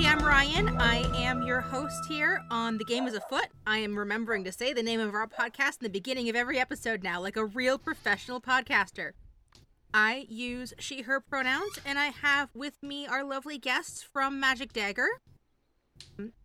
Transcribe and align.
everybody, 0.00 0.22
I'm 0.22 0.26
Ryan. 0.26 0.68
I 0.78 0.98
am 1.18 1.42
your 1.42 1.60
host 1.60 2.06
here 2.08 2.40
on 2.50 2.78
The 2.78 2.84
Game 2.84 3.06
is 3.06 3.12
Afoot. 3.14 3.48
I 3.66 3.78
am 3.78 3.98
remembering 3.98 4.44
to 4.44 4.52
say 4.52 4.72
the 4.72 4.82
name 4.82 5.00
of 5.00 5.14
our 5.14 5.26
podcast 5.26 5.80
in 5.80 5.82
the 5.82 5.90
beginning 5.90 6.30
of 6.30 6.36
every 6.36 6.58
episode 6.58 7.02
now, 7.02 7.20
like 7.20 7.36
a 7.36 7.44
real 7.44 7.76
professional 7.76 8.40
podcaster. 8.40 9.12
I 9.92 10.26
use 10.28 10.72
she, 10.78 11.02
her 11.02 11.20
pronouns, 11.20 11.78
and 11.84 11.98
I 11.98 12.06
have 12.06 12.48
with 12.54 12.82
me 12.82 13.06
our 13.06 13.22
lovely 13.22 13.58
guests 13.58 14.02
from 14.02 14.40
Magic 14.40 14.72
Dagger. 14.72 15.08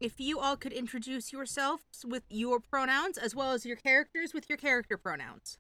If 0.02 0.20
you 0.20 0.40
all 0.40 0.58
could 0.58 0.74
introduce 0.74 1.32
yourselves 1.32 1.84
with 2.06 2.24
your 2.30 2.60
pronouns 2.60 3.18
as 3.18 3.36
well 3.36 3.54
as 3.54 3.66
your 3.66 3.78
characters 3.78 4.34
with 4.34 4.50
your 4.50 4.58
character 4.58 4.98
pronouns. 4.98 5.60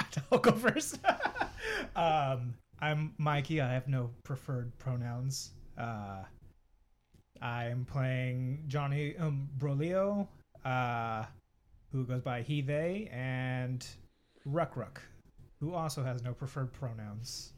I'll 0.32 0.38
go 0.38 0.52
first. 0.52 0.98
um, 1.96 2.54
I'm 2.82 3.14
Mikey. 3.16 3.60
I 3.60 3.72
have 3.72 3.86
no 3.86 4.10
preferred 4.24 4.76
pronouns. 4.78 5.52
Uh, 5.78 6.24
I'm 7.40 7.84
playing 7.84 8.64
Johnny 8.66 9.16
um, 9.18 9.48
Brolio, 9.56 10.26
uh, 10.64 11.24
who 11.92 12.04
goes 12.04 12.22
by 12.22 12.42
he, 12.42 12.60
they, 12.60 13.08
and 13.12 13.86
Ruck 14.44 14.76
Ruck, 14.76 15.00
who 15.60 15.74
also 15.74 16.02
has 16.02 16.24
no 16.24 16.34
preferred 16.34 16.72
pronouns. 16.72 17.52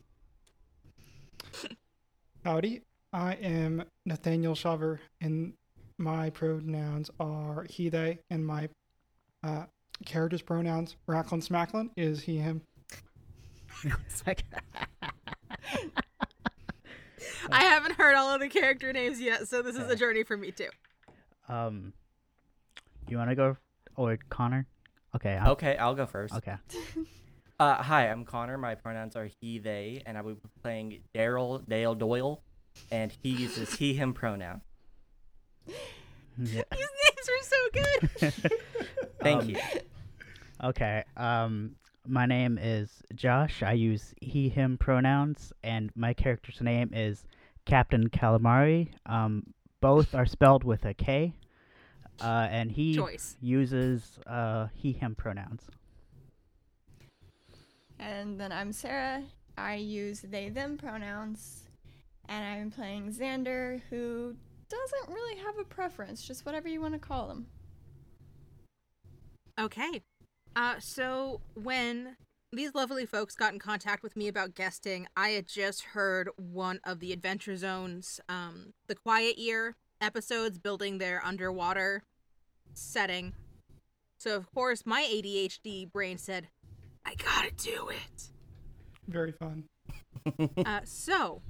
Howdy, 2.44 2.82
I 3.14 3.32
am 3.36 3.82
Nathaniel 4.04 4.54
Shaver, 4.54 5.00
and 5.22 5.54
my 5.96 6.28
pronouns 6.28 7.10
are 7.18 7.64
he, 7.70 7.88
they, 7.88 8.18
and 8.28 8.46
my 8.46 8.68
uh, 9.42 9.64
character's 10.04 10.42
pronouns, 10.42 10.96
Racklin 11.08 11.42
Smacklin, 11.42 11.88
is 11.96 12.20
he, 12.20 12.36
him. 12.36 12.60
I 17.50 17.64
haven't 17.64 17.96
heard 17.96 18.14
all 18.14 18.34
of 18.34 18.40
the 18.40 18.48
character 18.48 18.92
names 18.92 19.20
yet, 19.20 19.48
so 19.48 19.62
this 19.62 19.76
is 19.76 19.90
a 19.90 19.96
journey 19.96 20.22
for 20.24 20.36
me 20.36 20.50
too. 20.50 20.68
Um, 21.48 21.92
you 23.08 23.18
want 23.18 23.30
to 23.30 23.36
go 23.36 23.56
or 23.96 24.18
Connor? 24.30 24.66
Okay. 25.14 25.34
I'll, 25.36 25.52
Okay, 25.52 25.76
I'll 25.76 25.94
go 25.94 26.06
first. 26.06 26.34
Okay. 26.34 26.54
Uh, 27.60 27.80
hi, 27.80 28.08
I'm 28.10 28.24
Connor. 28.24 28.58
My 28.58 28.74
pronouns 28.74 29.14
are 29.14 29.26
he, 29.40 29.60
they, 29.60 30.02
and 30.06 30.18
I 30.18 30.22
will 30.22 30.34
be 30.34 30.40
playing 30.60 31.02
Daryl 31.14 31.64
Dale 31.68 31.94
Doyle, 31.94 32.42
and 32.90 33.12
he 33.22 33.28
uses 33.28 33.72
he, 33.76 33.94
him 33.94 34.12
pronoun. 34.12 34.60
Yeah. 36.36 36.62
These 36.72 36.88
names 37.04 37.28
are 37.28 37.42
so 37.44 37.56
good. 37.72 38.52
Thank 39.22 39.42
Um, 39.42 39.50
you. 39.50 39.58
Okay. 40.64 41.04
Um, 41.16 41.76
my 42.06 42.26
name 42.26 42.58
is 42.60 43.02
Josh. 43.14 43.62
I 43.62 43.72
use 43.72 44.14
he, 44.20 44.48
him 44.48 44.78
pronouns, 44.78 45.52
and 45.62 45.90
my 45.96 46.12
character's 46.12 46.60
name 46.60 46.90
is 46.92 47.24
Captain 47.64 48.08
Calamari. 48.10 48.90
Um, 49.06 49.44
both 49.80 50.14
are 50.14 50.26
spelled 50.26 50.64
with 50.64 50.84
a 50.84 50.94
K, 50.94 51.34
uh, 52.20 52.48
and 52.50 52.70
he 52.70 52.94
Choice. 52.94 53.36
uses 53.40 54.18
uh, 54.26 54.68
he, 54.74 54.92
him 54.92 55.14
pronouns. 55.14 55.62
And 57.98 58.38
then 58.38 58.52
I'm 58.52 58.72
Sarah. 58.72 59.22
I 59.56 59.76
use 59.76 60.20
they 60.20 60.48
them 60.48 60.76
pronouns. 60.76 61.60
And 62.28 62.44
I'm 62.44 62.70
playing 62.70 63.12
Xander, 63.12 63.80
who 63.90 64.34
doesn't 64.68 65.14
really 65.14 65.38
have 65.40 65.58
a 65.58 65.64
preference, 65.64 66.22
just 66.26 66.46
whatever 66.46 66.68
you 66.68 66.80
want 66.80 66.94
to 66.94 66.98
call 66.98 67.30
him. 67.30 67.46
Okay. 69.60 70.02
Uh, 70.56 70.76
so 70.78 71.40
when 71.54 72.16
these 72.52 72.74
lovely 72.74 73.06
folks 73.06 73.34
got 73.34 73.52
in 73.52 73.58
contact 73.58 74.02
with 74.02 74.16
me 74.16 74.28
about 74.28 74.54
guesting, 74.54 75.06
I 75.16 75.30
had 75.30 75.48
just 75.48 75.82
heard 75.82 76.28
one 76.36 76.80
of 76.84 77.00
the 77.00 77.12
Adventure 77.12 77.56
Zone's, 77.56 78.20
um, 78.28 78.74
the 78.86 78.94
Quiet 78.94 79.38
Year 79.38 79.76
episodes 80.00 80.58
building 80.58 80.98
their 80.98 81.24
underwater 81.24 82.04
setting. 82.72 83.32
So 84.18 84.36
of 84.36 84.52
course 84.54 84.84
my 84.86 85.02
ADHD 85.02 85.90
brain 85.90 86.18
said, 86.18 86.48
I 87.04 87.14
gotta 87.16 87.50
do 87.52 87.88
it. 87.88 88.30
Very 89.08 89.32
fun. 89.32 89.64
Uh, 90.64 90.80
so, 90.84 91.42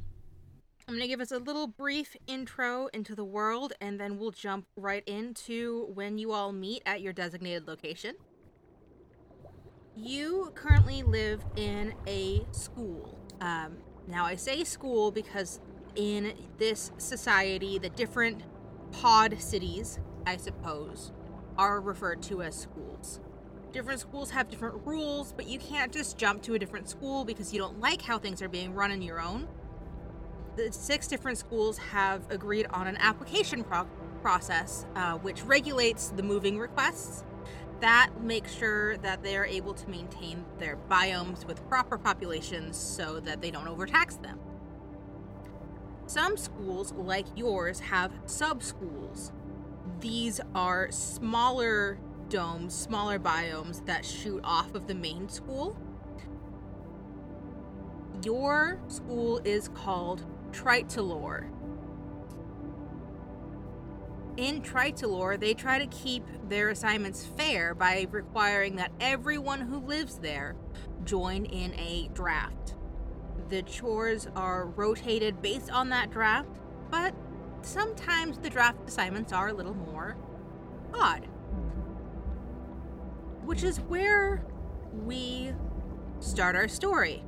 I'm 0.88 0.98
to 0.98 1.06
give 1.06 1.20
us 1.20 1.30
a 1.30 1.38
little 1.38 1.68
brief 1.68 2.16
intro 2.26 2.88
into 2.88 3.14
the 3.14 3.24
world, 3.24 3.72
and 3.80 4.00
then 4.00 4.18
we'll 4.18 4.32
jump 4.32 4.66
right 4.76 5.04
into 5.06 5.86
when 5.94 6.18
you 6.18 6.32
all 6.32 6.50
meet 6.50 6.82
at 6.84 7.00
your 7.00 7.12
designated 7.12 7.68
location. 7.68 8.16
You 9.96 10.52
currently 10.54 11.02
live 11.02 11.44
in 11.56 11.94
a 12.06 12.44
school. 12.50 13.18
Um, 13.40 13.78
now, 14.06 14.24
I 14.24 14.36
say 14.36 14.64
school 14.64 15.10
because 15.10 15.60
in 15.94 16.34
this 16.58 16.90
society, 16.98 17.78
the 17.78 17.90
different 17.90 18.42
pod 18.92 19.40
cities, 19.40 19.98
I 20.26 20.36
suppose, 20.36 21.12
are 21.56 21.80
referred 21.80 22.22
to 22.24 22.42
as 22.42 22.56
schools 22.56 23.20
different 23.74 23.98
schools 23.98 24.30
have 24.30 24.48
different 24.48 24.86
rules, 24.86 25.32
but 25.32 25.48
you 25.48 25.58
can't 25.58 25.92
just 25.92 26.16
jump 26.16 26.40
to 26.40 26.54
a 26.54 26.58
different 26.58 26.88
school 26.88 27.24
because 27.24 27.52
you 27.52 27.58
don't 27.58 27.80
like 27.80 28.00
how 28.00 28.16
things 28.18 28.40
are 28.40 28.48
being 28.48 28.72
run 28.72 28.92
in 28.92 29.02
your 29.02 29.20
own. 29.20 29.48
The 30.56 30.72
six 30.72 31.08
different 31.08 31.38
schools 31.38 31.76
have 31.76 32.22
agreed 32.30 32.66
on 32.70 32.86
an 32.86 32.96
application 32.98 33.64
pro- 33.64 33.88
process 34.22 34.86
uh, 34.94 35.14
which 35.14 35.42
regulates 35.42 36.10
the 36.10 36.22
moving 36.22 36.56
requests. 36.56 37.24
That 37.84 38.22
makes 38.22 38.54
sure 38.54 38.96
that 38.96 39.22
they 39.22 39.36
are 39.36 39.44
able 39.44 39.74
to 39.74 39.90
maintain 39.90 40.46
their 40.58 40.78
biomes 40.90 41.44
with 41.46 41.68
proper 41.68 41.98
populations 41.98 42.78
so 42.78 43.20
that 43.20 43.42
they 43.42 43.50
don't 43.50 43.68
overtax 43.68 44.16
them. 44.16 44.40
Some 46.06 46.38
schools, 46.38 46.92
like 46.92 47.26
yours, 47.36 47.80
have 47.80 48.10
sub 48.24 48.62
schools. 48.62 49.32
These 50.00 50.40
are 50.54 50.90
smaller 50.92 51.98
domes, 52.30 52.72
smaller 52.72 53.18
biomes 53.18 53.84
that 53.84 54.06
shoot 54.06 54.40
off 54.44 54.74
of 54.74 54.86
the 54.86 54.94
main 54.94 55.28
school. 55.28 55.76
Your 58.22 58.80
school 58.88 59.42
is 59.44 59.68
called 59.68 60.24
Tritalor. 60.52 61.50
In 64.36 64.62
Tritalor, 64.62 65.38
they 65.38 65.54
try 65.54 65.78
to 65.78 65.86
keep 65.86 66.24
their 66.48 66.70
assignments 66.70 67.24
fair 67.24 67.74
by 67.74 68.06
requiring 68.10 68.76
that 68.76 68.92
everyone 69.00 69.60
who 69.60 69.78
lives 69.78 70.18
there 70.18 70.56
join 71.04 71.44
in 71.44 71.72
a 71.74 72.10
draft. 72.14 72.74
The 73.48 73.62
chores 73.62 74.26
are 74.34 74.66
rotated 74.66 75.40
based 75.40 75.70
on 75.70 75.90
that 75.90 76.10
draft, 76.10 76.60
but 76.90 77.14
sometimes 77.62 78.38
the 78.38 78.50
draft 78.50 78.78
assignments 78.88 79.32
are 79.32 79.48
a 79.48 79.52
little 79.52 79.74
more 79.74 80.16
odd 80.92 81.28
which 83.44 83.62
is 83.62 83.78
where 83.80 84.44
we 85.04 85.52
start 86.20 86.56
our 86.56 86.68
story. 86.68 87.22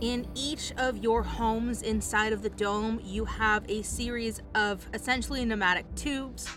In 0.00 0.26
each 0.34 0.72
of 0.78 0.96
your 0.96 1.22
homes 1.22 1.82
inside 1.82 2.32
of 2.32 2.40
the 2.40 2.48
dome, 2.48 3.00
you 3.04 3.26
have 3.26 3.68
a 3.68 3.82
series 3.82 4.40
of 4.54 4.88
essentially 4.94 5.44
pneumatic 5.44 5.94
tubes 5.94 6.48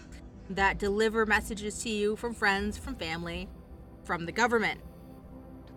that 0.50 0.78
deliver 0.78 1.26
messages 1.26 1.84
to 1.84 1.90
you 1.90 2.16
from 2.16 2.34
friends, 2.34 2.78
from 2.78 2.96
family, 2.96 3.50
from 4.06 4.26
the 4.26 4.31
government. 4.31 4.80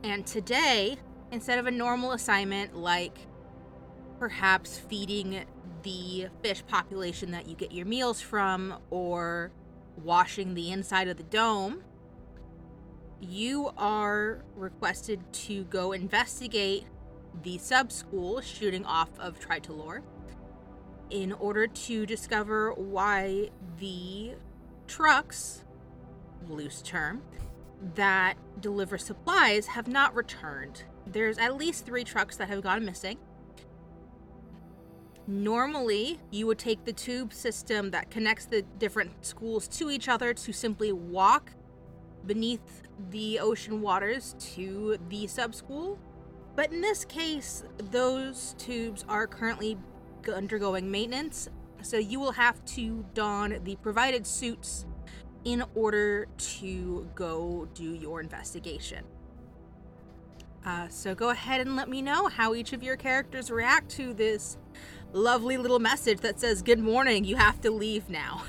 And 0.04 0.24
today, 0.24 0.96
instead 1.32 1.58
of 1.58 1.66
a 1.66 1.72
normal 1.72 2.12
assignment 2.12 2.76
like 2.76 3.18
perhaps 4.20 4.78
feeding 4.78 5.44
the 5.82 6.28
fish 6.44 6.62
population 6.68 7.32
that 7.32 7.48
you 7.48 7.56
get 7.56 7.72
your 7.72 7.86
meals 7.86 8.20
from 8.20 8.74
or 8.90 9.50
washing 10.04 10.54
the 10.54 10.70
inside 10.70 11.08
of 11.08 11.16
the 11.16 11.24
dome, 11.24 11.82
you 13.20 13.72
are 13.76 14.44
requested 14.54 15.20
to 15.32 15.64
go 15.64 15.90
investigate 15.90 16.86
the 17.42 17.58
sub 17.58 17.92
school 17.92 18.40
shooting 18.40 18.84
off 18.84 19.10
of 19.18 19.38
Tritalor 19.38 20.02
in 21.10 21.32
order 21.32 21.66
to 21.66 22.06
discover 22.06 22.72
why 22.72 23.50
the 23.78 24.32
trucks, 24.86 25.64
loose 26.48 26.82
term, 26.82 27.22
that 27.94 28.34
deliver 28.60 28.98
supplies 28.98 29.66
have 29.66 29.86
not 29.86 30.14
returned. 30.14 30.84
There's 31.06 31.38
at 31.38 31.56
least 31.56 31.86
three 31.86 32.04
trucks 32.04 32.36
that 32.36 32.48
have 32.48 32.62
gone 32.62 32.84
missing. 32.84 33.18
Normally, 35.28 36.20
you 36.30 36.46
would 36.46 36.58
take 36.58 36.84
the 36.84 36.92
tube 36.92 37.32
system 37.32 37.90
that 37.90 38.10
connects 38.10 38.46
the 38.46 38.62
different 38.62 39.24
schools 39.24 39.66
to 39.68 39.90
each 39.90 40.08
other 40.08 40.32
to 40.32 40.52
simply 40.52 40.92
walk 40.92 41.52
beneath 42.24 42.82
the 43.10 43.38
ocean 43.40 43.80
waters 43.80 44.34
to 44.54 44.98
the 45.08 45.26
sub 45.26 45.54
school. 45.54 45.98
But 46.56 46.72
in 46.72 46.80
this 46.80 47.04
case, 47.04 47.62
those 47.90 48.54
tubes 48.58 49.04
are 49.08 49.26
currently 49.26 49.76
undergoing 50.34 50.90
maintenance, 50.90 51.48
so 51.82 51.98
you 51.98 52.18
will 52.18 52.32
have 52.32 52.64
to 52.64 53.04
don 53.14 53.60
the 53.62 53.76
provided 53.76 54.26
suits 54.26 54.86
in 55.44 55.62
order 55.74 56.26
to 56.36 57.08
go 57.14 57.68
do 57.74 57.94
your 57.94 58.20
investigation. 58.20 59.04
Uh, 60.64 60.88
so 60.88 61.14
go 61.14 61.28
ahead 61.28 61.60
and 61.60 61.76
let 61.76 61.88
me 61.88 62.02
know 62.02 62.26
how 62.26 62.54
each 62.54 62.72
of 62.72 62.82
your 62.82 62.96
characters 62.96 63.50
react 63.52 63.88
to 63.90 64.12
this 64.12 64.58
lovely 65.12 65.56
little 65.56 65.78
message 65.78 66.20
that 66.20 66.40
says, 66.40 66.62
Good 66.62 66.80
morning, 66.80 67.24
you 67.24 67.36
have 67.36 67.60
to 67.60 67.70
leave 67.70 68.08
now. 68.08 68.42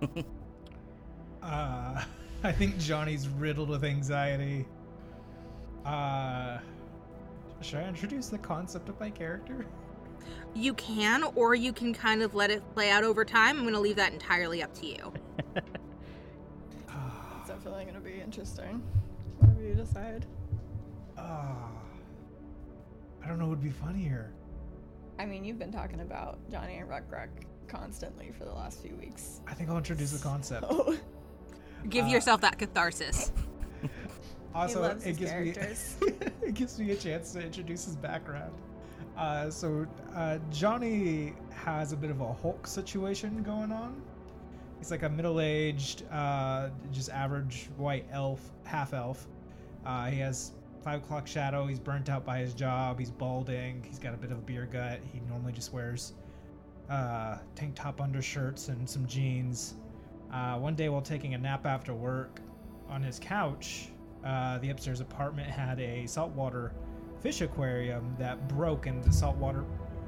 Uh, 1.42 2.02
I 2.42 2.52
think 2.52 2.78
Johnny's 2.78 3.28
riddled 3.28 3.68
with 3.68 3.84
anxiety. 3.84 4.66
Uh, 5.84 6.56
should 7.64 7.78
I 7.80 7.88
introduce 7.88 8.28
the 8.28 8.38
concept 8.38 8.88
of 8.88 9.00
my 9.00 9.10
character? 9.10 9.64
You 10.54 10.74
can, 10.74 11.24
or 11.34 11.54
you 11.54 11.72
can 11.72 11.94
kind 11.94 12.22
of 12.22 12.34
let 12.34 12.50
it 12.50 12.62
play 12.74 12.90
out 12.90 13.04
over 13.04 13.24
time. 13.24 13.56
I'm 13.56 13.62
going 13.62 13.74
to 13.74 13.80
leave 13.80 13.96
that 13.96 14.12
entirely 14.12 14.62
up 14.62 14.74
to 14.80 14.86
you. 14.86 15.12
It's 17.40 17.50
definitely 17.50 17.84
gonna 17.84 18.00
be 18.00 18.22
interesting. 18.22 18.82
Whatever 19.38 19.60
you 19.62 19.74
decide. 19.74 20.24
Ah, 21.18 21.68
I 23.22 23.28
don't 23.28 23.38
know 23.38 23.44
what 23.44 23.58
would 23.58 23.62
be 23.62 23.68
funnier. 23.68 24.32
I 25.18 25.26
mean, 25.26 25.44
you've 25.44 25.58
been 25.58 25.70
talking 25.70 26.00
about 26.00 26.38
Johnny 26.50 26.76
and 26.78 26.88
Ruck 26.88 27.02
Ruck 27.10 27.28
constantly 27.68 28.32
for 28.38 28.46
the 28.46 28.52
last 28.54 28.80
few 28.80 28.96
weeks. 28.96 29.42
I 29.46 29.52
think 29.52 29.68
I'll 29.68 29.76
introduce 29.76 30.12
the 30.12 30.26
concept. 30.26 30.64
Give 31.90 32.06
Uh, 32.06 32.08
yourself 32.08 32.40
that 32.40 32.58
catharsis. 32.58 33.30
Also, 34.54 34.84
it 34.84 35.16
gives 35.16 35.30
characters. 35.30 35.96
me 36.00 36.12
it 36.42 36.54
gives 36.54 36.78
me 36.78 36.90
a 36.90 36.96
chance 36.96 37.32
to 37.32 37.42
introduce 37.42 37.84
his 37.84 37.96
background. 37.96 38.52
Uh, 39.16 39.50
so 39.50 39.86
uh, 40.14 40.38
Johnny 40.50 41.34
has 41.50 41.92
a 41.92 41.96
bit 41.96 42.10
of 42.10 42.20
a 42.20 42.32
Hulk 42.32 42.66
situation 42.66 43.42
going 43.42 43.72
on. 43.72 44.00
He's 44.78 44.90
like 44.90 45.02
a 45.02 45.08
middle-aged, 45.08 46.04
uh, 46.10 46.68
just 46.92 47.08
average 47.10 47.68
white 47.76 48.06
elf, 48.10 48.50
half 48.64 48.92
elf. 48.92 49.26
Uh, 49.86 50.06
he 50.06 50.18
has 50.18 50.52
five 50.82 51.02
o'clock 51.02 51.26
shadow. 51.26 51.66
He's 51.66 51.78
burnt 51.78 52.08
out 52.08 52.24
by 52.24 52.38
his 52.38 52.54
job. 52.54 52.98
He's 52.98 53.10
balding. 53.10 53.82
He's 53.88 53.98
got 53.98 54.14
a 54.14 54.16
bit 54.16 54.30
of 54.30 54.38
a 54.38 54.42
beer 54.42 54.68
gut. 54.70 55.00
He 55.12 55.20
normally 55.28 55.52
just 55.52 55.72
wears 55.72 56.12
uh, 56.90 57.38
tank 57.54 57.74
top 57.74 58.00
undershirts 58.00 58.68
and 58.68 58.88
some 58.88 59.06
jeans. 59.06 59.74
Uh, 60.32 60.58
one 60.58 60.74
day 60.74 60.88
while 60.88 61.00
taking 61.00 61.34
a 61.34 61.38
nap 61.38 61.64
after 61.64 61.94
work 61.94 62.40
on 62.88 63.02
his 63.02 63.18
couch, 63.18 63.88
uh, 64.24 64.58
the 64.58 64.70
upstairs 64.70 65.00
apartment 65.00 65.48
had 65.48 65.78
a 65.80 66.06
saltwater 66.06 66.72
fish 67.20 67.40
aquarium 67.40 68.14
that 68.18 68.48
broke 68.48 68.86
and 68.86 69.02
the 69.02 69.12
saltwater 69.12 69.64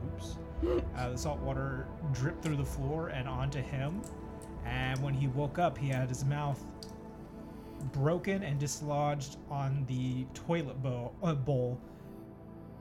oops 0.06 0.36
uh, 0.96 1.10
the 1.10 1.18
saltwater 1.18 1.86
dripped 2.12 2.42
through 2.42 2.56
the 2.56 2.64
floor 2.64 3.08
and 3.08 3.28
onto 3.28 3.60
him 3.60 4.00
and 4.64 5.00
when 5.02 5.14
he 5.14 5.28
woke 5.28 5.58
up 5.58 5.76
he 5.76 5.88
had 5.88 6.08
his 6.08 6.24
mouth 6.24 6.60
broken 7.92 8.42
and 8.42 8.58
dislodged 8.58 9.36
on 9.50 9.84
the 9.86 10.24
toilet 10.34 10.82
bowl, 10.82 11.14
uh, 11.22 11.34
bowl 11.34 11.78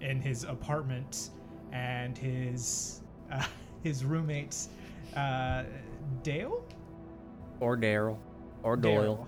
in 0.01 0.21
his 0.21 0.43
apartment 0.43 1.29
and 1.71 2.17
his 2.17 3.01
uh, 3.31 3.45
his 3.83 4.03
roommates 4.03 4.69
uh, 5.15 5.63
Dale 6.23 6.63
Or 7.59 7.77
Daryl. 7.77 8.17
Or 8.63 8.75
Doyle. 8.75 9.27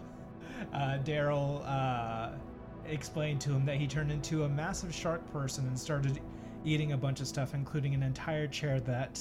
Uh, 0.73 0.99
Daryl 1.03 1.63
uh, 1.65 2.31
explained 2.85 3.41
to 3.41 3.51
him 3.51 3.65
that 3.65 3.77
he 3.77 3.87
turned 3.87 4.11
into 4.11 4.43
a 4.43 4.49
massive 4.49 4.93
shark 4.93 5.31
person 5.31 5.65
and 5.67 5.77
started 5.77 6.19
eating 6.65 6.93
a 6.93 6.97
bunch 6.97 7.21
of 7.21 7.27
stuff, 7.27 7.53
including 7.53 7.93
an 7.93 8.03
entire 8.03 8.47
chair 8.47 8.79
that 8.81 9.19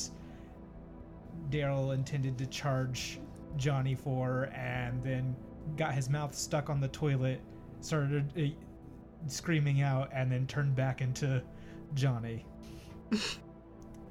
Daryl 1.51 1.95
intended 1.95 2.39
to 2.39 2.47
charge 2.47 3.21
Johnny 3.57 3.95
for, 3.95 4.51
and 4.55 5.03
then 5.03 5.35
got 5.77 5.95
his 5.95 6.09
mouth 6.09 6.35
stuck 6.35 6.71
on 6.71 6.81
the 6.81 6.89
toilet, 6.89 7.41
started 7.81 8.33
uh, 8.39 9.29
screaming 9.29 9.83
out, 9.83 10.11
and 10.13 10.31
then 10.31 10.47
turned 10.47 10.75
back 10.75 11.01
into 11.01 11.43
Johnny. 11.95 12.45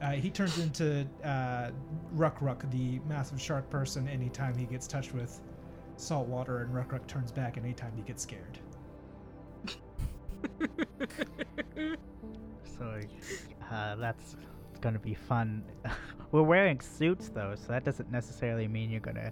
Uh, 0.02 0.12
he 0.12 0.30
turns 0.30 0.60
into 0.60 1.08
uh, 1.24 1.72
Ruck 2.12 2.42
Ruck, 2.42 2.70
the 2.70 3.00
massive 3.08 3.42
shark 3.42 3.70
person, 3.70 4.10
anytime 4.10 4.56
he 4.58 4.66
gets 4.66 4.88
touched 4.88 5.14
with 5.14 5.40
salt 5.98 6.28
water, 6.28 6.62
and 6.62 6.74
Ruck 6.74 6.92
Ruck 6.92 7.06
turns 7.08 7.32
back 7.32 7.58
anytime 7.58 7.92
he 7.96 8.02
gets 8.04 8.24
scared. 8.24 8.60
So 12.78 13.00
uh, 13.72 13.96
that's 13.96 14.36
gonna 14.82 15.00
be 15.00 15.14
fun. 15.14 15.64
We're 16.32 16.42
wearing 16.42 16.82
suits 16.82 17.30
though, 17.30 17.56
so 17.56 17.68
that 17.70 17.86
doesn't 17.86 18.12
necessarily 18.12 18.68
mean 18.68 18.90
you're 18.90 19.00
gonna 19.00 19.32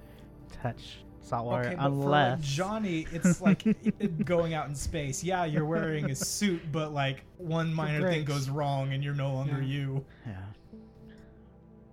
touch 0.50 1.00
saltwater 1.19 1.68
okay, 1.69 1.75
but 1.75 1.86
unless 1.88 2.39
for 2.39 2.45
Johnny, 2.45 3.07
it's 3.12 3.42
like 3.42 3.63
going 4.25 4.54
out 4.54 4.68
in 4.68 4.75
space. 4.75 5.24
Yeah, 5.24 5.45
you're 5.45 5.66
wearing 5.66 6.12
a 6.12 6.16
suit, 6.16 6.62
but 6.71 6.94
like 6.94 7.25
one 7.38 7.74
minor 7.74 8.09
thing 8.09 8.24
goes 8.24 8.50
wrong, 8.50 8.94
and 8.94 9.04
you're 9.04 9.16
no 9.16 9.33
longer 9.33 9.62
Yeah. 9.62 9.68
you. 9.68 10.06
Yeah. 10.25 10.36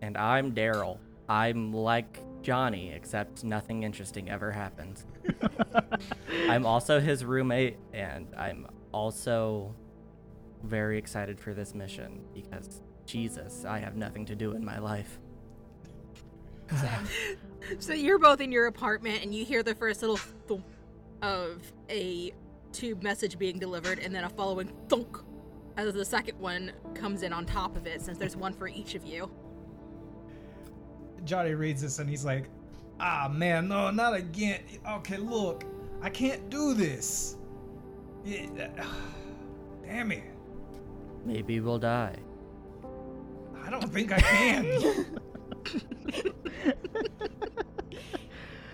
And 0.02 0.16
I'm 0.16 0.52
Daryl. 0.52 0.98
I'm 1.28 1.72
like 1.72 2.20
Johnny, 2.42 2.92
except 2.92 3.44
nothing 3.44 3.82
interesting 3.82 4.30
ever 4.30 4.50
happens. 4.50 5.06
I'm 6.48 6.66
also 6.66 7.00
his 7.00 7.24
roommate, 7.24 7.76
and 7.92 8.26
I'm 8.36 8.66
also 8.92 9.74
very 10.62 10.98
excited 10.98 11.40
for 11.40 11.54
this 11.54 11.74
mission 11.74 12.20
because 12.34 12.82
Jesus, 13.06 13.64
I 13.64 13.78
have 13.78 13.96
nothing 13.96 14.26
to 14.26 14.34
do 14.34 14.52
in 14.52 14.64
my 14.64 14.78
life. 14.78 15.18
So 17.78 17.92
you're 17.92 18.18
both 18.18 18.40
in 18.40 18.50
your 18.50 18.66
apartment 18.66 19.22
and 19.22 19.34
you 19.34 19.44
hear 19.44 19.62
the 19.62 19.74
first 19.74 20.00
little 20.00 20.16
thump 20.16 20.64
of 21.22 21.62
a 21.90 22.32
tube 22.72 23.02
message 23.02 23.38
being 23.38 23.58
delivered 23.58 23.98
and 23.98 24.14
then 24.14 24.24
a 24.24 24.30
following 24.30 24.72
thunk 24.88 25.18
as 25.76 25.92
the 25.92 26.04
second 26.04 26.38
one 26.38 26.72
comes 26.94 27.22
in 27.22 27.32
on 27.32 27.46
top 27.46 27.76
of 27.76 27.86
it 27.86 28.00
since 28.00 28.18
there's 28.18 28.36
one 28.36 28.52
for 28.52 28.66
each 28.66 28.94
of 28.94 29.04
you. 29.04 29.30
Johnny 31.24 31.54
reads 31.54 31.82
this 31.82 31.98
and 31.98 32.08
he's 32.08 32.24
like, 32.24 32.46
"Ah 32.98 33.28
man, 33.30 33.68
no, 33.68 33.90
not 33.90 34.14
again. 34.14 34.60
Okay, 34.88 35.16
look, 35.16 35.64
I 36.02 36.10
can't 36.10 36.48
do 36.50 36.74
this. 36.74 37.36
It, 38.24 38.50
damn 39.84 40.12
it, 40.12 40.24
Maybe 41.24 41.60
we'll 41.60 41.78
die. 41.78 42.16
I 43.62 43.70
don't 43.70 43.92
think 43.92 44.12
I 44.12 44.20
can." 44.20 44.64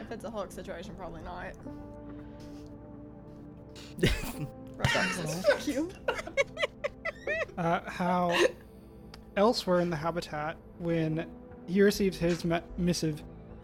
if 0.01 0.11
it's 0.11 0.25
a 0.25 0.31
Hulk 0.31 0.53
situation, 0.53 0.95
probably 0.97 1.23
not. 1.23 1.53
Ruck 4.77 4.95
Ruck's 4.95 5.21
just 5.21 5.47
fuck 5.47 5.67
you. 5.67 5.91
uh, 7.59 7.81
how 7.87 8.37
elsewhere 9.37 9.81
in 9.81 9.91
the 9.91 9.97
habitat, 9.97 10.57
when 10.79 11.27
he 11.67 11.83
receives 11.83 12.17
his 12.17 12.45
me- 12.45 12.61
missive, 12.79 13.23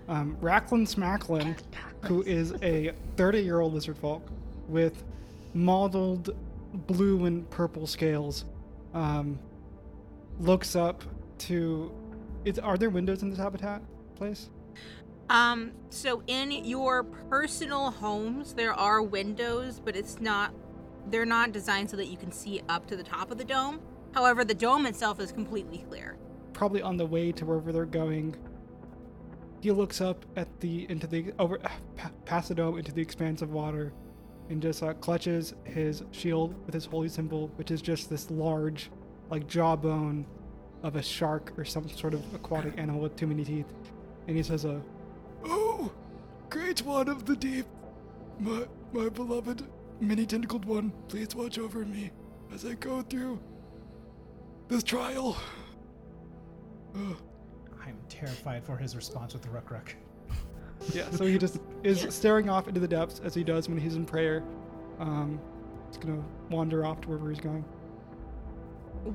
um, 0.09 0.37
Racklin 0.41 0.87
Smacklin, 0.87 1.57
who 2.03 2.23
is 2.23 2.53
a 2.63 2.93
30 3.17 3.41
year 3.41 3.61
old 3.61 3.75
lizard 3.75 3.97
folk 3.97 4.27
with 4.69 5.05
mottled 5.55 6.35
blue 6.87 7.25
and 7.27 7.49
purple 7.51 7.87
scales, 7.87 8.45
um, 8.95 9.39
looks 10.41 10.75
up 10.77 11.05
to. 11.39 11.93
Is, 12.45 12.59
are 12.59 12.77
there 12.77 12.91
windows 12.91 13.23
in 13.23 13.31
this 13.31 13.39
habitat 13.39 13.83
place? 14.17 14.51
Um, 15.31 15.73
so 15.91 16.23
in 16.27 16.51
your 16.51 17.05
personal 17.05 17.91
homes, 17.91 18.53
there 18.53 18.75
are 18.75 19.01
windows, 19.01 19.81
but 19.83 19.97
it's 19.97 20.21
not, 20.21 20.53
they're 21.07 21.25
not 21.25 21.53
designed 21.53 21.89
so 21.89 21.97
that 21.97 22.07
you 22.07 22.17
can 22.17 22.33
see 22.33 22.61
up 22.69 22.87
to 22.89 22.97
the 22.97 23.03
top 23.05 23.31
of 23.31 23.39
the 23.39 23.45
dome. 23.45 23.81
However, 24.13 24.45
the 24.45 24.55
dome 24.55 24.87
itself 24.87 25.21
is 25.21 25.31
completely 25.33 25.85
clear. 25.89 26.19
Probably 26.53 26.83
on 26.83 26.97
the 26.97 27.07
way 27.07 27.33
to 27.33 27.45
wherever 27.45 27.73
they're 27.73 27.85
going. 27.85 28.37
He 29.61 29.71
looks 29.71 30.01
up 30.01 30.25
at 30.37 30.49
the 30.61 30.91
into 30.91 31.07
the 31.07 31.33
over 31.39 31.59
pa- 31.97 32.11
past 32.25 32.49
the 32.49 32.55
dome 32.55 32.79
into 32.79 32.93
the 32.93 33.03
expanse 33.03 33.43
of 33.43 33.53
water, 33.53 33.93
and 34.51 34.61
just 34.61 34.83
uh, 34.83 34.93
clutches 34.95 35.55
his 35.65 36.03
shield 36.11 36.55
with 36.67 36.75
his 36.75 36.85
holy 36.85 37.09
symbol, 37.09 37.49
which 37.57 37.71
is 37.71 37.81
just 37.81 38.11
this 38.11 38.31
large, 38.31 38.91
like 39.31 39.47
jawbone 39.47 40.27
of 40.83 40.97
a 40.97 41.03
shark 41.03 41.53
or 41.57 41.65
some 41.65 41.89
sort 41.89 42.13
of 42.13 42.23
aquatic 42.35 42.77
animal 42.77 43.01
with 43.01 43.15
too 43.15 43.27
many 43.27 43.45
teeth, 43.45 43.73
and 44.27 44.37
he 44.37 44.43
says, 44.43 44.65
"Uh, 44.65 44.81
oh, 45.45 45.93
great 46.51 46.83
one 46.85 47.09
of 47.09 47.25
the 47.25 47.37
deep, 47.37 47.67
my 48.41 48.67
my 48.93 49.09
beloved 49.09 49.65
many 50.01 50.27
tentacled 50.27 50.65
one, 50.65 50.93
please 51.09 51.35
watch 51.37 51.59
over 51.59 51.85
me 51.85 52.11
as 52.53 52.65
I 52.65 52.75
go 52.75 53.03
through 53.03 53.39
this 54.69 54.83
trial." 54.83 55.37
Ugh. 56.97 57.17
I'm 57.87 57.99
terrified 58.09 58.65
for 58.65 58.77
his 58.77 58.95
response 58.95 59.33
with 59.33 59.43
the 59.43 59.51
Ruck 59.51 59.71
Ruck. 59.71 59.95
Yeah, 60.93 61.09
so 61.11 61.25
he 61.25 61.39
just 61.39 61.61
is 61.85 62.05
staring 62.13 62.49
off 62.49 62.67
into 62.67 62.81
the 62.81 62.89
depths 62.89 63.21
as 63.23 63.35
he 63.35 63.45
does 63.45 63.69
when 63.69 63.79
he's 63.79 63.95
in 63.95 64.05
prayer. 64.05 64.43
Um, 64.99 65.41
he's 65.87 65.97
gonna 65.97 66.21
wander 66.51 66.85
off 66.85 67.01
to 67.03 67.09
wherever 67.09 67.31
he's 67.31 67.39
going. 67.39 67.65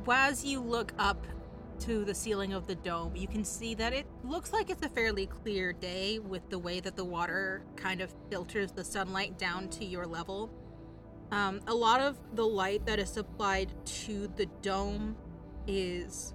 As 0.09 0.45
you 0.45 0.61
look 0.61 0.93
up 0.97 1.27
to 1.79 2.05
the 2.05 2.15
ceiling 2.15 2.53
of 2.53 2.67
the 2.67 2.75
dome, 2.75 3.15
you 3.15 3.27
can 3.27 3.43
see 3.43 3.75
that 3.75 3.91
it 3.91 4.05
looks 4.23 4.53
like 4.53 4.69
it's 4.69 4.85
a 4.85 4.89
fairly 4.89 5.27
clear 5.27 5.73
day 5.73 6.19
with 6.19 6.49
the 6.49 6.57
way 6.57 6.79
that 6.79 6.95
the 6.95 7.03
water 7.05 7.63
kind 7.75 7.99
of 7.99 8.13
filters 8.29 8.71
the 8.71 8.83
sunlight 8.83 9.37
down 9.37 9.67
to 9.69 9.85
your 9.85 10.05
level. 10.05 10.49
Um, 11.31 11.59
a 11.67 11.75
lot 11.75 11.99
of 11.99 12.17
the 12.33 12.45
light 12.45 12.85
that 12.85 12.99
is 12.99 13.09
supplied 13.09 13.73
to 13.85 14.27
the 14.37 14.45
dome 14.61 15.17
is 15.67 16.33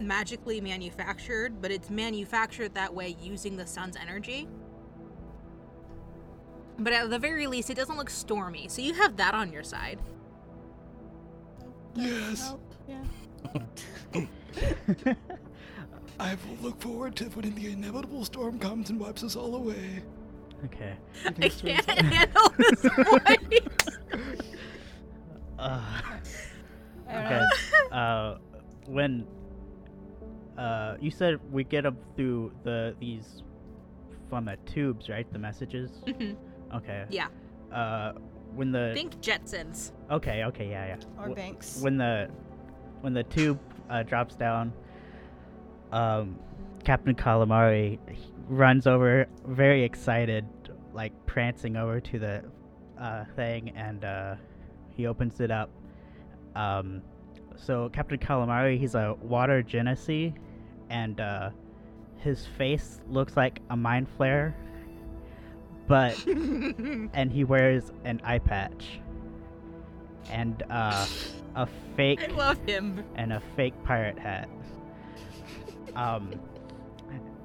magically 0.00 0.60
manufactured, 0.60 1.60
but 1.60 1.70
it's 1.70 1.90
manufactured 1.90 2.74
that 2.74 2.94
way 2.94 3.16
using 3.20 3.56
the 3.56 3.66
sun's 3.66 3.96
energy. 3.96 4.48
But 6.78 6.92
at 6.92 7.10
the 7.10 7.18
very 7.18 7.46
least, 7.46 7.70
it 7.70 7.74
doesn't 7.74 7.96
look 7.96 8.08
stormy, 8.10 8.68
so 8.68 8.80
you 8.82 8.94
have 8.94 9.16
that 9.16 9.34
on 9.34 9.52
your 9.52 9.64
side. 9.64 10.00
Yes, 11.94 12.54
Yeah. 12.86 13.02
I 16.20 16.34
will 16.34 16.56
look 16.62 16.80
forward 16.80 17.14
to 17.16 17.24
when 17.26 17.54
the 17.54 17.72
inevitable 17.72 18.24
storm 18.24 18.58
comes 18.58 18.90
and 18.90 18.98
wipes 19.00 19.22
us 19.24 19.36
all 19.36 19.54
away. 19.56 20.02
okay. 20.64 20.96
I 21.24 21.48
can't 21.48 21.86
handle 21.88 22.52
this 22.56 22.80
voice. 22.96 24.38
Uh, 25.58 25.82
okay. 27.08 27.42
uh, 27.90 28.36
when 28.86 29.26
uh, 30.58 30.96
you 31.00 31.10
said 31.10 31.38
we 31.52 31.64
get 31.64 31.86
up 31.86 31.94
through 32.16 32.52
the 32.64 32.94
these 33.00 33.42
from 34.28 34.44
the 34.44 34.56
tubes, 34.66 35.08
right? 35.08 35.30
The 35.32 35.38
messages. 35.38 35.90
Mhm. 36.06 36.36
Okay. 36.74 37.06
yeah, 37.08 37.28
Uh, 37.72 38.12
when 38.54 38.72
the 38.72 38.90
think 38.94 39.20
Jetsons. 39.22 39.92
okay, 40.10 40.44
okay, 40.44 40.68
yeah, 40.68 40.86
yeah. 40.88 40.96
Or 41.24 41.30
Wh- 41.30 41.34
banks. 41.34 41.80
when 41.80 41.96
the 41.96 42.28
when 43.00 43.14
the 43.14 43.22
tube 43.24 43.58
uh, 43.88 44.02
drops 44.02 44.34
down, 44.36 44.72
um, 45.92 46.38
Captain 46.84 47.14
Calamari 47.14 47.98
runs 48.48 48.86
over, 48.86 49.26
very 49.46 49.82
excited, 49.84 50.44
like 50.92 51.12
prancing 51.26 51.76
over 51.76 52.00
to 52.00 52.18
the 52.18 52.44
uh, 52.98 53.24
thing, 53.36 53.70
and 53.76 54.04
uh, 54.04 54.34
he 54.90 55.06
opens 55.06 55.40
it 55.40 55.50
up. 55.50 55.70
Um, 56.54 57.02
so 57.56 57.88
Captain 57.90 58.18
Calamari, 58.18 58.78
he's 58.78 58.94
a 58.94 59.14
water 59.22 59.62
genasi, 59.62 60.34
and 60.90 61.20
uh, 61.20 61.50
his 62.18 62.46
face 62.46 63.00
looks 63.08 63.36
like 63.36 63.60
a 63.70 63.76
mind 63.76 64.06
flayer, 64.18 64.52
but 65.86 66.24
and 66.26 67.32
he 67.32 67.44
wears 67.44 67.92
an 68.04 68.20
eye 68.24 68.38
patch 68.38 69.00
and 70.30 70.62
uh, 70.70 71.06
a 71.56 71.66
fake 71.96 72.22
I 72.22 72.26
love 72.32 72.58
him. 72.66 73.04
and 73.16 73.32
a 73.32 73.40
fake 73.56 73.74
pirate 73.84 74.18
hat. 74.18 74.48
Um, 75.96 76.30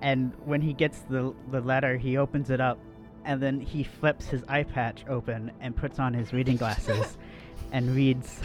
and 0.02 0.34
when 0.46 0.62
he 0.62 0.74
gets 0.74 1.00
the 1.10 1.34
the 1.52 1.62
letter, 1.62 1.98
he 1.98 2.18
opens 2.18 2.50
it 2.50 2.60
up, 2.60 2.78
and 3.26 3.42
then 3.42 3.60
he 3.62 3.84
flips 3.84 4.26
his 4.28 4.44
eye 4.48 4.64
patch 4.64 5.06
open 5.08 5.52
and 5.62 5.76
puts 5.76 6.00
on 6.00 6.14
his 6.14 6.34
reading 6.34 6.58
glasses, 6.58 7.18
and 7.72 7.96
reads 7.96 8.40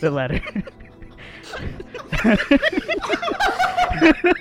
the 0.00 0.10
letter. 0.10 0.40
okay? 4.04 4.32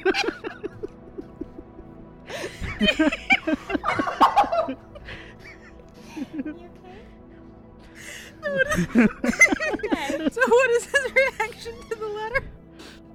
so 10.31 10.41
what 10.47 10.69
is 10.71 10.85
his 10.85 11.11
reaction 11.13 11.73
to 11.89 11.95
the 11.95 12.07
letter? 12.07 12.43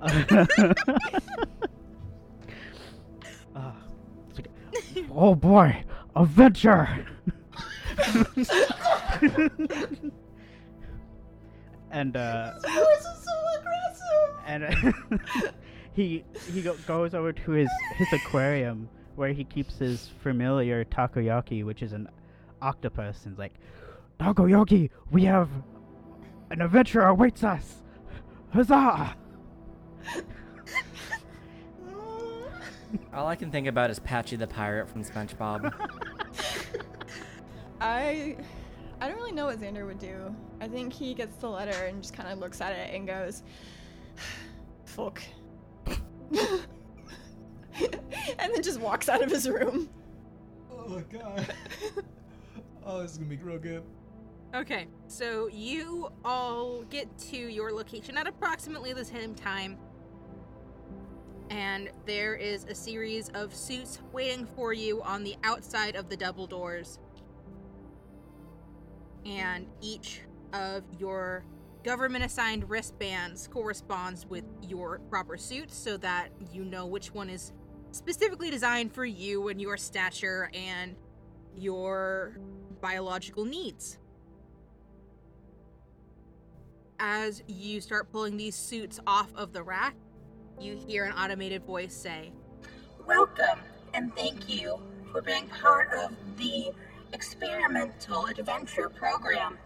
Like, 0.01 0.31
oh 5.13 5.35
boy, 5.35 5.85
adventure! 6.17 7.07
and 11.91 12.17
uh, 12.17 12.59
so 12.61 12.69
aggressive 13.59 14.39
and 14.47 14.63
he 15.99 16.25
he 16.53 16.63
go, 16.63 16.77
goes 16.87 17.13
over 17.13 17.33
to 17.33 17.51
his 17.51 17.69
his 17.97 18.07
aquarium 18.13 18.89
where 19.17 19.33
he 19.33 19.43
keeps 19.43 19.79
his 19.79 20.11
familiar 20.23 20.85
takoyaki, 20.85 21.65
which 21.65 21.83
is 21.83 21.93
an 21.93 22.09
octopus, 22.63 23.25
and 23.25 23.33
is 23.33 23.39
like, 23.39 23.55
takoyaki, 24.21 24.91
we 25.11 25.25
have 25.25 25.49
an 26.51 26.63
adventure 26.63 27.03
awaits 27.03 27.43
us! 27.43 27.83
Huzzah! 28.53 29.17
All 33.13 33.27
I 33.27 33.35
can 33.35 33.51
think 33.51 33.67
about 33.67 33.91
is 33.91 33.99
Patchy 33.99 34.37
the 34.37 34.47
pirate 34.47 34.89
from 34.89 35.03
SpongeBob. 35.03 35.75
I 37.81 38.37
I 39.01 39.09
don't 39.09 39.17
really 39.17 39.33
know 39.33 39.47
what 39.47 39.61
Xander 39.61 39.85
would 39.85 39.99
do. 39.99 40.33
I 40.61 40.69
think 40.69 40.93
he 40.93 41.13
gets 41.13 41.37
the 41.39 41.49
letter 41.49 41.87
and 41.87 42.01
just 42.01 42.15
kind 42.15 42.29
of 42.29 42.39
looks 42.39 42.61
at 42.61 42.71
it 42.73 42.95
and 42.95 43.05
goes, 43.05 43.43
"Fuck," 44.85 45.23
and 47.81 47.95
then 48.39 48.63
just 48.63 48.81
walks 48.81 49.09
out 49.09 49.23
of 49.23 49.31
his 49.31 49.49
room. 49.49 49.89
Oh 50.71 51.03
god. 51.11 51.55
oh, 52.85 53.03
this 53.03 53.13
is 53.13 53.19
gonna 53.19 53.31
be 53.31 53.37
real 53.37 53.59
good. 53.59 53.83
Okay, 54.55 54.87
so 55.09 55.49
you 55.49 56.11
all 56.25 56.83
get 56.85 57.07
to 57.31 57.37
your 57.37 57.71
location 57.73 58.17
at 58.17 58.27
approximately 58.27 58.95
the 58.95 59.05
same 59.05 59.35
time. 59.35 59.77
And 61.51 61.91
there 62.07 62.35
is 62.35 62.65
a 62.65 62.75
series 62.75 63.29
of 63.31 63.55
suits 63.55 63.99
waiting 64.13 64.47
for 64.47 64.73
you 64.73 65.03
on 65.03 65.23
the 65.23 65.37
outside 65.45 65.97
of 65.97 66.09
the 66.09 66.17
double 66.17 66.47
doors. 66.47 66.99
And 69.27 69.67
each 69.83 70.23
of 70.53 70.83
your 70.99 71.45
government 71.85 72.25
assigned 72.25 72.69
wristbands 72.69 73.49
corresponds 73.49 74.27
with 74.27 74.45
your 74.63 75.01
proper 75.11 75.37
suit 75.37 75.71
so 75.71 75.97
that 75.97 76.29
you 76.53 76.65
know 76.65 76.87
which 76.87 77.15
one 77.15 77.31
is 77.31 77.53
specifically 77.93 78.51
designed 78.51 78.93
for 78.93 79.05
you 79.05 79.49
and 79.49 79.61
your 79.61 79.77
stature 79.77 80.51
and 80.55 80.97
your 81.57 82.39
biological 82.81 83.45
needs 83.45 83.99
as 87.01 87.43
you 87.47 87.81
start 87.81 88.11
pulling 88.11 88.37
these 88.37 88.55
suits 88.55 89.01
off 89.07 89.33
of 89.35 89.53
the 89.53 89.63
rack, 89.63 89.95
you 90.61 90.77
hear 90.77 91.05
an 91.05 91.13
automated 91.13 91.65
voice 91.65 91.95
say, 91.95 92.33
Welcome 93.07 93.61
and 93.95 94.15
thank 94.17 94.49
you 94.49 94.81
for 95.13 95.23
being 95.23 95.49
part 95.49 95.93
of 95.93 96.13
the 96.37 96.71
experimental 97.13 98.27
adventure 98.27 98.89
program. 98.89 99.57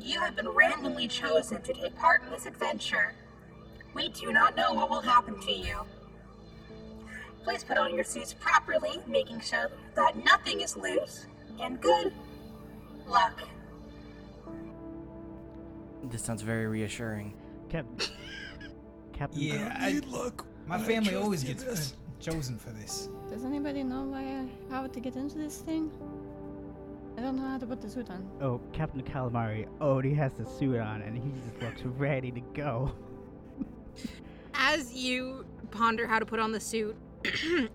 You 0.00 0.18
have 0.20 0.36
been 0.36 0.48
randomly 0.48 1.08
chosen 1.08 1.60
to 1.62 1.72
take 1.72 1.94
part 1.96 2.22
in 2.24 2.30
this 2.30 2.46
adventure. 2.46 3.14
We 3.94 4.08
do 4.08 4.32
not 4.32 4.56
know 4.56 4.72
what 4.72 4.88
will 4.90 5.00
happen 5.00 5.38
to 5.40 5.52
you. 5.52 5.76
Please 7.44 7.64
put 7.64 7.78
on 7.78 7.94
your 7.94 8.04
suits 8.04 8.34
properly, 8.34 9.00
making 9.06 9.40
sure 9.40 9.70
that 9.94 10.16
nothing 10.24 10.60
is 10.60 10.76
loose, 10.76 11.26
and 11.60 11.80
good 11.80 12.12
luck. 13.06 13.40
this 16.04 16.22
sounds 16.22 16.42
very 16.42 16.66
reassuring. 16.66 17.34
Cap- 17.68 17.86
Captain. 19.12 19.40
Yeah, 19.40 19.76
I, 19.78 19.92
Need 19.92 20.06
luck. 20.06 20.46
my 20.66 20.76
I 20.76 20.82
family 20.82 21.14
always 21.14 21.44
gets 21.44 21.64
uh, 21.64 21.76
chosen 22.20 22.58
for 22.58 22.70
this. 22.70 23.08
Does 23.30 23.44
anybody 23.44 23.82
know 23.82 24.04
why, 24.04 24.46
how 24.70 24.86
to 24.86 25.00
get 25.00 25.16
into 25.16 25.38
this 25.38 25.58
thing? 25.58 25.90
I 27.20 27.22
don't 27.22 27.36
know 27.36 27.46
how 27.46 27.58
to 27.58 27.66
put 27.66 27.82
the 27.82 27.90
suit 27.90 28.08
on. 28.08 28.26
Oh, 28.40 28.62
Captain 28.72 29.02
Calamari 29.02 29.68
already 29.78 30.14
has 30.14 30.32
the 30.32 30.46
suit 30.46 30.78
on, 30.78 31.02
and 31.02 31.18
he 31.18 31.30
just 31.32 31.62
looks 31.62 31.82
ready 31.98 32.30
to 32.30 32.40
go. 32.54 32.92
as 34.54 34.94
you 34.94 35.44
ponder 35.70 36.06
how 36.06 36.18
to 36.18 36.24
put 36.24 36.40
on 36.40 36.50
the 36.50 36.60
suit, 36.60 36.96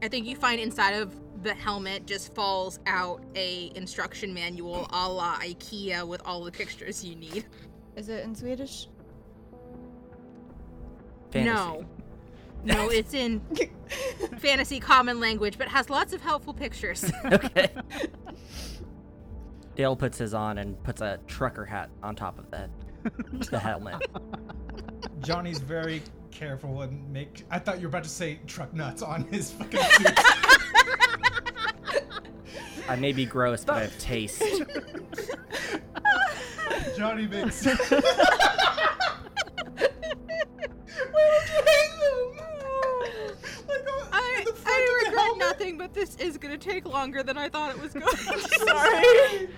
I 0.01 0.07
think 0.07 0.25
you 0.25 0.35
find 0.35 0.59
inside 0.59 0.93
of 0.93 1.13
the 1.43 1.53
helmet 1.53 2.07
just 2.07 2.33
falls 2.33 2.79
out 2.87 3.23
a 3.35 3.71
instruction 3.75 4.33
manual 4.33 4.87
a 4.89 5.07
la 5.07 5.35
IKEA 5.35 6.07
with 6.07 6.23
all 6.25 6.43
the 6.43 6.51
pictures 6.51 7.05
you 7.05 7.15
need. 7.15 7.45
Is 7.95 8.09
it 8.09 8.23
in 8.23 8.33
Swedish? 8.33 8.87
Fantasy. 11.29 11.53
No. 11.53 11.85
No, 12.63 12.89
it's 12.89 13.13
in 13.13 13.41
fantasy 14.39 14.79
common 14.79 15.19
language, 15.19 15.59
but 15.59 15.67
has 15.67 15.91
lots 15.91 16.13
of 16.13 16.21
helpful 16.21 16.55
pictures. 16.55 17.11
okay. 17.25 17.69
Dale 19.75 19.95
puts 19.95 20.17
his 20.17 20.33
on 20.33 20.57
and 20.57 20.81
puts 20.83 21.01
a 21.01 21.19
trucker 21.27 21.65
hat 21.65 21.89
on 22.01 22.15
top 22.15 22.39
of 22.39 22.49
that 22.51 22.69
the 23.49 23.59
helmet. 23.59 24.01
Johnny's 25.21 25.59
very 25.59 26.01
careful 26.31 26.81
and 26.81 27.11
make. 27.11 27.45
I 27.49 27.59
thought 27.59 27.77
you 27.77 27.83
were 27.83 27.89
about 27.89 28.03
to 28.03 28.09
say 28.09 28.39
truck 28.47 28.73
nuts 28.73 29.01
on 29.01 29.23
his 29.25 29.51
fucking 29.51 29.79
suit. 29.91 30.19
I 32.87 32.95
may 32.95 33.11
be 33.11 33.25
gross, 33.25 33.65
but 33.65 33.75
I 33.75 33.81
have 33.81 33.97
taste. 33.97 34.41
Johnny 36.97 37.27
makes. 37.27 37.67
This 45.95 46.15
is 46.17 46.37
gonna 46.37 46.57
take 46.57 46.85
longer 46.85 47.23
than 47.23 47.37
I 47.37 47.49
thought 47.49 47.71
it 47.71 47.81
was 47.81 47.93
going 47.93 48.05
to. 48.05 48.49
Sorry. 48.67 49.49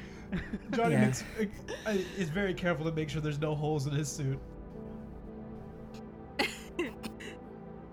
Johnny 0.72 0.94
Yeah. 0.94 1.06
makes, 1.08 1.24
uh, 1.86 1.98
is 2.18 2.30
very 2.30 2.54
careful 2.54 2.86
to 2.86 2.92
make 2.92 3.10
sure 3.10 3.20
there's 3.22 3.40
no 3.40 3.56
holes 3.56 3.88
in 3.88 3.94
his 3.94 4.08
suit. 4.10 4.40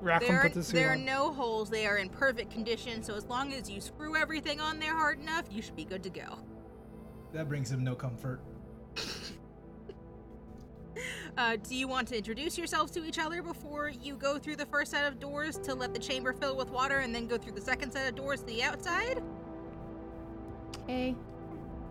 Rackham 0.00 0.28
There, 0.28 0.42
put 0.42 0.52
the 0.54 0.62
suit 0.62 0.74
there 0.74 0.90
are 0.90 0.94
on. 0.96 1.04
no 1.04 1.32
holes. 1.32 1.70
They 1.70 1.86
are 1.86 1.96
in 1.98 2.08
perfect 2.10 2.50
condition. 2.50 3.02
So 3.02 3.14
as 3.14 3.24
long 3.26 3.52
as 3.54 3.70
you 3.70 3.80
screw 3.80 4.16
everything 4.16 4.60
on 4.60 4.78
there 4.78 4.94
hard 4.94 5.18
enough, 5.20 5.44
you 5.50 5.62
should 5.62 5.76
be 5.76 5.84
good 5.84 6.02
to 6.02 6.10
go. 6.10 6.38
That 7.32 7.48
brings 7.48 7.70
him 7.70 7.82
no 7.82 7.94
comfort. 7.94 8.40
Uh, 11.36 11.56
do 11.68 11.74
you 11.74 11.88
want 11.88 12.06
to 12.06 12.16
introduce 12.16 12.56
yourselves 12.56 12.92
to 12.92 13.04
each 13.04 13.18
other 13.18 13.42
before 13.42 13.88
you 13.88 14.14
go 14.14 14.38
through 14.38 14.54
the 14.54 14.66
first 14.66 14.92
set 14.92 15.04
of 15.04 15.18
doors 15.18 15.58
to 15.58 15.74
let 15.74 15.92
the 15.92 15.98
chamber 15.98 16.32
fill 16.32 16.56
with 16.56 16.70
water, 16.70 16.98
and 17.00 17.12
then 17.12 17.26
go 17.26 17.36
through 17.36 17.52
the 17.52 17.60
second 17.60 17.90
set 17.90 18.08
of 18.08 18.14
doors 18.14 18.40
to 18.40 18.46
the 18.46 18.62
outside? 18.62 19.20
Hey, 20.86 21.16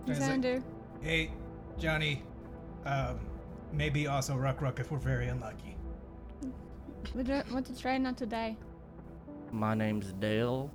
Is 0.08 0.18
it- 0.18 0.22
Xander. 0.22 0.64
Hey, 1.02 1.32
Johnny. 1.78 2.24
Um, 2.86 3.20
maybe 3.74 4.08
also 4.08 4.36
Ruck 4.38 4.62
Ruck 4.62 4.80
if 4.80 4.92
we're 4.92 4.98
very 4.98 5.28
unlucky. 5.28 5.76
We 7.14 7.24
don't 7.24 7.52
want 7.52 7.66
to 7.66 7.78
try 7.78 7.98
not 7.98 8.16
to 8.18 8.26
die. 8.26 8.56
My 9.52 9.74
name's 9.76 10.14
Dale, 10.14 10.72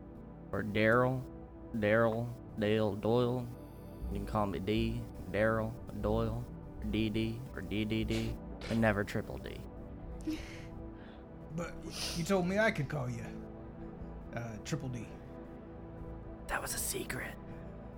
or 0.53 0.63
Daryl. 0.63 1.23
Daryl, 1.79 2.27
Dale 2.59 2.95
Doyle. 2.97 3.47
You 4.13 4.19
can 4.19 4.27
call 4.27 4.47
me 4.47 4.59
D, 4.59 5.01
Daryl, 5.33 5.73
Doyle, 6.03 6.45
or 6.45 6.58
DD, 6.89 7.37
or 7.55 7.63
DDD, 7.63 8.33
and 8.71 8.81
never 8.81 9.05
Triple 9.05 9.39
D. 9.39 9.57
But 11.57 11.73
you 12.17 12.23
told 12.25 12.47
me 12.47 12.59
I 12.59 12.71
could 12.71 12.89
call 12.89 13.09
you. 13.11 13.25
Uh, 14.37 14.43
Triple 14.65 14.91
D. 14.91 15.07
That 16.47 16.63
was 16.63 16.75
a 16.75 16.79
secret. 16.79 17.33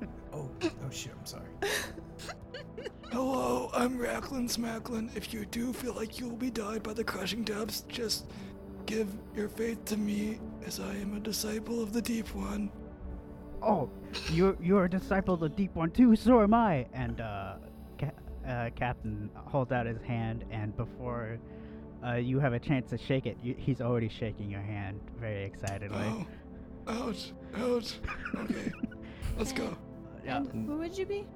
Oh, 0.33 0.49
oh 0.63 0.91
shit, 0.91 1.13
I'm 1.19 1.27
sorry. 1.27 1.49
Hello, 3.11 3.69
I'm 3.75 3.99
Racklin 3.99 4.49
Smacklin. 4.49 5.15
If 5.17 5.35
you 5.35 5.45
do 5.45 5.73
feel 5.73 5.93
like 5.95 6.21
you 6.21 6.29
will 6.29 6.37
be 6.37 6.51
died 6.51 6.85
by 6.85 6.93
the 6.93 7.03
crushing 7.03 7.43
depths, 7.43 7.81
just 7.89 8.27
give 8.87 9.09
your 9.35 9.49
faith 9.49 9.85
to 9.87 9.97
me, 9.97 10.39
as 10.65 10.79
I 10.79 10.95
am 10.95 11.17
a 11.17 11.21
disciple 11.21 11.83
of 11.83 11.93
the 11.93 12.01
Deep 12.01 12.33
One. 12.33 12.71
Oh, 13.61 13.91
you're 14.31 14.57
you're 14.61 14.85
a 14.85 14.89
disciple 14.91 15.35
of 15.35 15.41
the 15.41 15.49
Deep 15.49 15.75
One 15.75 15.91
too. 15.91 16.15
So 16.15 16.41
am 16.43 16.55
I. 16.55 16.87
And 16.93 17.21
uh, 17.21 17.55
ca- 17.61 17.70
uh, 18.51 18.71
Captain 18.75 19.31
holds 19.37 19.73
out 19.73 19.87
his 19.87 20.01
hand, 20.03 20.45
and 20.51 20.77
before 20.77 21.39
uh, 22.07 22.15
you 22.15 22.39
have 22.41 22.53
a 22.53 22.59
chance 22.59 22.91
to 22.91 22.99
shake 22.99 23.27
it, 23.27 23.37
you, 23.43 23.55
he's 23.57 23.81
already 23.81 24.09
shaking 24.09 24.51
your 24.51 24.61
hand 24.63 25.01
very 25.21 25.45
excitedly. 25.45 25.99
Oh, 25.99 26.27
ouch, 26.89 27.33
ouch. 27.57 27.95
Okay, 28.37 28.73
let's 29.39 29.53
go. 29.53 29.77
Yeah. 30.25 30.39
And 30.39 30.67
who 30.69 30.77
would 30.79 30.97
you 30.99 31.07
be? 31.07 31.27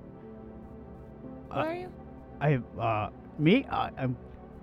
Who 1.50 1.58
Uh, 1.58 1.64
are 1.64 1.74
you? 1.74 1.92
I 2.40 2.56
uh, 2.80 3.10
me, 3.38 3.64
uh, 3.70 3.90
I'm 3.96 4.16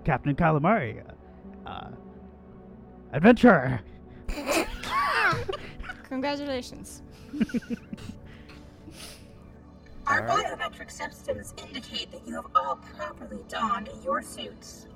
Captain 0.04 0.34
Calamari. 0.36 1.02
Uh, 1.66 1.88
adventurer. 3.12 3.80
Congratulations. 6.08 7.02
Our 10.06 10.28
Alright. 10.28 10.58
biometric 10.58 10.90
systems 10.90 11.54
indicate 11.56 12.10
that 12.10 12.26
you 12.26 12.34
have 12.34 12.46
all 12.54 12.76
properly 12.96 13.42
donned 13.48 13.88
your 14.04 14.22
suits. 14.22 14.86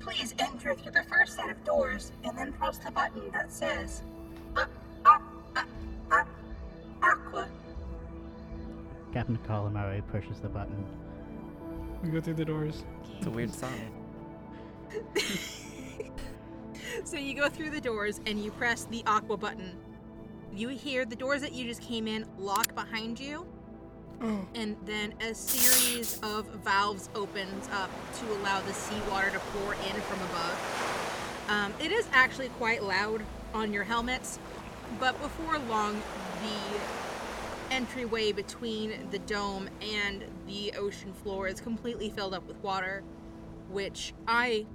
Please 0.00 0.34
enter 0.38 0.74
through 0.74 0.92
the 0.92 1.04
first 1.04 1.36
set 1.36 1.50
of 1.50 1.62
doors 1.64 2.12
and 2.24 2.36
then 2.36 2.52
press 2.52 2.78
the 2.78 2.90
button 2.90 3.30
that 3.32 3.50
says 3.50 4.02
uh, 4.56 4.64
uh, 5.04 5.18
uh, 5.56 5.62
uh, 6.10 6.24
Aqua. 7.02 7.48
Captain 9.12 9.38
Calamari 9.46 10.02
pushes 10.08 10.40
the 10.40 10.48
button. 10.48 10.84
We 12.02 12.10
go 12.10 12.20
through 12.20 12.34
the 12.34 12.44
doors. 12.44 12.84
It's 13.18 13.26
a 13.26 13.30
weird 13.30 13.52
song. 13.52 13.72
So 17.04 17.16
you 17.16 17.34
go 17.34 17.48
through 17.48 17.70
the 17.70 17.80
doors 17.80 18.20
and 18.26 18.42
you 18.42 18.50
press 18.52 18.84
the 18.84 19.02
aqua 19.06 19.36
button. 19.36 19.76
You 20.52 20.68
hear 20.68 21.04
the 21.04 21.16
doors 21.16 21.40
that 21.42 21.52
you 21.52 21.66
just 21.66 21.80
came 21.80 22.06
in 22.06 22.26
lock 22.38 22.74
behind 22.74 23.18
you, 23.18 23.46
And 24.20 24.76
then 24.84 25.14
a 25.20 25.34
series 25.34 26.20
of 26.22 26.44
valves 26.62 27.08
opens 27.14 27.68
up 27.72 27.90
to 28.18 28.32
allow 28.34 28.60
the 28.60 28.74
seawater 28.74 29.30
to 29.30 29.38
pour 29.38 29.72
in 29.72 30.00
from 30.02 30.20
above. 30.20 31.46
Um, 31.48 31.72
it 31.82 31.90
is 31.90 32.06
actually 32.12 32.50
quite 32.50 32.82
loud 32.82 33.22
on 33.54 33.72
your 33.72 33.84
helmets, 33.84 34.38
but 34.98 35.18
before 35.22 35.58
long, 35.58 36.02
the 36.42 37.74
entryway 37.74 38.32
between 38.32 39.08
the 39.10 39.18
dome 39.20 39.70
and 39.80 40.24
the 40.46 40.72
ocean 40.76 41.14
floor 41.14 41.48
is 41.48 41.60
completely 41.60 42.10
filled 42.10 42.34
up 42.34 42.46
with 42.46 42.56
water, 42.58 43.02
which 43.70 44.12
I, 44.28 44.66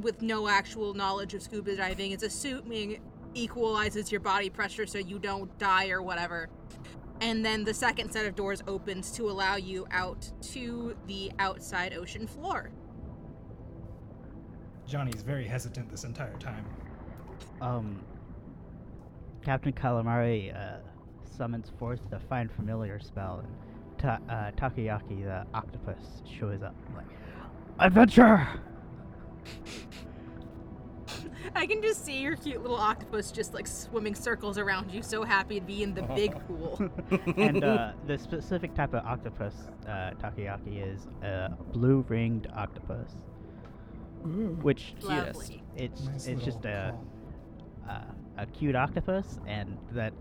with 0.00 0.22
no 0.22 0.48
actual 0.48 0.92
knowledge 0.92 1.34
of 1.34 1.42
scuba 1.42 1.76
diving, 1.76 2.10
is 2.10 2.22
assuming 2.22 3.00
equalizes 3.34 4.10
your 4.10 4.20
body 4.20 4.50
pressure 4.50 4.86
so 4.86 4.98
you 4.98 5.18
don't 5.18 5.56
die 5.58 5.90
or 5.90 6.02
whatever. 6.02 6.48
And 7.22 7.44
then 7.44 7.62
the 7.62 7.72
second 7.72 8.10
set 8.10 8.26
of 8.26 8.34
doors 8.34 8.64
opens 8.66 9.12
to 9.12 9.30
allow 9.30 9.54
you 9.54 9.86
out 9.92 10.28
to 10.52 10.96
the 11.06 11.30
outside 11.38 11.94
ocean 11.94 12.26
floor. 12.26 12.72
Johnny's 14.88 15.22
very 15.22 15.46
hesitant 15.46 15.88
this 15.88 16.02
entire 16.02 16.36
time. 16.38 16.66
Um, 17.60 18.04
Captain 19.40 19.72
Calamari 19.72 20.52
uh, 20.52 20.78
summons 21.24 21.70
forth 21.78 22.00
the 22.10 22.18
Find 22.18 22.50
Familiar 22.50 22.98
spell, 22.98 23.44
and 23.44 23.54
Ta- 23.98 24.18
uh, 24.28 24.50
Takoyaki, 24.60 25.22
the 25.22 25.46
octopus, 25.54 26.22
shows 26.28 26.60
up. 26.64 26.74
Like, 26.96 27.06
Adventure! 27.78 28.48
I 31.54 31.66
can 31.66 31.82
just 31.82 32.04
see 32.04 32.20
your 32.20 32.36
cute 32.36 32.62
little 32.62 32.76
octopus 32.76 33.30
just 33.32 33.54
like 33.54 33.66
swimming 33.66 34.14
circles 34.14 34.58
around 34.58 34.92
you, 34.92 35.02
so 35.02 35.22
happy 35.24 35.60
to 35.60 35.66
be 35.66 35.82
in 35.82 35.94
the 35.94 36.02
big 36.02 36.34
pool. 36.46 36.90
and 37.36 37.62
uh, 37.64 37.92
the 38.06 38.18
specific 38.18 38.74
type 38.74 38.94
of 38.94 39.04
octopus 39.04 39.54
uh, 39.86 40.10
Takoyaki 40.22 40.82
is 40.94 41.06
a 41.22 41.50
blue 41.72 42.04
ringed 42.08 42.48
octopus, 42.54 43.12
ooh. 44.26 44.56
which 44.62 44.94
Lovely. 45.02 45.62
it's 45.76 46.04
Nice 46.06 46.26
it's 46.26 46.44
just 46.44 46.64
little 46.64 46.70
a 46.70 46.94
uh, 47.88 48.00
a 48.38 48.46
cute 48.46 48.76
octopus, 48.76 49.38
and 49.46 49.76
that 49.92 50.12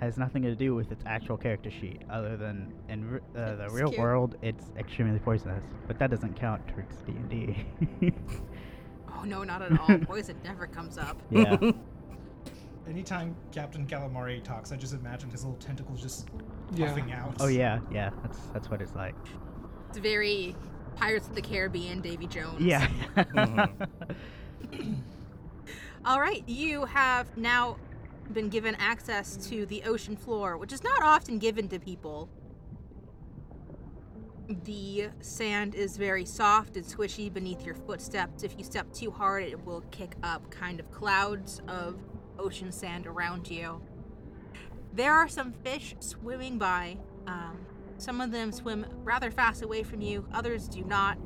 has 0.00 0.16
nothing 0.16 0.42
to 0.42 0.54
do 0.54 0.74
with 0.76 0.92
its 0.92 1.02
actual 1.06 1.36
character 1.36 1.70
sheet, 1.70 2.02
other 2.08 2.36
than 2.36 2.72
in 2.88 3.14
r- 3.14 3.42
uh, 3.42 3.56
the 3.56 3.64
It's 3.64 3.74
real 3.74 3.88
cute. 3.88 4.00
world 4.00 4.36
it's 4.42 4.70
extremely 4.78 5.18
poisonous. 5.18 5.64
But 5.88 5.98
that 5.98 6.10
doesn't 6.10 6.36
count 6.38 6.66
towards 6.68 6.96
D 7.02 7.12
and 7.12 7.28
D. 7.28 8.12
Oh 9.18 9.24
no, 9.24 9.42
not 9.44 9.62
at 9.62 9.78
all. 9.80 9.98
Poison 9.98 10.36
never 10.44 10.66
comes 10.66 10.96
up. 10.98 11.20
Yeah. 11.30 11.56
Anytime 12.88 13.36
Captain 13.52 13.86
Calamari 13.86 14.42
talks, 14.42 14.72
I 14.72 14.76
just 14.76 14.94
imagine 14.94 15.28
his 15.28 15.44
little 15.44 15.58
tentacles 15.58 16.00
just 16.00 16.26
Yeah. 16.72 16.88
puffing 16.88 17.12
out. 17.12 17.34
oh 17.38 17.48
yeah, 17.48 17.80
yeah. 17.92 18.10
That's 18.22 18.38
that's 18.54 18.70
what 18.70 18.80
it's 18.80 18.94
like. 18.94 19.14
It's 19.90 19.98
very 19.98 20.56
Pirates 20.96 21.28
of 21.28 21.34
the 21.34 21.42
Caribbean, 21.42 22.00
Davy 22.00 22.26
Jones. 22.26 22.60
Yeah. 22.62 22.88
Mm-hmm. 23.16 24.94
All 26.06 26.20
right, 26.20 26.42
you 26.48 26.86
have 26.86 27.36
now 27.36 27.76
been 28.32 28.48
given 28.48 28.74
access 28.76 29.36
to 29.48 29.66
the 29.66 29.82
ocean 29.84 30.16
floor, 30.16 30.56
which 30.56 30.72
is 30.72 30.82
not 30.82 31.02
often 31.02 31.38
given 31.38 31.68
to 31.68 31.78
people. 31.78 32.28
The 34.48 35.10
sand 35.20 35.74
is 35.74 35.98
very 35.98 36.24
soft 36.24 36.76
and 36.76 36.86
squishy 36.86 37.30
beneath 37.32 37.66
your 37.66 37.74
footsteps. 37.74 38.42
If 38.42 38.56
you 38.56 38.64
step 38.64 38.90
too 38.94 39.10
hard, 39.10 39.44
it 39.44 39.66
will 39.66 39.82
kick 39.90 40.16
up 40.22 40.50
kind 40.50 40.80
of 40.80 40.90
clouds 40.90 41.60
of 41.68 41.96
ocean 42.38 42.72
sand 42.72 43.06
around 43.06 43.50
you. 43.50 43.82
There 44.94 45.12
are 45.12 45.28
some 45.28 45.52
fish 45.52 45.94
swimming 46.00 46.56
by. 46.56 46.96
Um, 47.26 47.58
some 47.98 48.22
of 48.22 48.30
them 48.30 48.50
swim 48.50 48.86
rather 49.04 49.30
fast 49.30 49.62
away 49.62 49.82
from 49.82 50.00
you, 50.00 50.26
others 50.32 50.66
do 50.66 50.82
not 50.82 51.18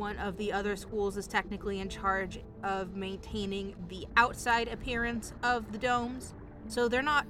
one 0.00 0.16
of 0.18 0.38
the 0.38 0.50
other 0.52 0.76
schools 0.76 1.18
is 1.18 1.26
technically 1.26 1.78
in 1.78 1.88
charge 1.88 2.40
of 2.62 2.96
maintaining 2.96 3.74
the 3.88 4.06
outside 4.16 4.66
appearance 4.68 5.34
of 5.42 5.72
the 5.72 5.78
domes, 5.78 6.34
so 6.68 6.88
they're 6.88 7.02
not 7.02 7.26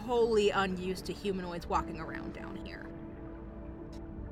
wholly 0.00 0.50
unused 0.50 1.06
to 1.06 1.12
humanoids 1.12 1.66
walking 1.68 1.98
around 2.00 2.34
down 2.34 2.58
here. 2.64 2.91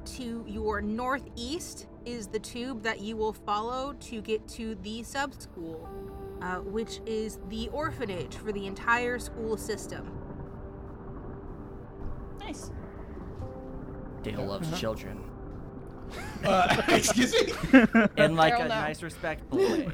To 0.05 0.45
your 0.47 0.81
northeast 0.81 1.87
is 2.05 2.27
the 2.27 2.39
tube 2.39 2.83
that 2.83 3.01
you 3.01 3.17
will 3.17 3.33
follow 3.33 3.93
to 4.01 4.21
get 4.21 4.47
to 4.49 4.75
the 4.77 5.03
sub 5.03 5.35
school, 5.41 5.89
uh, 6.43 6.57
which 6.57 7.01
is 7.07 7.39
the 7.49 7.69
orphanage 7.69 8.35
for 8.37 8.53
the 8.53 8.67
entire 8.67 9.19
school 9.19 9.57
system. 9.57 10.11
Nice. 12.41 12.71
Dale 14.23 14.47
loves 14.47 14.79
children. 14.79 15.23
Uh, 16.45 16.83
excuse 16.89 17.33
me. 17.33 17.53
In 18.17 18.37
like 18.37 18.55
Daryl, 18.55 18.61
a 18.61 18.69
no. 18.69 18.69
nice, 18.69 19.03
respectful 19.03 19.59
way. 19.59 19.89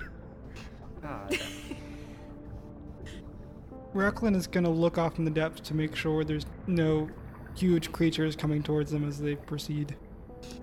God. 1.03 1.39
Racklin 3.95 4.37
is 4.37 4.47
gonna 4.47 4.71
look 4.71 4.99
off 4.99 5.19
in 5.19 5.25
the 5.25 5.31
depths 5.31 5.61
to 5.69 5.75
make 5.75 5.97
sure 5.97 6.23
there's 6.23 6.45
no 6.67 7.09
huge 7.57 7.91
creatures 7.93 8.37
coming 8.37 8.63
towards 8.63 8.91
them 8.91 9.07
as 9.09 9.19
they 9.19 9.35
proceed. 9.37 9.97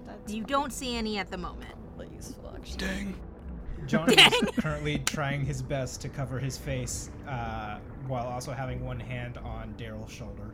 That's 0.05 0.31
You 0.33 0.43
don't 0.43 0.71
see 0.71 0.95
any 0.95 1.17
at 1.17 1.29
the 1.31 1.37
moment. 1.37 1.71
really 1.97 2.09
useful, 2.15 2.51
actually. 2.55 2.77
Dang. 2.77 3.15
Johnny 3.87 4.15
Dang. 4.15 4.31
is 4.31 4.49
currently 4.59 4.99
trying 4.99 5.45
his 5.45 5.61
best 5.61 5.99
to 6.01 6.09
cover 6.09 6.39
his 6.39 6.57
face 6.57 7.09
uh, 7.27 7.79
while 8.07 8.25
also 8.27 8.53
having 8.53 8.85
one 8.85 8.99
hand 8.99 9.37
on 9.39 9.73
Daryl's 9.77 10.11
shoulder. 10.11 10.53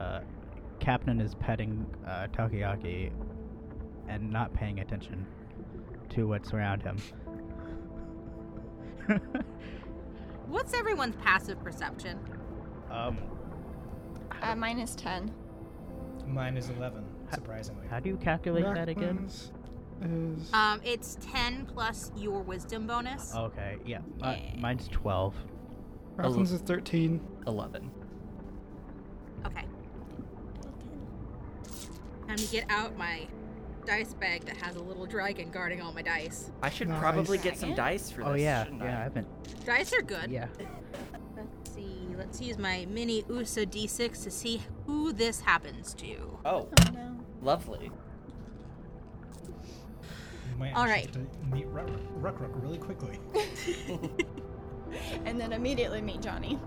Uh, 0.00 0.20
Captain 0.80 1.20
is 1.20 1.34
petting 1.34 1.84
uh, 2.06 2.26
Takoyaki 2.32 3.10
and 4.08 4.30
not 4.30 4.52
paying 4.54 4.80
attention 4.80 5.26
to 6.10 6.26
what's 6.28 6.52
around 6.54 6.82
him. 6.82 6.96
What's 10.48 10.74
everyone's 10.74 11.16
passive 11.16 11.62
perception? 11.62 12.18
um, 12.90 13.18
Uh, 14.42 14.54
minus 14.54 14.94
10. 14.94 15.32
Mine 16.26 16.56
is 16.56 16.68
11, 16.70 17.04
surprisingly. 17.32 17.86
how 17.88 18.00
do 18.00 18.08
you 18.08 18.16
calculate 18.16 18.64
that 18.64 18.88
again? 18.88 19.24
Is 19.26 19.52
Um, 20.52 20.80
it's 20.84 21.16
10 21.32 21.66
plus 21.66 22.10
your 22.16 22.40
wisdom 22.42 22.86
bonus. 22.86 23.34
Okay, 23.34 23.78
yeah. 23.86 24.00
Uh, 24.22 24.36
mine's 24.58 24.88
12. 24.88 25.34
Racklin's 26.16 26.52
is 26.52 26.60
13. 26.62 27.20
11. 27.46 27.90
Okay. 29.46 29.64
Time 32.26 32.36
to 32.36 32.46
get 32.48 32.64
out 32.70 32.96
my 32.98 33.26
dice 33.86 34.14
bag 34.14 34.44
that 34.46 34.56
has 34.56 34.74
a 34.74 34.82
little 34.82 35.06
dragon 35.06 35.48
guarding 35.50 35.80
all 35.80 35.92
my 35.92 36.02
dice. 36.02 36.50
I 36.60 36.70
should 36.70 36.88
Nice. 36.88 36.98
probably 37.00 37.38
get 37.38 37.56
some 37.56 37.68
Dragon? 37.74 37.84
dice 37.84 38.10
for 38.10 38.24
Oh 38.24 38.34
yeah, 38.34 38.64
shouldn't 38.64 38.82
yeah. 38.82 38.88
I 38.96 39.00
I? 39.00 39.02
haven't. 39.04 39.64
Dice 39.64 39.92
are 39.92 40.02
good. 40.02 40.28
Yeah. 40.32 40.48
Let's 41.36 41.72
see. 41.72 41.95
Let's 42.16 42.40
use 42.40 42.58
my 42.58 42.86
mini 42.88 43.24
USA 43.28 43.66
D6 43.66 44.24
to 44.24 44.30
see 44.30 44.62
who 44.86 45.12
this 45.12 45.40
happens 45.40 45.94
to. 45.94 46.38
Oh, 46.44 46.68
Oh 46.80 46.90
no. 46.92 47.20
lovely. 47.42 47.90
You 49.44 50.58
might 50.58 50.72
All 50.74 50.84
actually 50.84 50.92
right. 50.92 51.12
get 51.12 51.42
to 51.42 51.46
meet 51.54 51.66
Ruck 51.68 51.88
Ruck 52.16 52.40
Ruck 52.40 52.50
really 52.54 52.78
quickly. 52.78 53.18
And 55.26 55.38
then 55.40 55.52
immediately 55.52 56.00
meet 56.00 56.22
Johnny. 56.22 56.58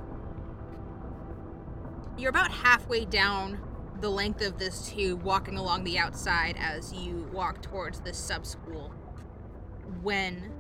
You're 2.18 2.30
about 2.30 2.52
halfway 2.52 3.06
down 3.06 3.60
the 4.02 4.10
length 4.10 4.42
of 4.42 4.60
this 4.60 4.90
tube, 4.90 5.24
walking 5.24 5.58
along 5.58 5.86
the 5.86 5.98
outside 5.98 6.56
as 6.60 6.94
you 6.94 7.28
walk 7.32 7.62
towards 7.62 8.02
this 8.02 8.18
sub 8.18 8.46
school. 8.46 8.90
When 10.02 10.52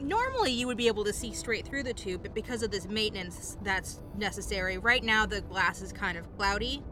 normally 0.00 0.52
you 0.52 0.66
would 0.66 0.76
be 0.76 0.88
able 0.88 1.04
to 1.04 1.12
see 1.12 1.32
straight 1.32 1.66
through 1.66 1.82
the 1.82 1.92
tube, 1.94 2.22
but 2.22 2.34
because 2.34 2.62
of 2.62 2.70
this 2.70 2.86
maintenance 2.86 3.56
that's 3.62 4.00
necessary, 4.16 4.78
right 4.78 5.02
now 5.02 5.26
the 5.26 5.40
glass 5.40 5.82
is 5.82 5.92
kind 5.92 6.18
of 6.18 6.30
cloudy, 6.36 6.82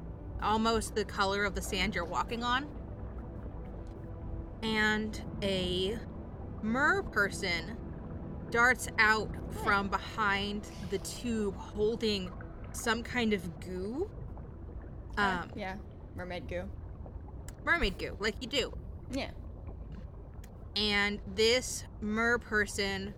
almost 0.42 0.94
the 0.94 1.04
color 1.04 1.44
of 1.44 1.54
the 1.54 1.62
sand 1.62 1.94
you're 1.94 2.04
walking 2.04 2.42
on. 2.42 2.66
And 4.62 5.20
a 5.42 5.98
mer 6.62 7.02
person 7.02 7.76
darts 8.50 8.88
out 8.98 9.30
from 9.62 9.88
behind 9.88 10.66
the 10.90 10.98
tube 10.98 11.56
holding 11.56 12.30
some 12.72 13.02
kind 13.02 13.32
of 13.32 13.60
goo. 13.60 14.08
Um, 15.16 15.50
yeah. 15.54 15.76
Mermaid 16.16 16.48
goo. 16.48 16.68
mermaid 17.64 17.98
goo, 17.98 18.16
like 18.20 18.36
you 18.40 18.48
do. 18.48 18.72
Yeah. 19.12 19.30
And 20.76 21.20
this 21.34 21.84
mer 22.00 22.38
person 22.38 23.14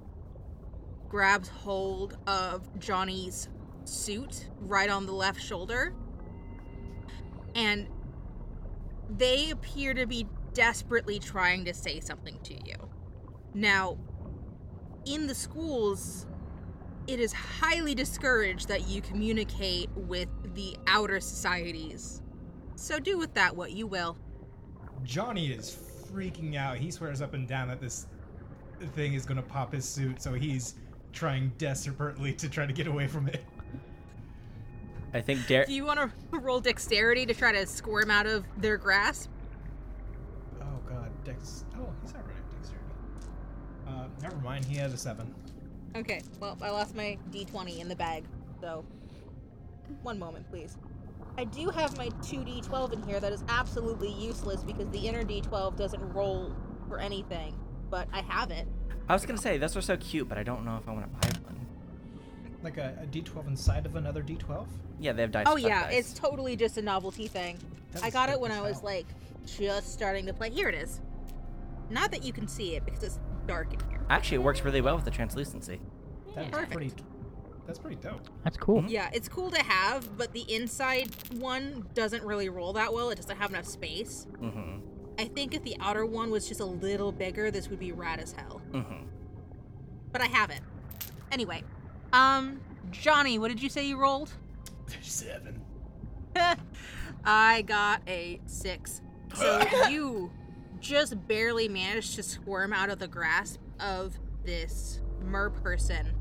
grabs 1.09 1.49
hold 1.49 2.17
of 2.27 2.79
Johnny's 2.79 3.49
suit 3.85 4.51
right 4.61 4.91
on 4.91 5.07
the 5.07 5.13
left 5.13 5.41
shoulder. 5.41 5.95
And 7.55 7.89
they 9.09 9.51
appear 9.51 9.95
to 9.95 10.07
be 10.07 10.27
desperately 10.53 11.19
trying 11.19 11.65
to 11.65 11.75
say 11.75 12.01
something 12.01 12.39
to 12.43 12.55
you. 12.55 12.75
Now, 13.55 13.99
in 15.07 15.27
the 15.27 15.35
schools, 15.35 16.27
it 17.07 17.21
is 17.21 17.33
highly 17.33 17.95
discouraged 17.95 18.69
that 18.69 18.89
you 18.89 19.01
communicate 19.01 19.89
with 19.95 20.29
the 20.55 20.77
outer 20.87 21.21
societies. 21.21 22.21
So 22.75 22.99
do 22.99 23.17
with 23.17 23.33
that 23.35 23.57
what 23.57 23.73
you 23.73 23.87
will. 23.87 24.19
Johnny 25.05 25.49
is 25.49 25.71
freaking 26.17 26.57
out. 26.57 26.79
He 26.79 26.91
swears 26.91 27.21
up 27.21 27.35
and 27.35 27.47
down 27.47 27.69
that 27.69 27.81
this 27.81 28.07
thing 28.95 29.15
is 29.15 29.27
going 29.27 29.37
to 29.37 29.43
pop 29.43 29.73
his 29.73 29.85
suit, 29.85 30.23
so 30.23 30.33
he's 30.33 30.75
trying 31.13 31.53
desperately 31.59 32.33
to 32.35 32.49
try 32.49 32.67
to 32.67 32.73
get 32.73 32.87
away 32.87 33.07
from 33.07 33.29
it. 33.29 33.45
I 35.15 35.21
think 35.21 35.47
Dar- 35.47 35.65
Do 35.65 35.73
you 35.73 35.85
want 35.85 35.99
to 36.01 36.11
roll 36.39 36.61
dexterity 36.61 37.27
to 37.27 37.35
try 37.35 37.53
to 37.53 37.67
squirm 37.67 38.11
out 38.11 38.27
of 38.27 38.45
their 38.59 38.77
grasp? 38.77 39.31
Oh 40.61 40.79
god, 40.89 41.11
Dex. 41.25 41.65
Oh, 41.77 41.89
he's 42.03 42.13
not 42.13 42.27
right 42.27 42.37
at 42.37 42.51
dexterity. 42.51 42.85
Uh, 43.87 44.07
never 44.23 44.37
mind. 44.37 44.65
He 44.65 44.77
has 44.77 44.93
a 44.93 44.99
seven. 44.99 45.35
Okay, 45.95 46.21
well, 46.41 46.59
I 46.61 46.71
lost 46.71 46.95
my 46.95 47.17
d20 47.31 47.81
in 47.81 47.89
the 47.89 47.97
bag, 47.97 48.25
so. 48.61 48.85
One 50.03 50.19
moment, 50.19 50.51
please. 50.51 50.77
I 51.39 51.45
do 51.45 51.69
have 51.69 51.97
my 51.99 52.09
2d12 52.09 52.93
in 52.95 53.03
here 53.03 53.21
that 53.21 53.33
is 53.33 53.45
absolutely 53.49 54.11
useless 54.13 54.63
because 54.63 54.89
the 54.91 55.07
inner 55.07 55.23
d12 55.23 55.77
doesn't 55.77 56.13
roll 56.15 56.55
for 56.89 56.99
anything, 56.99 57.55
but 57.91 58.09
I 58.13 58.23
have 58.23 58.51
it. 58.51 58.67
I 59.09 59.13
was 59.13 59.27
gonna 59.27 59.39
say 59.39 59.59
those 59.59 59.77
are 59.77 59.83
so 59.83 59.97
cute, 59.97 60.29
but 60.29 60.39
I 60.39 60.43
don't 60.43 60.65
know 60.65 60.77
if 60.77 60.89
I 60.89 60.93
want 60.93 61.05
to 61.05 61.29
buy 61.29 61.39
one. 61.45 61.67
Like 62.63 62.79
a, 62.79 62.99
a 63.03 63.07
D12 63.07 63.47
inside 63.49 63.87
of 63.87 63.97
another 63.97 64.23
D12. 64.23 64.67
Yeah, 64.99 65.13
they 65.13 65.23
have 65.23 65.31
dice. 65.31 65.47
Oh, 65.49 65.57
yeah, 65.57 65.85
dice. 65.85 65.99
it's 65.99 66.19
totally 66.19 66.57
just 66.57 66.79
a 66.79 66.83
novelty 66.83 67.29
thing. 67.29 67.59
That 67.93 68.03
I 68.03 68.11
got 68.11 68.31
it 68.31 68.41
when 68.41 68.51
as 68.51 68.59
I 68.59 68.63
was 68.63 68.83
like 68.83 69.07
just 69.47 69.93
starting 69.93 70.27
to 70.27 70.33
play. 70.33 70.51
Here 70.51 70.69
it 70.69 70.75
is. 70.75 71.01
Not 71.91 72.11
that 72.11 72.25
you 72.25 72.33
can 72.33 72.49
see 72.49 72.75
it 72.75 72.85
because 72.85 73.03
it's 73.03 73.19
dark 73.47 73.73
in 73.73 73.91
here. 73.91 74.01
Actually, 74.11 74.37
it 74.37 74.43
works 74.43 74.63
really 74.65 74.81
well 74.81 74.97
with 74.97 75.05
the 75.05 75.11
translucency. 75.11 75.81
That's 76.35 76.51
Perfect. 76.51 76.73
pretty. 76.73 76.93
That's 77.67 77.79
pretty 77.79 77.97
dope. 77.97 78.29
That's 78.45 78.57
cool. 78.57 78.85
Yeah, 78.87 79.11
it's 79.13 79.29
cool 79.29 79.51
to 79.51 79.63
have, 79.63 80.17
but 80.17 80.33
the 80.33 80.43
inside 80.53 81.11
one 81.33 81.87
doesn't 81.95 82.23
really 82.23 82.49
roll 82.49 82.73
that 82.75 82.93
well. 82.93 83.11
It 83.11 83.17
doesn't 83.17 83.37
have 83.37 83.51
enough 83.51 83.67
space. 83.67 84.27
Mm-hmm. 84.41 84.79
I 85.19 85.25
think 85.25 85.55
if 85.55 85.65
the 85.65 85.77
outer 85.81 86.07
one 86.07 86.31
was 86.31 86.47
just 86.47 86.61
a 86.61 86.65
little 86.65 87.11
bigger, 87.11 87.51
this 87.51 87.69
would 87.69 87.81
be 87.81 87.93
rad 87.93 88.21
as 88.21 88.33
hell. 88.33 88.61
Mm-hmm. 88.73 89.07
But 90.13 90.21
I 90.21 90.27
have 90.27 90.51
it. 90.51 90.61
Anyway, 91.33 91.65
um, 92.13 92.61
Johnny, 92.91 93.39
what 93.39 93.49
did 93.49 93.63
you 93.63 93.69
say 93.69 93.87
you 93.87 93.97
rolled? 93.97 94.33
Seven. 95.03 95.61
I 97.25 97.63
got 97.63 98.03
a 98.07 98.41
six. 98.47 99.01
So 99.35 99.63
you 99.91 100.31
just 100.81 101.27
barely 101.27 101.69
managed 101.69 102.15
to 102.17 102.23
squirm 102.23 102.73
out 102.73 102.91
of 102.91 102.99
the 102.99 103.09
grasp 103.09 103.61
of 103.81 104.19
this 104.45 105.01
mer 105.21 105.51
person. 105.51 106.15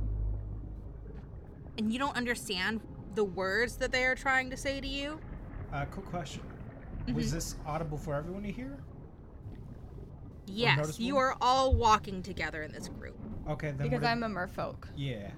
And 1.77 1.91
you 1.91 1.99
don't 1.99 2.15
understand 2.15 2.81
the 3.15 3.23
words 3.23 3.75
that 3.77 3.91
they 3.91 4.03
are 4.05 4.15
trying 4.15 4.49
to 4.49 4.57
say 4.57 4.79
to 4.81 4.87
you. 4.87 5.19
Uh, 5.73 5.85
quick 5.85 6.05
question. 6.05 6.41
Was 7.13 7.31
this 7.31 7.55
audible 7.65 7.97
for 7.97 8.13
everyone 8.15 8.43
to 8.43 8.51
hear? 8.51 8.77
Yes, 10.47 10.99
you 10.99 11.17
are 11.17 11.35
all 11.41 11.73
walking 11.75 12.21
together 12.21 12.63
in 12.63 12.71
this 12.71 12.87
group. 12.87 13.17
Okay, 13.49 13.71
then. 13.71 13.89
Because 13.89 14.03
I'm 14.03 14.23
a 14.23 14.27
merfolk. 14.29 14.85
Yeah. 14.95 15.31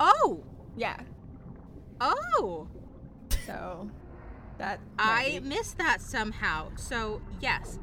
Oh, 0.00 0.42
Yeah. 0.76 1.00
oh, 2.00 2.66
So 3.46 3.90
that 4.58 4.80
I 4.98 5.38
be- 5.42 5.48
missed 5.48 5.78
that 5.78 6.00
somehow. 6.00 6.70
So, 6.76 7.22
yes. 7.40 7.78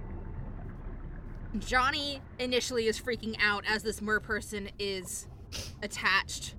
Johnny 1.58 2.22
initially 2.38 2.86
is 2.88 3.00
freaking 3.00 3.36
out 3.42 3.64
as 3.68 3.84
this 3.84 4.02
mer 4.02 4.20
person 4.20 4.70
is 4.78 5.28
attached 5.82 6.56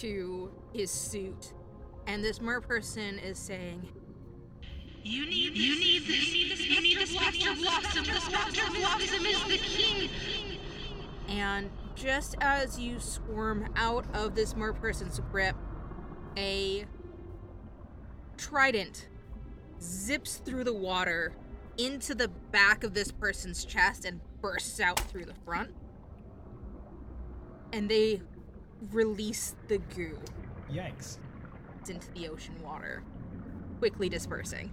to 0.00 0.50
his 0.72 0.90
suit. 0.90 1.52
And 2.06 2.22
this 2.22 2.40
mer 2.40 2.60
person 2.60 3.18
is 3.18 3.38
saying, 3.38 3.88
You 5.02 5.26
need 5.26 5.56
you 5.56 5.78
need 5.78 6.02
this. 6.02 6.28
You 6.28 6.34
need 6.34 6.52
this. 6.52 6.66
You 6.68 6.80
need 6.80 6.98
the 6.98 7.06
Spectre 7.06 7.54
Blossom. 7.54 8.04
The 8.04 8.20
Spectre 8.20 8.70
Blossom 8.72 9.26
is 9.26 9.44
the 9.44 9.58
key. 9.58 10.10
and 11.28 11.70
just 11.94 12.34
as 12.40 12.78
you 12.78 12.98
squirm 12.98 13.72
out 13.76 14.04
of 14.14 14.34
this 14.34 14.56
mer 14.56 14.72
person's 14.72 15.20
grip, 15.30 15.56
a 16.36 16.86
trident 18.36 19.08
zips 19.80 20.36
through 20.36 20.64
the 20.64 20.74
water 20.74 21.32
into 21.78 22.14
the 22.14 22.28
back 22.28 22.84
of 22.84 22.94
this 22.94 23.10
person's 23.10 23.64
chest 23.64 24.04
and 24.04 24.20
bursts 24.40 24.80
out 24.80 25.00
through 25.00 25.24
the 25.24 25.34
front. 25.44 25.70
And 27.72 27.88
they 27.88 28.22
release 28.92 29.54
the 29.68 29.78
goo 29.78 30.18
Yikes. 30.72 31.18
It's 31.80 31.90
into 31.90 32.10
the 32.12 32.28
ocean 32.28 32.54
water, 32.62 33.02
quickly 33.78 34.08
dispersing. 34.08 34.70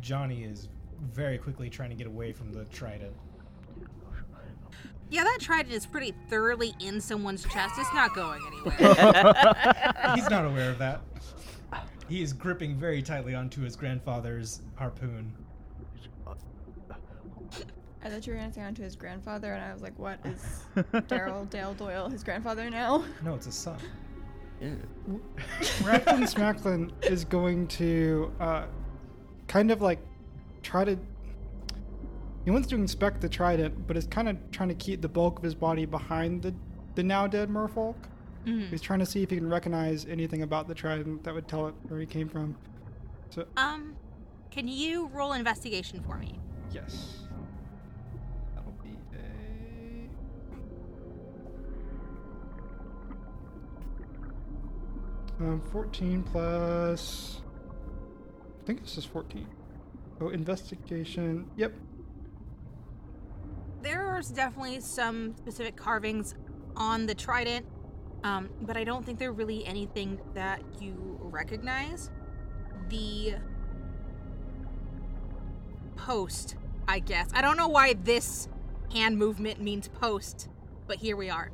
Johnny 0.00 0.44
is 0.44 0.68
very 1.12 1.38
quickly 1.38 1.70
trying 1.70 1.90
to 1.90 1.96
get 1.96 2.06
away 2.06 2.32
from 2.32 2.52
the 2.52 2.64
trident. 2.66 3.14
Yeah, 5.08 5.24
that 5.24 5.38
trident 5.40 5.72
is 5.74 5.86
pretty 5.86 6.12
thoroughly 6.28 6.74
in 6.80 7.00
someone's 7.00 7.44
chest. 7.44 7.74
It's 7.78 7.92
not 7.94 8.14
going 8.14 8.40
anywhere. 8.46 8.76
He's 10.14 10.28
not 10.28 10.44
aware 10.44 10.70
of 10.70 10.78
that. 10.78 11.00
He 12.08 12.22
is 12.22 12.32
gripping 12.32 12.76
very 12.76 13.02
tightly 13.02 13.34
onto 13.34 13.62
his 13.62 13.76
grandfather's 13.76 14.62
harpoon. 14.74 15.32
I 18.06 18.10
thought 18.10 18.24
you 18.26 18.32
were 18.34 18.38
gonna 18.38 18.52
say 18.52 18.62
onto 18.62 18.82
his 18.82 18.94
grandfather, 18.94 19.52
and 19.52 19.64
I 19.64 19.72
was 19.72 19.82
like, 19.82 19.98
what 19.98 20.20
is 20.24 20.64
Daryl 21.08 21.48
Dale 21.50 21.74
Doyle 21.74 22.08
his 22.08 22.22
grandfather 22.22 22.70
now? 22.70 23.04
No, 23.24 23.34
it's 23.34 23.48
a 23.48 23.52
son. 23.52 23.78
Ew. 24.60 24.78
Rapton 25.82 26.22
Smacklin 26.22 26.92
is 27.04 27.24
going 27.24 27.66
to 27.68 28.32
uh, 28.38 28.66
kind 29.48 29.70
of 29.72 29.82
like 29.82 29.98
try 30.62 30.84
to. 30.84 30.96
He 32.44 32.52
wants 32.52 32.68
to 32.68 32.76
inspect 32.76 33.20
the 33.20 33.28
trident, 33.28 33.88
but 33.88 33.96
is 33.96 34.06
kind 34.06 34.28
of 34.28 34.36
trying 34.52 34.68
to 34.68 34.74
keep 34.76 35.02
the 35.02 35.08
bulk 35.08 35.38
of 35.38 35.42
his 35.42 35.56
body 35.56 35.84
behind 35.84 36.42
the, 36.42 36.54
the 36.94 37.02
now 37.02 37.26
dead 37.26 37.48
merfolk. 37.50 37.96
Mhm. 38.46 38.70
He's 38.70 38.80
trying 38.80 39.00
to 39.00 39.06
see 39.06 39.24
if 39.24 39.30
he 39.30 39.36
can 39.36 39.50
recognize 39.50 40.06
anything 40.06 40.42
about 40.42 40.68
the 40.68 40.74
trident 40.74 41.24
that 41.24 41.34
would 41.34 41.48
tell 41.48 41.66
it 41.66 41.74
where 41.88 41.98
he 41.98 42.06
came 42.06 42.28
from. 42.28 42.54
So, 43.30 43.44
Um, 43.56 43.96
can 44.52 44.68
you 44.68 45.08
roll 45.08 45.32
investigation 45.32 46.00
for 46.06 46.16
me? 46.18 46.38
yes. 46.72 47.25
Um, 55.38 55.62
14 55.72 56.22
plus. 56.22 57.42
I 58.62 58.66
think 58.66 58.82
this 58.82 58.96
is 58.96 59.04
14. 59.04 59.46
Oh, 60.20 60.30
investigation. 60.30 61.46
Yep. 61.56 61.74
There's 63.82 64.28
definitely 64.30 64.80
some 64.80 65.36
specific 65.36 65.76
carvings 65.76 66.34
on 66.74 67.06
the 67.06 67.14
trident, 67.14 67.66
um, 68.24 68.48
but 68.62 68.76
I 68.76 68.84
don't 68.84 69.04
think 69.04 69.18
they're 69.18 69.32
really 69.32 69.64
anything 69.66 70.18
that 70.34 70.62
you 70.80 71.18
recognize. 71.20 72.10
The 72.88 73.34
post, 75.96 76.56
I 76.88 76.98
guess. 77.00 77.28
I 77.34 77.42
don't 77.42 77.56
know 77.56 77.68
why 77.68 77.94
this 77.94 78.48
hand 78.92 79.18
movement 79.18 79.60
means 79.60 79.88
post, 79.88 80.48
but 80.86 80.96
here 80.96 81.16
we 81.16 81.28
are. 81.28 81.50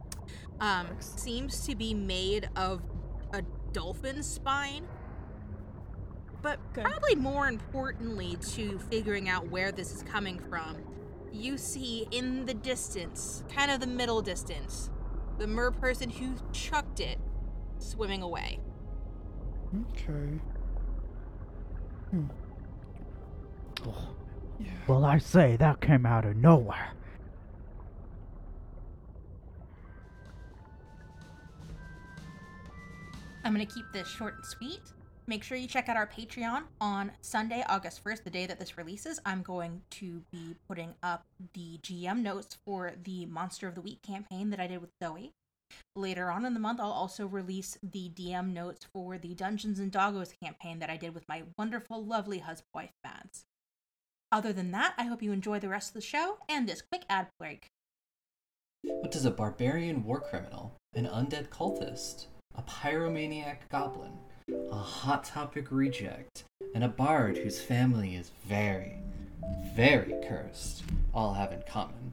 Um, 0.60 0.86
seems 1.00 1.66
to 1.66 1.74
be 1.74 1.94
made 1.94 2.48
of 2.54 2.80
a 2.80 2.91
dolphin 3.72 4.22
spine. 4.22 4.84
But 6.42 6.58
Okay. 6.72 6.82
probably 6.82 7.14
more 7.14 7.48
importantly 7.48 8.36
to 8.54 8.78
figuring 8.90 9.28
out 9.28 9.48
where 9.48 9.70
this 9.72 9.94
is 9.94 10.02
coming 10.02 10.38
from, 10.38 10.76
you 11.32 11.56
see 11.56 12.06
in 12.10 12.46
the 12.46 12.54
distance, 12.54 13.44
kind 13.54 13.70
of 13.70 13.80
the 13.80 13.86
middle 13.86 14.22
distance, 14.22 14.90
the 15.38 15.46
mer 15.46 15.70
person 15.70 16.10
who 16.10 16.34
chucked 16.52 17.00
it 17.00 17.18
swimming 17.78 18.22
away. 18.22 18.58
Okay. 19.92 20.40
hmm 22.10 22.26
Well, 24.86 25.04
I 25.04 25.18
say 25.18 25.56
that 25.56 25.80
came 25.80 26.04
out 26.06 26.24
of 26.24 26.36
nowhere. 26.36 26.92
I'm 33.44 33.54
going 33.54 33.66
to 33.66 33.74
keep 33.74 33.86
this 33.92 34.08
short 34.08 34.36
and 34.36 34.44
sweet. 34.46 34.80
Make 35.26 35.42
sure 35.42 35.56
you 35.56 35.66
check 35.66 35.88
out 35.88 35.96
our 35.96 36.06
Patreon 36.06 36.62
on 36.80 37.12
Sunday, 37.20 37.64
August 37.68 38.02
1st, 38.04 38.24
the 38.24 38.30
day 38.30 38.46
that 38.46 38.58
this 38.58 38.76
releases. 38.76 39.20
I'm 39.24 39.42
going 39.42 39.82
to 39.92 40.22
be 40.30 40.56
putting 40.68 40.94
up 41.02 41.24
the 41.54 41.78
GM 41.82 42.22
notes 42.22 42.56
for 42.64 42.92
the 43.02 43.26
Monster 43.26 43.68
of 43.68 43.74
the 43.74 43.80
Week 43.80 44.02
campaign 44.02 44.50
that 44.50 44.60
I 44.60 44.66
did 44.66 44.80
with 44.80 44.90
Zoe. 45.02 45.32
Later 45.96 46.30
on 46.30 46.44
in 46.44 46.54
the 46.54 46.60
month, 46.60 46.80
I'll 46.80 46.92
also 46.92 47.26
release 47.26 47.78
the 47.82 48.10
DM 48.14 48.52
notes 48.52 48.86
for 48.92 49.18
the 49.18 49.34
Dungeons 49.34 49.78
and 49.78 49.90
Doggos 49.90 50.32
campaign 50.42 50.80
that 50.80 50.90
I 50.90 50.96
did 50.96 51.14
with 51.14 51.26
my 51.28 51.42
wonderful, 51.56 52.04
lovely 52.04 52.38
husband 52.38 52.90
Mads. 53.04 53.44
Other 54.30 54.52
than 54.52 54.70
that, 54.72 54.94
I 54.96 55.04
hope 55.04 55.22
you 55.22 55.32
enjoy 55.32 55.60
the 55.60 55.68
rest 55.68 55.90
of 55.90 55.94
the 55.94 56.00
show 56.00 56.38
and 56.48 56.68
this 56.68 56.82
quick 56.82 57.04
ad 57.08 57.28
break. 57.38 57.68
What 58.82 59.12
does 59.12 59.24
a 59.24 59.30
barbarian 59.30 60.04
war 60.04 60.20
criminal, 60.20 60.78
an 60.94 61.06
undead 61.06 61.48
cultist, 61.48 62.26
a 62.56 62.62
pyromaniac 62.62 63.68
goblin, 63.70 64.12
a 64.70 64.76
hot 64.76 65.24
topic 65.24 65.70
reject, 65.70 66.44
and 66.74 66.84
a 66.84 66.88
bard 66.88 67.38
whose 67.38 67.60
family 67.60 68.14
is 68.14 68.30
very, 68.44 68.98
very 69.74 70.14
cursed 70.28 70.82
all 71.14 71.34
have 71.34 71.52
in 71.52 71.62
common? 71.68 72.12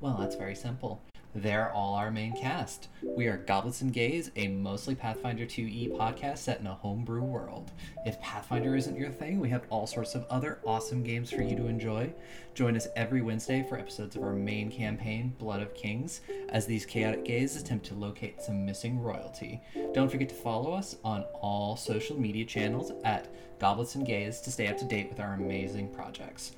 Well, 0.00 0.16
that's 0.18 0.36
very 0.36 0.54
simple. 0.54 1.02
They're 1.36 1.72
all 1.72 1.94
our 1.94 2.12
main 2.12 2.36
cast. 2.36 2.86
We 3.02 3.26
are 3.26 3.38
Goblets 3.38 3.80
and 3.80 3.92
Gays, 3.92 4.30
a 4.36 4.46
mostly 4.46 4.94
Pathfinder 4.94 5.44
2e 5.44 5.90
podcast 5.90 6.38
set 6.38 6.60
in 6.60 6.68
a 6.68 6.74
homebrew 6.74 7.24
world. 7.24 7.72
If 8.06 8.20
Pathfinder 8.20 8.76
isn't 8.76 8.96
your 8.96 9.10
thing, 9.10 9.40
we 9.40 9.48
have 9.48 9.66
all 9.68 9.88
sorts 9.88 10.14
of 10.14 10.26
other 10.30 10.60
awesome 10.64 11.02
games 11.02 11.32
for 11.32 11.42
you 11.42 11.56
to 11.56 11.66
enjoy. 11.66 12.12
Join 12.54 12.76
us 12.76 12.86
every 12.94 13.20
Wednesday 13.20 13.66
for 13.68 13.76
episodes 13.76 14.14
of 14.14 14.22
our 14.22 14.32
main 14.32 14.70
campaign, 14.70 15.34
Blood 15.40 15.60
of 15.60 15.74
Kings, 15.74 16.20
as 16.50 16.66
these 16.66 16.86
chaotic 16.86 17.24
gays 17.24 17.60
attempt 17.60 17.86
to 17.86 17.94
locate 17.94 18.40
some 18.40 18.64
missing 18.64 19.00
royalty. 19.00 19.60
Don't 19.92 20.10
forget 20.10 20.28
to 20.28 20.36
follow 20.36 20.72
us 20.72 20.98
on 21.02 21.24
all 21.40 21.74
social 21.74 22.16
media 22.16 22.44
channels 22.44 22.92
at 23.02 23.34
Goblets 23.58 23.96
and 23.96 24.06
Gays 24.06 24.40
to 24.42 24.52
stay 24.52 24.68
up 24.68 24.78
to 24.78 24.84
date 24.84 25.08
with 25.08 25.18
our 25.18 25.34
amazing 25.34 25.92
projects. 25.92 26.52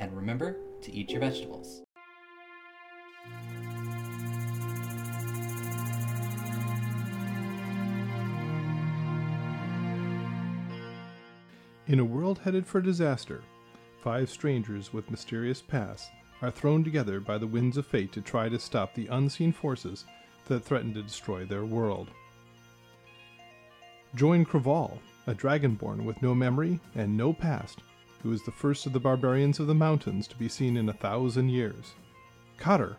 And 0.00 0.16
remember 0.16 0.56
to 0.80 0.92
eat 0.92 1.10
your 1.10 1.20
vegetables. 1.20 1.83
In 11.86 11.98
a 11.98 12.04
world 12.04 12.38
headed 12.38 12.66
for 12.66 12.80
disaster, 12.80 13.42
five 14.02 14.30
strangers 14.30 14.94
with 14.94 15.10
mysterious 15.10 15.60
pasts 15.60 16.10
are 16.40 16.50
thrown 16.50 16.82
together 16.82 17.20
by 17.20 17.36
the 17.36 17.46
winds 17.46 17.76
of 17.76 17.86
fate 17.86 18.10
to 18.12 18.22
try 18.22 18.48
to 18.48 18.58
stop 18.58 18.94
the 18.94 19.06
unseen 19.08 19.52
forces 19.52 20.06
that 20.46 20.64
threaten 20.64 20.94
to 20.94 21.02
destroy 21.02 21.44
their 21.44 21.66
world. 21.66 22.08
Join 24.14 24.46
Craval, 24.46 24.98
a 25.26 25.34
dragonborn 25.34 26.04
with 26.04 26.22
no 26.22 26.34
memory 26.34 26.80
and 26.94 27.18
no 27.18 27.34
past, 27.34 27.80
who 28.22 28.32
is 28.32 28.42
the 28.46 28.50
first 28.50 28.86
of 28.86 28.94
the 28.94 29.00
barbarians 29.00 29.60
of 29.60 29.66
the 29.66 29.74
mountains 29.74 30.26
to 30.28 30.36
be 30.36 30.48
seen 30.48 30.78
in 30.78 30.88
a 30.88 30.94
thousand 30.94 31.50
years. 31.50 31.92
Cotter, 32.56 32.96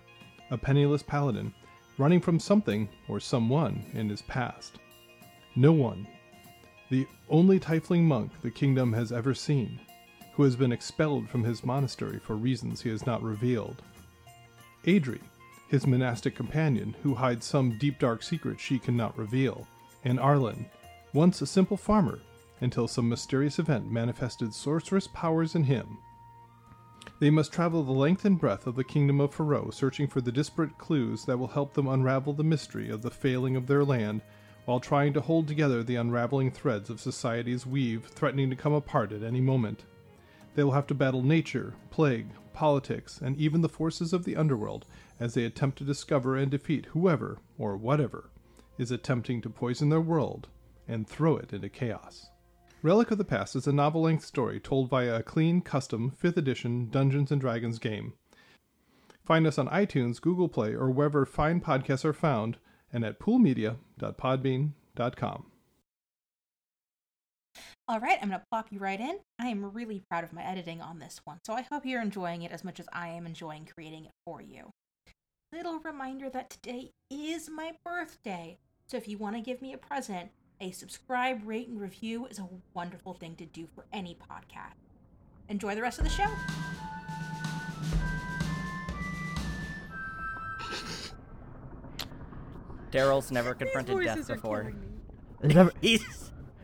a 0.52 0.58
penniless 0.60 1.02
paladin, 1.02 1.52
running 1.98 2.22
from 2.22 2.40
something 2.40 2.88
or 3.08 3.20
someone 3.20 3.84
in 3.94 4.10
his 4.10 4.22
past. 4.22 4.78
No 5.56 5.72
one 5.72 6.06
the 6.90 7.08
only 7.30 7.60
tiefling 7.60 8.04
monk 8.04 8.32
the 8.42 8.52
kingdom 8.52 8.94
has 8.94 9.12
ever 9.12 9.34
seen, 9.34 9.80
who 10.34 10.44
has 10.44 10.56
been 10.56 10.72
expelled 10.72 11.30
from 11.30 11.44
his 11.44 11.64
monastery 11.64 12.20
for 12.20 12.36
reasons 12.36 12.82
he 12.82 12.90
has 12.90 13.06
not 13.06 13.24
revealed. 13.24 13.82
Adri, 14.86 15.22
his 15.68 15.88
monastic 15.88 16.36
companion, 16.36 16.96
who 17.02 17.16
hides 17.16 17.46
some 17.46 17.78
deep 17.80 17.98
dark 17.98 18.22
secret 18.22 18.60
she 18.60 18.78
cannot 18.78 19.18
reveal. 19.18 19.68
And 20.04 20.20
Arlen, 20.20 20.68
once 21.14 21.42
a 21.42 21.48
simple 21.48 21.78
farmer, 21.78 22.20
until 22.62 22.88
some 22.88 23.10
mysterious 23.10 23.58
event 23.58 23.92
manifested 23.92 24.54
sorcerous 24.54 25.08
powers 25.08 25.56
in 25.56 25.64
him. 25.64 25.98
They 27.20 27.30
must 27.30 27.54
travel 27.54 27.84
the 27.84 27.92
length 27.92 28.26
and 28.26 28.40
breadth 28.40 28.68
of 28.68 28.76
the 28.76 28.84
kingdom 28.84 29.20
of 29.22 29.34
Faroe, 29.34 29.70
searching 29.72 30.08
for 30.08 30.22
the 30.22 30.32
disparate 30.32 30.78
clues 30.78 31.26
that 31.26 31.38
will 31.38 31.48
help 31.48 31.74
them 31.74 31.88
unravel 31.88 32.34
the 32.34 32.44
mystery 32.44 32.90
of 32.90 33.02
the 33.02 33.12
failing 33.12 33.56
of 33.56 33.68
their 33.68 33.84
land 33.84 34.22
while 34.66 34.80
trying 34.80 35.14
to 35.14 35.22
hold 35.22 35.48
together 35.48 35.84
the 35.84 35.96
unraveling 35.96 36.52
threads 36.52 36.90
of 36.90 37.00
society's 37.00 37.66
weave 37.66 38.06
threatening 38.06 38.50
to 38.50 38.56
come 38.56 38.74
apart 38.74 39.12
at 39.12 39.24
any 39.24 39.42
moment. 39.42 39.86
They 40.56 40.64
will 40.64 40.72
have 40.72 40.88
to 40.88 40.94
battle 40.94 41.22
nature, 41.22 41.74
plague, 41.92 42.28
politics, 42.54 43.20
and 43.22 43.38
even 43.38 43.62
the 43.62 43.70
forces 43.70 44.14
of 44.14 44.24
the 44.24 44.36
underworld 44.36 44.86
as 45.20 45.34
they 45.34 45.46
attempt 45.46 45.78
to 45.78 45.84
discover 45.84 46.36
and 46.36 46.50
defeat 46.50 46.88
whoever, 46.88 47.40
or 47.58 47.78
whatever, 47.78 48.30
is 48.78 48.92
attempting 48.92 49.42
to 49.42 49.50
poison 49.50 49.90
their 49.90 50.02
world 50.02 50.48
and 50.88 51.08
throw 51.08 51.38
it 51.38 51.54
into 51.54 51.70
chaos. 51.70 52.28
Relic 52.82 53.10
of 53.12 53.18
the 53.18 53.26
Past 53.26 53.56
is 53.56 53.68
a 53.68 53.74
novel 53.74 54.04
length 54.04 54.24
story 54.24 54.60
told 54.60 54.90
via 54.90 55.16
a 55.16 55.24
clean, 55.24 55.62
custom 55.62 56.14
5th 56.22 56.38
edition 56.38 56.90
Dungeons 56.90 57.32
and 57.32 57.42
Dragons 57.42 57.80
game. 57.80 58.14
Find 59.26 59.48
us 59.48 59.58
on 59.58 59.68
iTunes, 59.70 60.22
Google 60.22 60.48
Play, 60.48 60.74
or 60.74 60.92
wherever 60.92 61.26
fine 61.26 61.60
podcasts 61.60 62.06
are 62.06 62.14
found, 62.14 62.58
and 62.96 63.06
at 63.06 63.20
poolmedia.podbean.com. 63.20 65.46
All 67.88 68.00
right, 68.00 68.18
I'm 68.20 68.30
going 68.30 68.40
to 68.40 68.46
plop 68.50 68.70
you 68.72 68.80
right 68.80 69.00
in. 69.00 69.20
I 69.38 69.46
am 69.48 69.72
really 69.72 70.02
proud 70.10 70.24
of 70.24 70.34
my 70.34 70.44
editing 70.44 70.82
on 70.82 70.98
this 70.98 71.22
one, 71.24 71.38
so 71.46 71.54
I 71.54 71.62
hope 71.62 71.86
you're 71.86 72.02
enjoying 72.02 72.42
it 72.42 72.52
as 72.52 72.64
much 72.64 72.80
as 72.80 72.88
I 72.92 73.10
am 73.10 73.28
enjoying 73.28 73.70
creating 73.72 74.06
it 74.06 74.12
for 74.26 74.42
you. 74.42 74.72
Little 75.54 75.80
reminder 75.80 76.28
that 76.30 76.50
today 76.50 76.90
is 77.12 77.48
my 77.50 77.74
birthday, 77.86 78.58
so 78.88 78.98
if 78.98 79.08
you 79.08 79.20
want 79.20 79.36
to 79.36 79.42
give 79.42 79.62
me 79.62 79.74
a 79.74 79.78
present, 79.78 80.32
a 80.60 80.72
subscribe, 80.72 81.46
rate, 81.46 81.68
and 81.68 81.80
review 81.80 82.26
is 82.26 82.40
a 82.40 82.50
wonderful 82.74 83.14
thing 83.14 83.36
to 83.36 83.46
do 83.46 83.68
for 83.76 83.86
any 83.94 84.16
podcast. 84.16 84.74
Enjoy 85.50 85.76
the 85.76 85.82
rest 85.82 86.00
of 86.00 86.06
the 86.06 86.10
show. 86.10 86.32
Daryl's 92.92 93.32
never 93.32 93.54
confronted 93.54 94.04
death 94.04 94.28
before. 94.28 94.74
Is, 95.42 95.56
ev- 95.58 95.72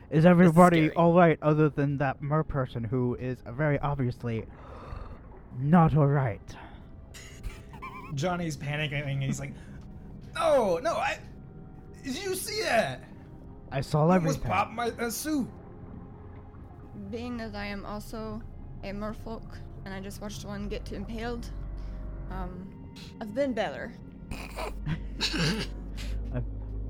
is 0.09 0.25
everybody 0.25 0.91
all 0.91 1.13
right 1.13 1.37
other 1.41 1.69
than 1.69 1.97
that 1.97 2.21
mer 2.21 2.43
person 2.43 2.83
who 2.83 3.15
is 3.15 3.39
very 3.47 3.79
obviously 3.79 4.45
not 5.59 5.95
all 5.95 6.07
right? 6.07 6.55
Johnny's 8.15 8.57
panicking 8.57 9.07
and 9.07 9.23
he's 9.23 9.39
like, 9.39 9.53
"No, 10.35 10.77
no, 10.79 10.95
I. 10.95 11.19
Did 12.03 12.21
you 12.21 12.35
see 12.35 12.61
that? 12.63 13.03
I 13.71 13.81
saw 13.81 13.99
I 13.99 14.15
almost 14.15 14.37
everything. 14.39 14.51
popped 14.51 14.73
my 14.73 14.89
uh, 14.99 15.09
suit." 15.09 15.47
Being 17.09 17.37
that 17.37 17.55
I 17.55 17.65
am 17.65 17.85
also 17.85 18.41
a 18.83 18.91
merfolk 18.91 19.57
and 19.85 19.93
I 19.93 19.99
just 19.99 20.21
watched 20.21 20.45
one 20.45 20.67
get 20.67 20.91
impaled, 20.91 21.49
um, 22.29 22.69
I've 23.19 23.33
been 23.33 23.53
better. 23.53 23.93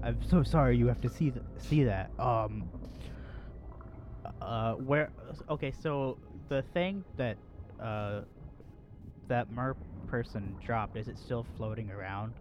I'm, 0.04 0.08
I'm 0.08 0.24
so 0.30 0.44
sorry 0.44 0.78
you 0.78 0.88
have 0.88 1.02
to 1.02 1.10
see 1.10 1.32
th- 1.32 1.46
see 1.58 1.84
that. 1.84 2.12
Um. 2.20 2.70
Uh, 4.42 4.74
where? 4.76 5.12
Okay, 5.50 5.72
so 5.82 6.18
the 6.50 6.64
thing 6.74 7.04
that 7.18 7.38
uh 7.80 8.22
that 9.28 9.52
mer 9.52 9.76
person 10.08 10.56
dropped 10.64 10.98
is 10.98 11.08
it 11.08 11.18
still 11.18 11.46
floating 11.58 11.90
around? 11.92 12.34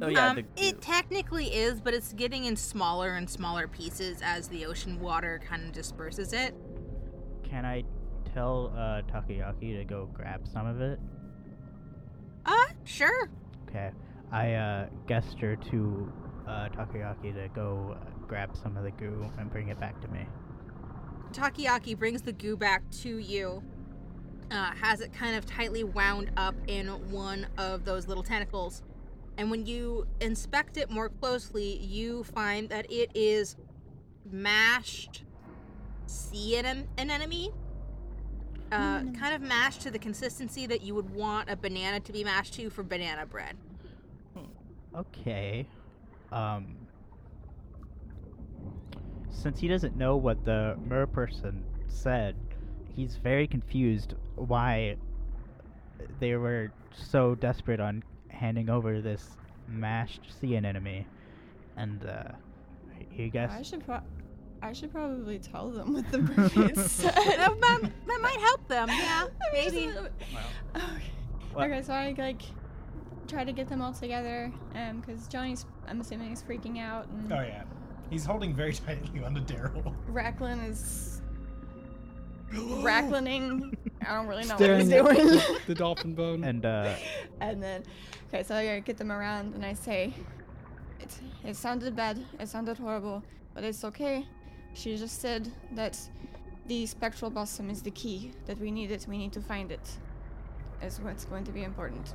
Oh 0.00 0.08
yeah, 0.08 0.30
um, 0.30 0.36
the 0.36 0.44
it 0.56 0.80
technically 0.80 1.46
is, 1.46 1.80
but 1.80 1.94
it's 1.94 2.12
getting 2.12 2.44
in 2.44 2.56
smaller 2.56 3.14
and 3.14 3.28
smaller 3.28 3.68
pieces 3.68 4.20
as 4.22 4.48
the 4.48 4.66
ocean 4.66 5.00
water 5.00 5.40
kind 5.46 5.64
of 5.64 5.72
disperses 5.72 6.32
it. 6.32 6.54
Can 7.44 7.64
I 7.64 7.84
tell 8.34 8.72
uh 8.76 9.02
Takoyaki 9.02 9.78
to 9.78 9.84
go 9.84 10.08
grab 10.12 10.46
some 10.46 10.66
of 10.66 10.80
it? 10.80 10.98
Uh, 12.44 12.54
sure. 12.84 13.28
Okay. 13.68 13.90
I 14.30 14.54
uh 14.54 14.86
gesture 15.06 15.56
to 15.56 16.12
uh 16.46 16.68
Takoyaki 16.68 17.34
to 17.34 17.48
go 17.54 17.96
uh, 17.96 18.26
grab 18.26 18.56
some 18.56 18.76
of 18.76 18.84
the 18.84 18.90
goo 18.92 19.30
and 19.38 19.50
bring 19.50 19.68
it 19.68 19.78
back 19.78 20.00
to 20.00 20.08
me. 20.08 20.26
Takoyaki 21.32 21.98
brings 21.98 22.22
the 22.22 22.32
goo 22.32 22.56
back 22.56 22.82
to 23.02 23.18
you, 23.18 23.62
uh, 24.50 24.72
has 24.72 25.00
it 25.00 25.12
kind 25.12 25.36
of 25.36 25.46
tightly 25.46 25.84
wound 25.84 26.30
up 26.36 26.54
in 26.66 26.88
one 27.10 27.46
of 27.56 27.84
those 27.84 28.06
little 28.06 28.22
tentacles. 28.22 28.82
And 29.38 29.50
when 29.50 29.64
you 29.64 30.06
inspect 30.20 30.76
it 30.76 30.90
more 30.90 31.08
closely, 31.08 31.78
you 31.78 32.22
find 32.24 32.68
that 32.68 32.90
it 32.92 33.10
is 33.14 33.56
mashed 34.30 35.24
sea 36.06 36.56
an- 36.56 36.88
anemone. 36.98 37.52
Uh, 38.70 39.02
kind 39.18 39.34
of 39.34 39.42
mashed 39.42 39.82
to 39.82 39.90
the 39.90 39.98
consistency 39.98 40.66
that 40.66 40.80
you 40.80 40.94
would 40.94 41.10
want 41.10 41.50
a 41.50 41.56
banana 41.56 42.00
to 42.00 42.10
be 42.10 42.24
mashed 42.24 42.54
to 42.54 42.70
for 42.70 42.82
banana 42.82 43.26
bread. 43.26 43.54
Okay. 44.96 45.66
Um 46.32 46.76
since 49.30 49.58
he 49.58 49.66
doesn't 49.68 49.96
know 49.96 50.16
what 50.16 50.44
the 50.44 50.76
mer 50.86 51.06
person 51.06 51.64
said, 51.88 52.36
he's 52.94 53.16
very 53.16 53.46
confused 53.46 54.14
why 54.36 54.96
they 56.20 56.34
were 56.36 56.70
so 56.94 57.34
desperate 57.34 57.80
on 57.80 58.02
handing 58.28 58.68
over 58.68 59.00
this 59.00 59.30
mashed 59.68 60.20
sea 60.40 60.54
anemone. 60.56 61.06
And 61.76 62.04
uh 62.06 62.24
he 63.10 63.28
guess 63.28 63.50
I 63.52 63.62
should 63.62 63.84
pro- 63.84 64.02
I 64.62 64.72
should 64.72 64.92
probably 64.92 65.38
tell 65.40 65.70
them 65.70 65.92
what 65.94 66.10
the 66.12 66.18
mermaid 66.18 66.76
said. 66.78 67.12
that, 67.14 67.58
might, 67.60 68.06
that 68.06 68.18
might 68.22 68.38
help 68.38 68.68
them, 68.68 68.88
yeah, 68.88 69.26
I 69.50 69.52
mean, 69.52 69.64
just 69.64 69.74
a 69.74 69.80
maybe. 69.80 69.86
little 69.88 70.02
bit. 70.04 70.12
Okay. 70.76 71.02
What? 71.52 71.66
okay, 71.70 71.82
so 71.82 71.92
I 71.92 72.14
like 72.16 72.42
try 73.26 73.42
to 73.44 73.52
get 73.52 73.68
them 73.68 73.82
all 73.82 73.92
together, 73.92 74.52
um, 74.76 75.00
because 75.00 75.26
Johnny's 75.26 75.66
I'm 75.88 76.00
assuming 76.00 76.28
he's 76.30 76.42
freaking 76.42 76.78
out, 76.78 77.06
and 77.08 77.32
Oh 77.32 77.40
yeah, 77.40 77.64
he's 78.10 78.24
holding 78.24 78.54
very 78.54 78.72
tightly 78.86 79.22
onto 79.24 79.40
Daryl. 79.42 79.94
Racklin 80.10 80.68
is 80.68 81.20
Racklining. 82.52 83.74
I 84.06 84.14
don't 84.14 84.26
really 84.26 84.44
know 84.44 84.56
Staring 84.56 84.90
what 84.90 85.16
he's 85.16 85.30
doing. 85.46 85.58
the 85.66 85.74
dolphin 85.74 86.14
bone. 86.14 86.44
and 86.44 86.64
uh 86.66 86.94
and 87.40 87.62
then, 87.62 87.82
okay, 88.28 88.42
so 88.42 88.54
I 88.54 88.80
get 88.80 88.96
them 88.96 89.10
around, 89.10 89.54
and 89.54 89.64
I 89.64 89.72
say, 89.74 90.12
it 91.00 91.18
it 91.44 91.56
sounded 91.56 91.96
bad, 91.96 92.18
it 92.38 92.48
sounded 92.48 92.78
horrible, 92.78 93.22
but 93.54 93.64
it's 93.64 93.84
okay. 93.84 94.26
She 94.74 94.96
just 94.96 95.20
said 95.20 95.50
that 95.72 95.98
the 96.66 96.86
spectral 96.86 97.30
blossom 97.30 97.68
is 97.70 97.82
the 97.82 97.90
key. 97.90 98.32
That 98.46 98.58
we 98.58 98.70
need 98.70 98.90
it. 98.90 99.06
We 99.08 99.18
need 99.18 99.32
to 99.32 99.40
find 99.40 99.70
it. 99.72 99.86
Is 100.82 101.00
what's 101.00 101.24
going 101.26 101.44
to 101.44 101.52
be 101.52 101.62
important. 101.62 102.14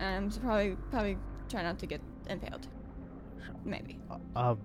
Um, 0.00 0.30
so 0.30 0.40
probably 0.40 0.76
probably 0.90 1.16
try 1.48 1.62
not 1.62 1.78
to 1.80 1.86
get 1.86 2.00
impaled. 2.28 2.66
Maybe. 3.64 3.98
um 4.36 4.58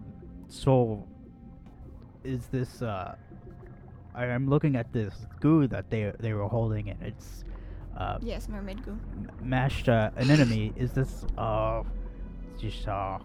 so 0.47 1.05
is 2.23 2.47
this 2.47 2.81
uh 2.81 3.15
I 4.15 4.25
am 4.27 4.47
looking 4.47 4.75
at 4.75 4.93
this 4.93 5.25
goo 5.39 5.67
that 5.67 5.89
they 5.89 6.11
they 6.19 6.33
were 6.33 6.47
holding 6.47 6.89
and 6.89 7.01
it's 7.01 7.43
uh 7.97 8.17
Yes, 8.21 8.47
mermaid 8.49 8.83
goo. 8.85 8.97
mashed 9.41 9.89
uh, 9.89 10.11
anemone. 10.17 10.73
Is 10.83 10.91
this 10.93 11.25
uh 11.37 11.83
just 12.59 12.87
uh 12.87 13.17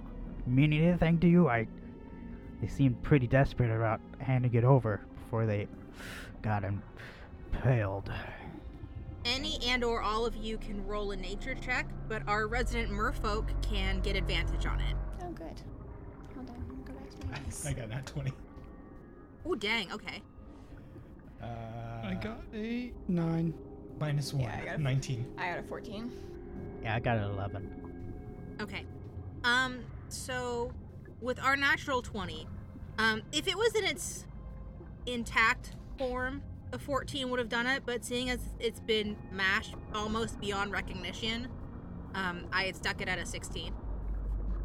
mean 0.46 0.72
anything 0.72 1.18
to 1.20 1.29
you? 1.29 1.48
I 1.48 1.66
they 2.61 2.66
seemed 2.68 3.03
pretty 3.03 3.27
desperate 3.27 3.70
about 3.74 4.01
handing 4.18 4.55
it 4.55 4.64
over 4.64 5.01
before 5.14 5.46
they 5.46 5.68
got 6.42 6.64
impaled. 6.64 8.11
Any 9.29 9.59
and 9.67 9.85
or 9.85 10.01
all 10.01 10.25
of 10.25 10.35
you 10.37 10.57
can 10.57 10.85
roll 10.87 11.11
a 11.11 11.17
nature 11.17 11.55
check, 11.55 11.87
but 12.09 12.23
our 12.27 12.47
resident 12.49 12.91
merfolk 12.91 13.49
can 13.61 14.01
get 14.01 14.17
advantage 14.17 14.64
on 14.64 14.81
it. 14.81 14.97
Oh, 15.23 15.31
good. 15.33 15.61
Hold 16.35 16.49
on, 16.49 16.57
let 16.67 16.77
me 16.79 16.83
go 16.85 16.93
back 16.95 17.11
to 17.11 17.27
my 17.27 17.38
dice. 17.45 17.67
I 17.69 17.73
got 17.75 17.91
that 17.91 18.07
twenty. 18.07 18.33
Oh 19.45 19.55
dang, 19.55 19.93
okay. 19.93 20.23
Uh, 21.43 21.47
I 22.05 22.19
got 22.23 22.41
a 22.55 22.91
nine. 23.07 23.53
minus 24.01 24.33
one. 24.33 24.45
Yeah, 24.45 24.59
I 24.62 24.64
got 24.64 24.75
a- 24.77 24.83
19. 24.83 25.27
I 25.37 25.51
got 25.51 25.59
a 25.59 25.62
14. 25.62 26.11
Yeah, 26.83 26.95
I 26.97 27.01
got 27.01 27.19
an 27.19 27.25
eleven. 27.25 27.71
Okay. 28.62 28.87
Um, 29.45 29.81
so 30.09 30.73
with 31.21 31.38
our 31.43 31.55
natural 31.57 32.01
20, 32.03 32.47
um, 32.99 33.23
if 33.33 33.47
it 33.47 33.57
was 33.57 33.75
in 33.75 33.85
its 33.85 34.25
intact 35.07 35.77
form, 35.99 36.43
a 36.73 36.79
14 36.79 37.31
would 37.31 37.39
have 37.39 37.49
done 37.49 37.67
it, 37.67 37.83
but 37.87 38.05
seeing 38.05 38.31
as 38.31 38.41
it's 38.59 38.81
been 38.81 39.17
mashed 39.33 39.75
almost 39.95 40.41
beyond 40.41 40.73
recognition, 40.73 41.49
um, 42.15 42.47
I 42.53 42.65
had 42.65 42.77
stuck 42.77 43.01
it 43.01 43.09
at 43.09 43.19
a 43.19 43.27
16. 43.27 43.73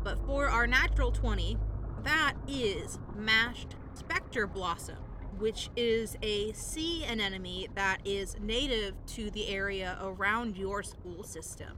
But 0.04 0.26
for 0.26 0.48
our 0.48 0.68
natural 0.68 1.12
20, 1.12 1.58
that 2.04 2.34
is 2.48 3.00
mashed 3.16 3.76
specter 3.94 4.48
blossom, 4.48 4.98
which 5.38 5.70
is 5.76 6.18
a 6.22 6.52
sea 6.54 7.04
anemone 7.06 7.68
that 7.76 8.00
is 8.06 8.36
native 8.42 8.94
to 9.08 9.32
the 9.32 9.48
area 9.48 9.98
around 10.02 10.58
your 10.58 10.84
school 10.84 11.24
system. 11.24 11.78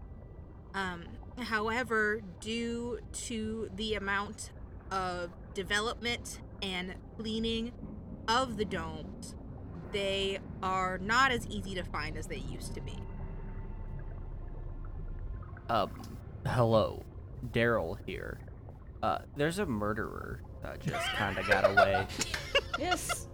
Um, 0.73 1.05
however, 1.39 2.21
due 2.39 2.99
to 3.27 3.69
the 3.75 3.93
amount 3.93 4.51
of 4.91 5.31
development 5.53 6.41
and 6.61 6.95
cleaning 7.17 7.71
of 8.27 8.57
the 8.57 8.65
domes, 8.65 9.35
they 9.95 10.39
are 10.61 10.97
not 10.97 11.31
as 11.31 11.47
easy 11.47 11.73
to 11.73 11.83
find 11.83 12.17
as 12.17 12.27
they 12.27 12.35
used 12.35 12.73
to 12.75 12.81
be. 12.81 12.95
Um, 15.69 15.89
hello, 16.45 17.01
Daryl 17.53 17.97
here. 18.05 18.37
Uh, 19.01 19.19
there's 19.37 19.59
a 19.59 19.65
murderer 19.65 20.41
that 20.61 20.81
just 20.81 21.07
kind 21.13 21.37
of 21.37 21.47
got 21.47 21.69
away. 21.69 22.05
Yes, 22.77 23.29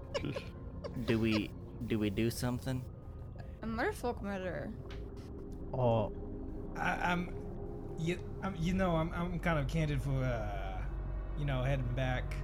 Do 1.08 1.18
we 1.18 1.50
do 1.88 1.98
we 1.98 2.12
do 2.12 2.30
something? 2.30 2.84
a 3.64 3.66
merfolk 3.66 4.22
murderer. 4.22 4.70
Oh, 5.74 6.12
I, 6.78 6.92
I'm, 7.12 7.34
you, 7.98 8.20
I'm, 8.44 8.56
you 8.60 8.76
know, 8.76 8.96
I'm, 8.96 9.12
I'm 9.16 9.40
kind 9.40 9.58
of 9.58 9.68
candid 9.68 10.00
for, 10.00 10.12
uh, 10.24 10.78
you 11.40 11.46
know, 11.46 11.64
heading 11.64 11.90
back. 11.96 12.36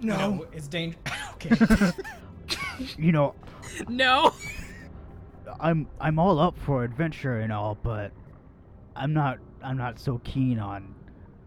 No. 0.00 0.46
it's 0.52 0.68
dangerous. 0.68 1.02
okay. 1.34 1.92
you 2.98 3.12
know, 3.12 3.34
No. 3.88 4.32
I'm 5.60 5.86
I'm 6.00 6.18
all 6.18 6.38
up 6.38 6.58
for 6.58 6.84
adventure 6.84 7.40
and 7.40 7.52
all, 7.52 7.76
but 7.82 8.12
I'm 8.96 9.12
not 9.12 9.38
I'm 9.62 9.76
not 9.76 9.98
so 9.98 10.20
keen 10.24 10.58
on 10.58 10.94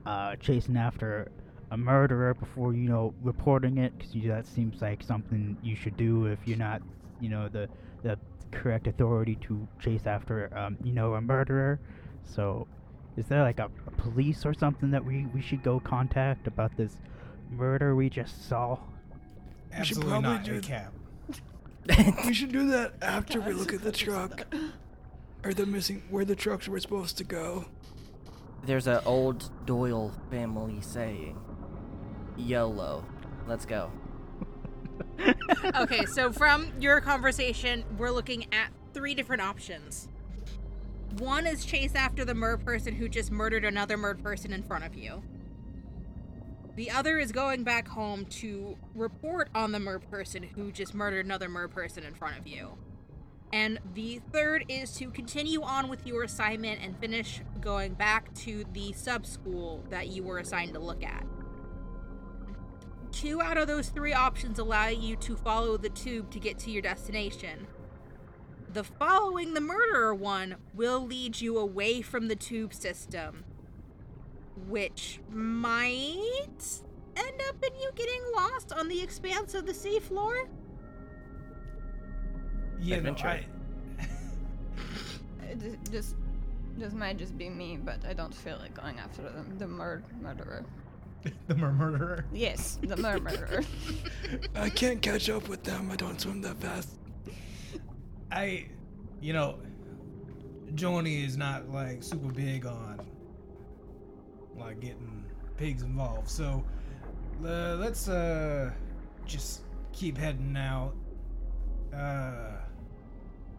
uh, 0.06 0.36
chasing 0.38 0.78
after 0.78 1.32
a 1.72 1.78
murderer 1.78 2.34
before 2.34 2.74
you 2.74 2.88
know 2.90 3.14
reporting 3.22 3.78
it 3.78 3.98
because 3.98 4.14
that 4.28 4.48
seems 4.48 4.82
like 4.82 5.04
something 5.04 5.58
you 5.62 5.76
should 5.76 5.98
do 5.98 6.26
if 6.28 6.40
you're 6.46 6.58
not 6.58 6.82
you 7.20 7.30
know 7.30 7.50
the 7.50 7.68
the 8.04 8.18
correct 8.52 8.88
authority 8.88 9.36
to 9.42 9.68
chase 9.80 10.06
after 10.06 10.56
um, 10.58 10.78
you 10.84 10.94
know 10.94 11.16
a 11.16 11.22
murderer. 11.22 11.80
So, 12.24 12.68
is 13.18 13.26
there 13.28 13.42
like 13.42 13.60
a, 13.60 13.70
a 13.88 13.92
police 13.92 14.46
or 14.46 14.54
something 14.54 14.92
that 14.92 15.04
we 15.04 15.26
we 15.34 15.42
should 15.42 15.64
go 15.64 15.80
contact 15.80 16.48
about 16.48 16.76
this 16.78 16.98
murder 17.50 17.96
we 17.96 18.10
just 18.10 18.48
saw? 18.48 18.78
We 19.70 19.86
should 19.86 19.98
Absolutely 19.98 20.10
probably 20.10 20.30
not, 20.30 20.44
do- 20.44 20.58
a 20.58 20.62
cap. 20.62 20.94
we 22.26 22.34
should 22.34 22.52
do 22.52 22.68
that 22.70 22.94
after 23.02 23.40
we 23.40 23.54
look 23.54 23.74
at 23.74 23.82
the 23.82 23.92
truck. 23.92 24.46
Or 25.44 25.54
the 25.54 25.66
missing 25.66 26.04
where 26.10 26.26
the 26.26 26.36
trucks 26.36 26.68
were 26.68 26.80
supposed 26.80 27.18
to 27.20 27.24
go. 27.24 27.66
There's 28.64 28.88
an 28.88 29.00
old 29.06 29.50
Doyle 29.66 30.12
family 30.30 30.82
saying, 30.82 31.38
"YOLO." 32.36 33.06
Let's 33.48 33.66
go. 33.66 33.92
okay, 35.76 36.06
so 36.06 36.32
from 36.32 36.72
your 36.80 37.00
conversation, 37.00 37.86
we're 37.98 38.12
looking 38.12 38.46
at 38.54 38.72
three 38.94 39.14
different 39.14 39.42
options. 39.42 40.10
One 41.20 41.48
is 41.48 41.64
chase 41.64 41.96
after 41.96 42.26
the 42.26 42.36
mer 42.36 42.58
person 42.58 42.96
who 42.96 43.08
just 43.08 43.32
murdered 43.32 43.64
another 43.64 43.96
mer 43.96 44.16
person 44.16 44.52
in 44.52 44.64
front 44.64 44.84
of 44.84 44.96
you. 44.96 45.24
The 46.78 46.92
other 46.92 47.18
is 47.18 47.32
going 47.32 47.64
back 47.64 47.88
home 47.88 48.26
to 48.26 48.78
report 48.94 49.50
on 49.56 49.72
the 49.72 49.80
mer 49.80 49.98
person 49.98 50.44
who 50.44 50.72
just 50.72 50.94
murdered 50.94 51.26
another 51.26 51.50
mer 51.50 51.68
person 51.68 52.04
in 52.04 52.14
front 52.14 52.38
of 52.38 52.46
you. 52.46 52.78
And 53.52 53.80
the 53.96 54.22
third 54.32 54.64
is 54.70 54.96
to 54.98 55.10
continue 55.10 55.64
on 55.64 55.90
with 55.90 56.06
your 56.06 56.22
assignment 56.22 56.80
and 56.84 56.96
finish 57.00 57.42
going 57.62 57.96
back 57.96 58.32
to 58.36 58.64
the 58.74 58.94
sub 58.94 59.26
school 59.26 59.84
that 59.90 60.10
you 60.10 60.22
were 60.22 60.38
assigned 60.38 60.74
to 60.76 60.80
look 60.80 61.04
at. 61.04 61.26
Two 63.12 63.42
out 63.42 63.58
of 63.58 63.68
those 63.68 63.90
three 63.90 64.14
options 64.14 64.60
allow 64.60 64.90
you 64.90 65.16
to 65.16 65.36
follow 65.36 65.78
the 65.78 65.90
tube 65.90 66.30
to 66.30 66.40
get 66.40 66.60
to 66.60 66.70
your 66.70 66.84
destination. 66.84 67.66
The 68.72 68.84
following 68.84 69.56
the 69.56 69.62
murderer 69.62 70.14
one 70.14 70.58
will 70.76 71.04
lead 71.04 71.42
you 71.42 71.58
away 71.58 72.04
from 72.04 72.28
the 72.28 72.36
tube 72.36 72.72
system, 72.72 73.46
which 74.68 75.20
might 75.32 76.82
end 77.16 77.42
up 77.50 77.56
in 77.64 77.76
you 77.80 77.90
getting 77.96 78.22
lost 78.36 78.72
on 78.74 78.88
the 78.88 79.02
expanse 79.02 79.54
of 79.54 79.66
the 79.66 79.74
sea 79.74 80.00
floor. 80.00 80.48
Yeah, 82.80 82.96
no, 83.00 83.12
Adventure. 83.12 83.28
I, 83.28 83.46
It 85.50 85.60
ju- 85.62 85.78
just 85.92 86.16
this 86.78 86.94
might 86.94 87.18
just 87.18 87.38
be 87.38 87.50
me, 87.50 87.78
but 87.84 88.06
I 88.06 88.14
don't 88.14 88.34
feel 88.36 88.58
like 88.60 88.76
going 88.76 89.00
after 89.00 89.22
the, 89.24 89.32
the 89.58 89.68
mur- 89.68 90.04
murderer. 90.22 90.64
the 91.48 91.56
mer- 91.56 91.72
murderer. 91.72 92.26
Yes, 92.34 92.78
the 92.84 92.98
mur- 92.98 93.20
murderer. 93.22 93.64
I 94.56 94.70
can't 94.70 95.02
catch 95.02 95.30
up 95.30 95.48
with 95.48 95.64
them. 95.64 95.90
I 95.92 95.96
don't 95.96 96.20
swim 96.22 96.42
that 96.42 96.58
fast. 96.58 96.90
I, 98.32 98.68
you 99.22 99.34
know, 99.34 99.58
Johnny 100.76 101.24
is 101.24 101.38
not 101.38 101.70
like 101.72 102.04
super 102.04 102.32
big 102.32 102.66
on 102.66 102.97
like 104.58 104.80
getting 104.80 105.24
pigs 105.58 105.82
involved. 105.84 106.30
So 106.30 106.64
uh, 107.44 107.76
let's 107.76 108.08
uh 108.08 108.72
just 109.26 109.62
keep 109.94 110.18
heading 110.18 110.56
out. 110.58 110.94
Uh, 111.94 112.58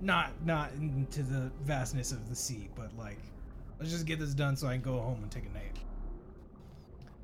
not 0.01 0.33
not 0.45 0.71
into 0.75 1.23
the 1.23 1.51
vastness 1.63 2.13
of 2.13 2.29
the 2.29 2.37
sea, 2.37 2.69
but 2.75 2.97
like 2.97 3.19
let's 3.79 3.91
just 3.91 4.07
get 4.07 4.19
this 4.19 4.35
done 4.35 4.57
so 4.57 4.69
I 4.69 4.75
can 4.75 4.83
go 4.83 5.01
home 5.01 5.23
and 5.23 5.31
take 5.31 5.45
a 5.47 5.51
nap. 5.51 5.65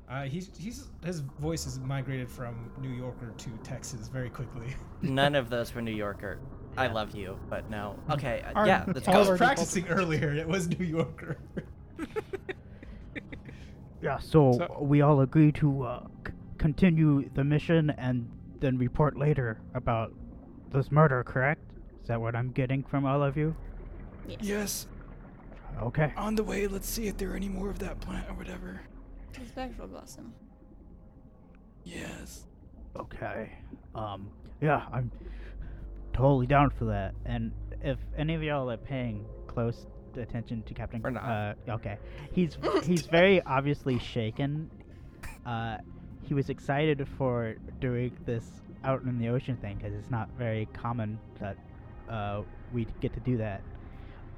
Uh, 0.07 0.23
he's 0.23 0.51
he's 0.57 0.87
his 1.03 1.21
voice 1.21 1.63
has 1.63 1.79
migrated 1.79 2.29
from 2.29 2.71
New 2.79 2.89
Yorker 2.89 3.33
to 3.37 3.49
Texas 3.63 4.07
very 4.07 4.29
quickly. 4.29 4.67
None 5.01 5.33
of 5.35 5.49
those 5.49 5.73
were 5.73 5.81
New 5.81 5.95
Yorker. 5.95 6.39
I 6.77 6.87
love 6.87 7.15
you, 7.15 7.39
but 7.49 7.69
no. 7.69 7.97
Okay, 8.11 8.43
uh, 8.45 8.51
Our- 8.53 8.67
yeah, 8.67 8.83
let's 8.93 9.07
I 9.07 9.17
was 9.17 9.37
practicing 9.37 9.87
earlier. 9.87 10.33
It 10.33 10.47
was 10.47 10.67
New 10.67 10.85
Yorker. 10.85 11.37
Yeah, 14.05 14.19
so, 14.19 14.51
So- 14.53 14.77
we 14.81 15.01
all 15.01 15.21
agree 15.21 15.51
to 15.53 15.81
uh, 15.83 16.07
c- 16.27 16.33
continue 16.59 17.27
the 17.33 17.43
mission 17.43 17.89
and 17.89 18.29
then 18.59 18.77
report 18.77 19.17
later 19.17 19.59
about 19.73 20.13
this 20.71 20.91
murder, 20.91 21.23
correct? 21.23 21.61
Is 22.03 22.07
that 22.09 22.21
what 22.21 22.35
I'm 22.35 22.51
getting 22.51 22.83
from 22.83 23.05
all 23.05 23.23
of 23.23 23.35
you? 23.35 23.55
yes. 24.27 24.37
Yes. 24.41 24.87
Okay. 25.81 26.13
On 26.15 26.35
the 26.35 26.43
way, 26.43 26.67
let's 26.67 26.87
see 26.87 27.07
if 27.07 27.17
there 27.17 27.31
are 27.31 27.35
any 27.35 27.49
more 27.49 27.69
of 27.69 27.79
that 27.79 27.99
plant 27.99 28.29
or 28.29 28.33
whatever. 28.35 28.81
The 29.33 29.45
spectral 29.45 29.87
blossom. 29.87 30.33
Yes. 31.83 32.45
Okay. 32.95 33.51
Um, 33.93 34.29
yeah, 34.61 34.85
I'm 34.93 35.11
totally 36.13 36.47
down 36.47 36.69
for 36.69 36.85
that. 36.85 37.13
And 37.25 37.51
if 37.81 37.97
any 38.17 38.35
of 38.35 38.41
y'all 38.43 38.69
are 38.71 38.77
paying 38.77 39.25
close 39.47 39.85
attention 40.21 40.63
to 40.63 40.73
Captain, 40.73 41.01
We're 41.01 41.11
not. 41.11 41.23
Uh, 41.23 41.53
okay, 41.69 41.97
he's 42.31 42.57
he's 42.83 43.05
very 43.07 43.41
obviously 43.41 43.99
shaken. 43.99 44.69
Uh, 45.45 45.77
he 46.23 46.33
was 46.33 46.49
excited 46.49 47.07
for 47.17 47.55
doing 47.79 48.15
this 48.25 48.45
out 48.83 49.03
in 49.03 49.17
the 49.19 49.29
ocean 49.29 49.57
thing 49.57 49.77
because 49.77 49.93
it's 49.93 50.09
not 50.09 50.29
very 50.37 50.67
common 50.73 51.19
that 51.39 51.57
uh, 52.09 52.41
we 52.73 52.87
get 53.01 53.13
to 53.13 53.19
do 53.19 53.37
that. 53.37 53.61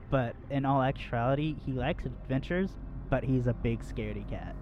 But 0.10 0.36
in 0.50 0.66
all 0.66 0.82
actuality, 0.82 1.56
he 1.66 1.72
likes 1.74 2.06
adventures, 2.06 2.70
but 3.10 3.24
he's 3.24 3.48
a 3.48 3.54
big 3.54 3.82
scaredy 3.84 4.30
cat. 4.30 4.56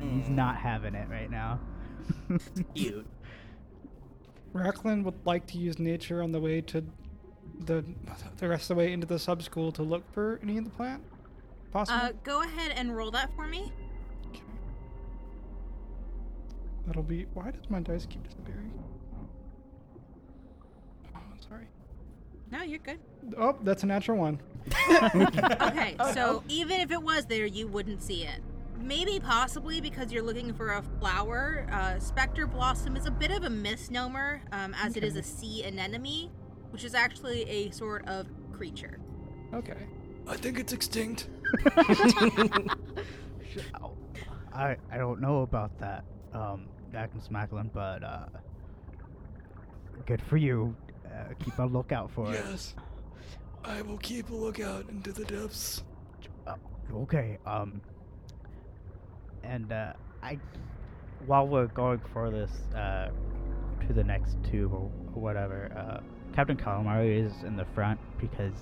He's 0.00 0.26
Mm. 0.26 0.30
not 0.30 0.56
having 0.56 0.94
it 0.96 1.08
right 1.08 1.30
now. 1.30 1.60
Cute. 2.74 3.06
Racklin 4.54 5.02
would 5.04 5.24
like 5.24 5.46
to 5.48 5.58
use 5.58 5.78
nature 5.78 6.22
on 6.22 6.32
the 6.32 6.40
way 6.40 6.60
to 6.62 6.84
the 7.60 7.84
the 8.38 8.48
rest 8.48 8.64
of 8.70 8.76
the 8.76 8.78
way 8.82 8.92
into 8.92 9.06
the 9.06 9.18
sub 9.18 9.42
school 9.42 9.72
to 9.72 9.82
look 9.82 10.10
for 10.12 10.40
any 10.42 10.58
of 10.58 10.64
the 10.64 10.70
plant. 10.70 11.02
Possible. 11.72 12.00
Uh, 12.00 12.12
go 12.22 12.42
ahead 12.42 12.72
and 12.76 12.94
roll 12.96 13.10
that 13.12 13.30
for 13.34 13.46
me. 13.46 13.72
Okay. 14.30 14.42
That'll 16.86 17.02
be. 17.02 17.26
Why 17.34 17.50
does 17.50 17.68
my 17.70 17.80
dice 17.80 18.06
keep 18.06 18.22
disappearing? 18.24 18.72
Oh, 21.14 21.20
sorry. 21.48 21.66
No, 22.50 22.62
you're 22.62 22.78
good. 22.78 22.98
Oh, 23.38 23.56
that's 23.62 23.82
a 23.82 23.86
natural 23.86 24.18
one. 24.18 24.40
Okay, 24.92 25.96
so 26.12 26.44
even 26.48 26.80
if 26.80 26.90
it 26.92 27.02
was 27.02 27.26
there, 27.26 27.46
you 27.46 27.66
wouldn't 27.66 28.02
see 28.02 28.24
it. 28.24 28.40
Maybe 28.78 29.18
possibly 29.20 29.80
because 29.80 30.12
you're 30.12 30.22
looking 30.22 30.52
for 30.54 30.72
a 30.72 30.82
flower. 31.00 31.66
Uh, 31.72 31.98
Spectre 31.98 32.46
Blossom 32.46 32.96
is 32.96 33.06
a 33.06 33.10
bit 33.10 33.30
of 33.30 33.44
a 33.44 33.50
misnomer, 33.50 34.42
um, 34.52 34.74
as 34.80 34.96
it 34.96 35.04
is 35.04 35.16
a 35.16 35.22
sea 35.22 35.62
anemone, 35.64 36.30
which 36.72 36.84
is 36.84 36.94
actually 36.94 37.42
a 37.48 37.70
sort 37.70 38.06
of 38.08 38.26
creature. 38.52 38.98
Okay. 39.54 39.86
I 40.26 40.36
think 40.36 40.58
it's 40.58 40.72
extinct. 40.72 41.28
I 44.54 44.76
I 44.90 44.96
don't 44.96 45.20
know 45.20 45.42
about 45.42 45.78
that, 45.78 46.04
um, 46.32 46.66
Captain 46.92 47.20
Smacklin, 47.20 47.70
but 47.72 48.02
uh, 48.02 48.26
good 50.06 50.22
for 50.22 50.36
you. 50.36 50.74
Uh, 51.06 51.34
keep 51.38 51.58
a 51.58 51.64
lookout 51.64 52.10
for 52.10 52.30
it. 52.32 52.42
Yes. 52.44 52.74
I 53.64 53.82
will 53.82 53.98
keep 53.98 54.30
a 54.30 54.34
lookout 54.34 54.88
into 54.88 55.12
the 55.12 55.24
depths. 55.24 55.82
Uh, 56.46 56.56
okay. 56.94 57.38
Um. 57.46 57.80
And 59.44 59.72
uh, 59.72 59.92
I, 60.22 60.38
while 61.26 61.46
we're 61.48 61.66
going 61.66 62.00
for 62.12 62.30
this 62.30 62.50
uh, 62.76 63.10
to 63.86 63.92
the 63.92 64.04
next 64.04 64.36
tube 64.44 64.72
or, 64.72 64.88
or 65.14 65.22
whatever, 65.22 65.72
uh, 65.76 66.00
Captain 66.34 66.56
Calamari 66.56 67.24
is 67.24 67.32
in 67.44 67.56
the 67.56 67.64
front 67.74 68.00
because 68.20 68.54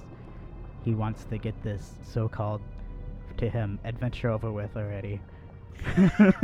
he 0.84 0.94
wants 0.94 1.24
to 1.24 1.38
get 1.38 1.60
this 1.62 1.92
so-called, 2.02 2.60
to 3.36 3.48
him, 3.48 3.78
adventure 3.84 4.30
over 4.30 4.50
with 4.50 4.76
already. 4.76 5.20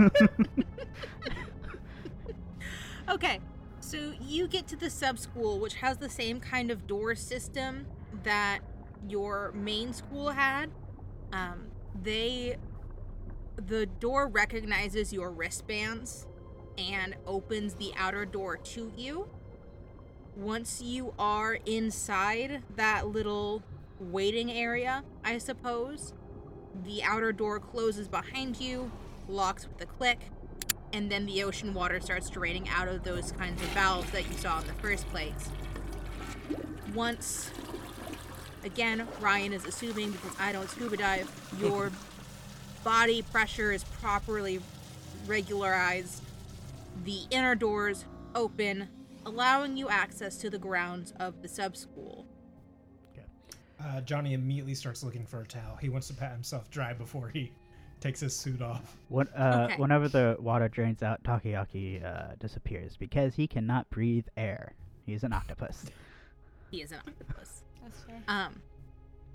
Okay, 3.09 3.39
so 3.81 4.15
you 4.21 4.49
get 4.49 4.67
to 4.69 4.77
the 4.77 4.91
sub 4.91 5.19
school, 5.19 5.61
which 5.61 5.75
has 5.75 5.97
the 5.99 6.09
same 6.09 6.41
kind 6.41 6.73
of 6.73 6.89
door 6.89 7.15
system 7.15 7.87
that 8.25 8.59
your 9.09 9.53
main 9.53 9.93
school 9.93 10.31
had. 10.31 10.71
Um, 11.33 11.69
they, 12.03 12.57
the 13.65 13.87
door 13.87 14.27
recognizes 14.27 15.13
your 15.13 15.31
wristbands 15.31 16.27
and 16.77 17.15
opens 17.27 17.75
the 17.75 17.93
outer 17.97 18.27
door 18.27 18.57
to 18.57 18.93
you. 18.97 19.29
Once 20.37 20.83
you 20.83 21.15
are 21.19 21.55
inside 21.65 22.63
that 22.77 23.09
little 23.09 23.63
waiting 23.99 24.53
area, 24.53 25.03
I 25.25 25.39
suppose, 25.39 26.13
the 26.85 27.03
outer 27.03 27.33
door 27.33 27.59
closes 27.59 28.07
behind 28.07 28.61
you, 28.61 28.93
locks 29.29 29.67
with 29.67 29.81
a 29.81 29.87
click, 29.87 30.19
and 30.93 31.11
then 31.11 31.25
the 31.25 31.43
ocean 31.43 31.73
water 31.73 32.01
starts 32.01 32.29
draining 32.29 32.69
out 32.69 32.87
of 32.87 33.03
those 33.03 33.33
kinds 33.33 33.63
of 33.63 33.69
valves 33.69 34.11
that 34.11 34.29
you 34.29 34.37
saw 34.37 34.61
in 34.61 34.67
the 34.67 34.75
first 34.75 35.09
place. 35.09 35.49
Once, 36.95 37.51
again, 38.63 39.09
Ryan 39.21 39.55
is 39.55 39.65
assuming 39.65 40.11
because 40.11 40.37
I 40.39 40.53
don't 40.53 40.69
scuba 40.69 40.99
dive, 40.99 41.31
your 41.59 41.91
body 42.85 43.23
pressure 43.23 43.73
is 43.73 43.85
properly 43.85 44.61
regularized, 45.27 46.23
the 47.05 47.23
inner 47.31 47.55
doors 47.55 48.05
open, 48.35 48.89
allowing 49.27 49.77
you 49.77 49.89
access 49.91 50.37
to 50.39 50.49
the 50.49 50.59
grounds 50.59 51.13
of 51.21 51.43
the 51.43 51.49
sub 51.49 51.77
school. 51.77 52.27
Uh, 53.79 54.01
Johnny 54.01 54.33
immediately 54.33 54.75
starts 54.75 55.05
looking 55.05 55.27
for 55.27 55.43
a 55.43 55.47
towel. 55.47 55.77
He 55.77 55.91
wants 55.91 56.09
to 56.09 56.15
pat 56.15 56.33
himself 56.33 56.71
dry 56.71 56.95
before 56.95 57.29
he 57.29 57.53
takes 58.01 58.21
his 58.21 58.35
suit 58.35 58.63
off. 58.63 58.97
When, 59.09 59.29
uh, 59.29 59.69
Okay. 59.71 59.77
Whenever 59.81 60.09
the 60.09 60.37
water 60.41 60.67
drains 60.69 61.03
out, 61.03 61.23
Takoyaki 61.25 62.03
uh, 62.03 62.37
disappears 62.39 62.97
because 62.97 63.35
he 63.35 63.47
cannot 63.47 63.89
breathe 63.91 64.25
air. 64.39 64.73
He's 65.05 65.25
an 65.25 65.35
octopus. 65.35 65.85
He 66.71 66.81
is 66.81 66.91
an 66.91 67.01
octopus. 67.07 67.65
That's 67.83 68.01
fair. 68.01 68.23
Um, 68.29 68.63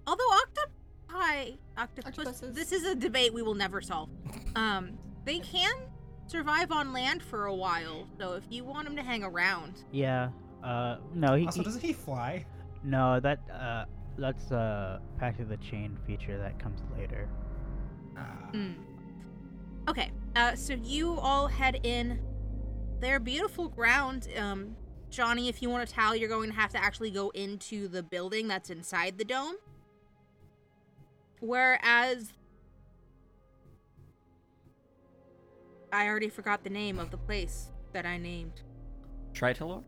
although 0.08 0.24
octopi, 0.32 1.52
octopus, 1.78 2.08
Octopuses. 2.18 2.56
this 2.56 2.72
is 2.72 2.84
a 2.84 2.96
debate 2.96 3.34
we 3.36 3.44
will 3.44 3.54
never 3.54 3.80
solve. 3.80 4.10
Um, 4.56 4.98
they 5.24 5.38
can 5.38 5.76
survive 6.36 6.72
on 6.72 6.94
land 6.94 7.22
for 7.22 7.46
a 7.48 7.54
while, 7.56 8.08
so 8.18 8.34
if 8.34 8.44
you 8.50 8.64
want 8.64 8.88
him 8.88 8.96
to 8.96 9.04
hang 9.04 9.24
around, 9.24 9.84
Yeah. 9.92 10.30
Uh, 10.64 10.98
no, 11.14 11.34
he, 11.36 11.46
Also, 11.48 11.60
he- 11.60 11.64
doesn't 11.66 11.82
he 11.82 11.92
fly? 11.94 12.46
no 12.84 13.20
that 13.20 13.40
uh, 13.52 13.86
that's 14.18 14.52
uh 14.52 15.00
Pact 15.20 15.40
of 15.40 15.50
the 15.50 15.58
Chain 15.58 15.98
feature 16.08 16.38
that 16.38 16.58
comes 16.60 16.80
later. 16.98 17.28
Mm. 18.54 18.76
Okay, 19.88 20.12
uh, 20.36 20.54
so 20.56 20.74
you 20.74 21.14
all 21.20 21.48
head 21.48 21.80
in. 21.84 22.20
They're 23.00 23.20
beautiful 23.20 23.68
ground. 23.68 24.28
Um, 24.38 24.76
Johnny, 25.10 25.50
if 25.50 25.62
you 25.62 25.70
want 25.70 25.88
to 25.88 25.92
tally, 25.94 26.20
you're 26.20 26.30
going 26.30 26.50
to 26.52 26.56
have 26.56 26.72
to 26.72 26.78
actually 26.84 27.10
go 27.12 27.30
into 27.32 27.88
the 27.88 28.04
building 28.04 28.48
that's 28.48 28.70
inside 28.70 29.18
the 29.18 29.26
dome. 29.26 29.56
Whereas. 31.40 32.34
I 35.92 36.08
already 36.08 36.30
forgot 36.30 36.64
the 36.64 36.70
name 36.70 37.00
of 37.00 37.12
the 37.12 37.18
place 37.18 37.72
that 37.94 38.06
I 38.06 38.18
named. 38.18 38.62
Tritalor? 39.34 39.84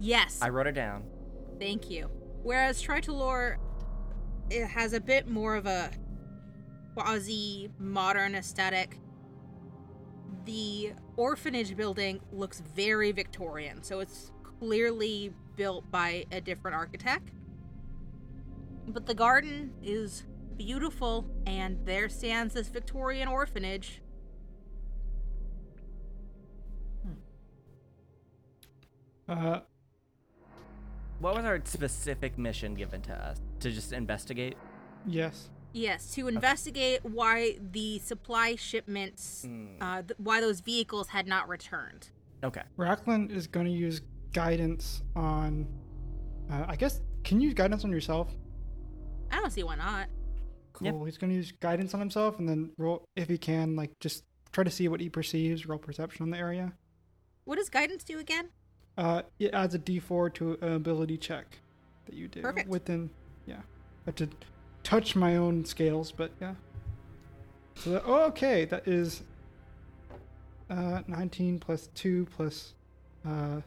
Yes. 0.00 0.38
I 0.42 0.48
wrote 0.48 0.66
it 0.66 0.74
down. 0.74 1.04
Thank 1.58 1.90
you. 1.90 2.10
Whereas 2.42 2.82
Tritalor, 2.82 3.56
it 4.50 4.66
has 4.66 4.92
a 4.92 5.00
bit 5.00 5.28
more 5.28 5.54
of 5.54 5.66
a 5.66 5.90
quasi 6.94 7.70
modern 7.78 8.34
aesthetic. 8.34 8.98
The 10.44 10.92
orphanage 11.16 11.76
building 11.76 12.20
looks 12.32 12.60
very 12.74 13.12
Victorian, 13.12 13.82
so 13.82 14.00
it's 14.00 14.32
clearly 14.42 15.32
built 15.56 15.90
by 15.90 16.26
a 16.32 16.40
different 16.40 16.76
architect. 16.76 17.30
But 18.88 19.06
the 19.06 19.14
garden 19.14 19.72
is 19.82 20.24
beautiful, 20.56 21.30
and 21.46 21.78
there 21.86 22.08
stands 22.08 22.54
this 22.54 22.68
Victorian 22.68 23.28
orphanage. 23.28 24.01
Uh, 29.32 29.60
What 31.20 31.36
was 31.36 31.44
our 31.44 31.60
specific 31.64 32.36
mission 32.36 32.74
given 32.74 33.00
to 33.02 33.12
us? 33.14 33.40
To 33.60 33.70
just 33.70 33.92
investigate? 33.92 34.56
yes. 35.06 35.48
Yes, 35.74 36.12
to 36.16 36.28
investigate 36.28 37.02
why 37.02 37.56
the 37.58 37.98
supply 38.00 38.56
shipments, 38.56 39.44
Hmm. 39.48 39.66
uh, 39.80 40.02
th- 40.02 40.18
why 40.18 40.42
those 40.42 40.60
vehicles 40.60 41.08
had 41.08 41.26
not 41.26 41.48
returned. 41.48 42.10
Okay. 42.44 42.60
Racklin 42.76 43.30
is 43.30 43.46
going 43.46 43.64
to 43.64 43.72
use 43.72 44.02
guidance 44.34 45.02
on. 45.16 45.66
Uh, 46.50 46.66
I 46.68 46.76
guess. 46.76 47.00
Can 47.24 47.40
you 47.40 47.46
use 47.46 47.54
guidance 47.54 47.84
on 47.86 47.90
yourself? 47.90 48.36
I 49.30 49.36
don't 49.36 49.50
see 49.50 49.62
why 49.62 49.76
not. 49.76 50.08
Cool. 50.74 51.04
He's 51.06 51.16
going 51.16 51.30
to 51.30 51.36
use 51.36 51.52
guidance 51.52 51.94
on 51.94 52.00
himself 52.00 52.38
and 52.38 52.46
then 52.46 52.72
roll, 52.76 53.06
if 53.16 53.28
he 53.30 53.38
can, 53.38 53.74
like 53.74 53.98
just 53.98 54.24
try 54.52 54.64
to 54.64 54.70
see 54.70 54.88
what 54.88 55.00
he 55.00 55.08
perceives, 55.08 55.64
roll 55.64 55.78
perception 55.78 56.24
on 56.24 56.30
the 56.30 56.36
area. 56.38 56.74
What 57.44 57.56
does 57.56 57.70
guidance 57.70 58.04
do 58.04 58.18
again? 58.18 58.50
Uh, 58.98 59.22
it 59.38 59.54
adds 59.54 59.74
a 59.74 59.78
d4 59.78 60.32
to 60.34 60.58
an 60.60 60.74
ability 60.74 61.16
check 61.16 61.58
that 62.06 62.14
you 62.14 62.28
do. 62.28 62.42
Perfect. 62.42 62.68
Within, 62.68 63.10
yeah. 63.46 63.56
I 63.56 63.60
have 64.06 64.14
to 64.16 64.28
touch 64.82 65.16
my 65.16 65.36
own 65.36 65.64
scales, 65.64 66.12
but 66.12 66.30
yeah. 66.40 66.54
So, 67.76 67.90
that, 67.90 68.02
oh, 68.04 68.24
okay, 68.24 68.66
that 68.66 68.86
is 68.86 69.22
uh, 70.68 71.00
19 71.06 71.58
plus 71.58 71.88
2 71.94 72.26
plus. 72.36 72.74
Uh, 73.26 73.60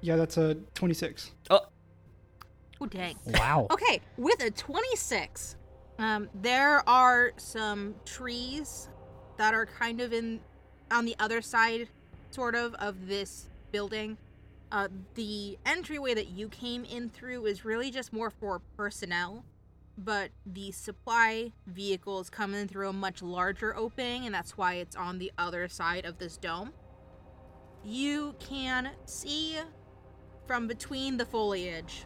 yeah, 0.00 0.16
that's 0.16 0.36
a 0.36 0.54
26. 0.74 1.32
Oh, 1.50 1.60
Oh, 2.80 2.86
dang. 2.86 3.16
Wow. 3.26 3.66
Okay, 3.70 4.00
with 4.16 4.40
a 4.42 4.50
26, 4.50 5.56
um, 5.98 6.28
there 6.32 6.88
are 6.88 7.32
some 7.36 7.94
trees 8.04 8.88
that 9.36 9.52
are 9.52 9.66
kind 9.66 10.00
of 10.00 10.12
in 10.12 10.40
on 10.90 11.04
the 11.04 11.16
other 11.18 11.42
side, 11.42 11.88
sort 12.30 12.54
of, 12.54 12.74
of 12.74 13.06
this 13.06 13.48
building. 13.72 14.16
Uh, 14.70 14.88
the 15.14 15.58
entryway 15.64 16.14
that 16.14 16.28
you 16.28 16.48
came 16.48 16.84
in 16.84 17.08
through 17.08 17.46
is 17.46 17.64
really 17.64 17.90
just 17.90 18.12
more 18.12 18.30
for 18.30 18.60
personnel, 18.76 19.44
but 19.96 20.30
the 20.44 20.70
supply 20.72 21.52
vehicles 21.66 22.28
come 22.28 22.54
in 22.54 22.68
through 22.68 22.88
a 22.88 22.92
much 22.92 23.22
larger 23.22 23.74
opening, 23.74 24.26
and 24.26 24.34
that's 24.34 24.58
why 24.58 24.74
it's 24.74 24.94
on 24.94 25.18
the 25.18 25.32
other 25.38 25.68
side 25.68 26.04
of 26.04 26.18
this 26.18 26.36
dome. 26.36 26.72
You 27.82 28.34
can 28.40 28.90
see 29.06 29.56
from 30.46 30.66
between 30.66 31.16
the 31.16 31.24
foliage 31.24 32.04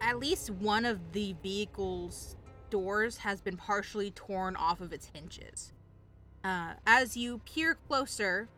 at 0.00 0.18
least 0.18 0.50
one 0.50 0.84
of 0.84 1.12
the 1.12 1.34
vehicle's 1.42 2.36
doors 2.70 3.18
has 3.18 3.40
been 3.40 3.56
partially 3.56 4.10
torn 4.10 4.56
off 4.56 4.80
of 4.80 4.92
its 4.92 5.10
hinges. 5.14 5.73
Uh, 6.44 6.74
as 6.86 7.16
you 7.16 7.38
peer 7.46 7.76
closer, 7.88 8.48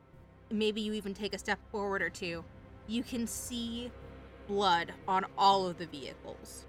maybe 0.51 0.81
you 0.81 0.93
even 0.93 1.15
take 1.15 1.33
a 1.33 1.39
step 1.39 1.61
forward 1.71 2.03
or 2.03 2.11
two, 2.11 2.45
you 2.89 3.03
can 3.05 3.27
see 3.29 3.93
blood 4.49 4.93
on 5.07 5.25
all 5.39 5.69
of 5.69 5.79
the 5.79 5.87
vehicles. 5.87 6.67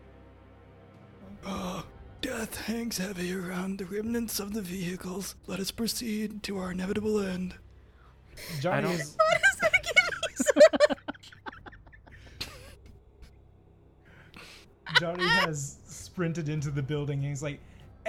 Oh, 1.46 1.84
death 2.22 2.62
hangs 2.66 2.98
heavy 3.00 3.34
around 3.34 3.80
the 3.80 3.86
remnants 3.86 4.40
of 4.40 4.54
the 4.54 4.62
vehicles. 4.62 5.36
Let 5.48 5.60
us 5.60 5.72
proceed 5.72 6.44
to 6.44 6.60
our 6.60 6.72
inevitable 6.72 7.20
end. 7.20 7.56
Johnny 8.60 8.84
don't- 8.84 8.92
is 9.00 9.16
What 9.18 9.38
is 9.38 9.60
that 9.62 9.72
again? 9.80 10.98
Johnny 15.00 15.28
has 15.28 15.78
sprinted 15.88 16.50
into 16.50 16.72
the 16.72 16.82
building 16.82 17.20
and 17.20 17.28
he's 17.28 17.44
like, 17.44 17.60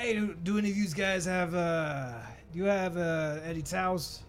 "Hey, 0.09 0.15
do, 0.15 0.35
do 0.43 0.57
any 0.59 0.71
of 0.71 0.77
you 0.77 0.89
guys 0.89 1.27
have 1.27 1.55
uh, 1.55 2.13
do 2.53 2.59
you 2.59 2.65
have 2.65 2.97
uh, 2.97 3.41
Eddie 3.45 3.61
towels?" 3.63 4.23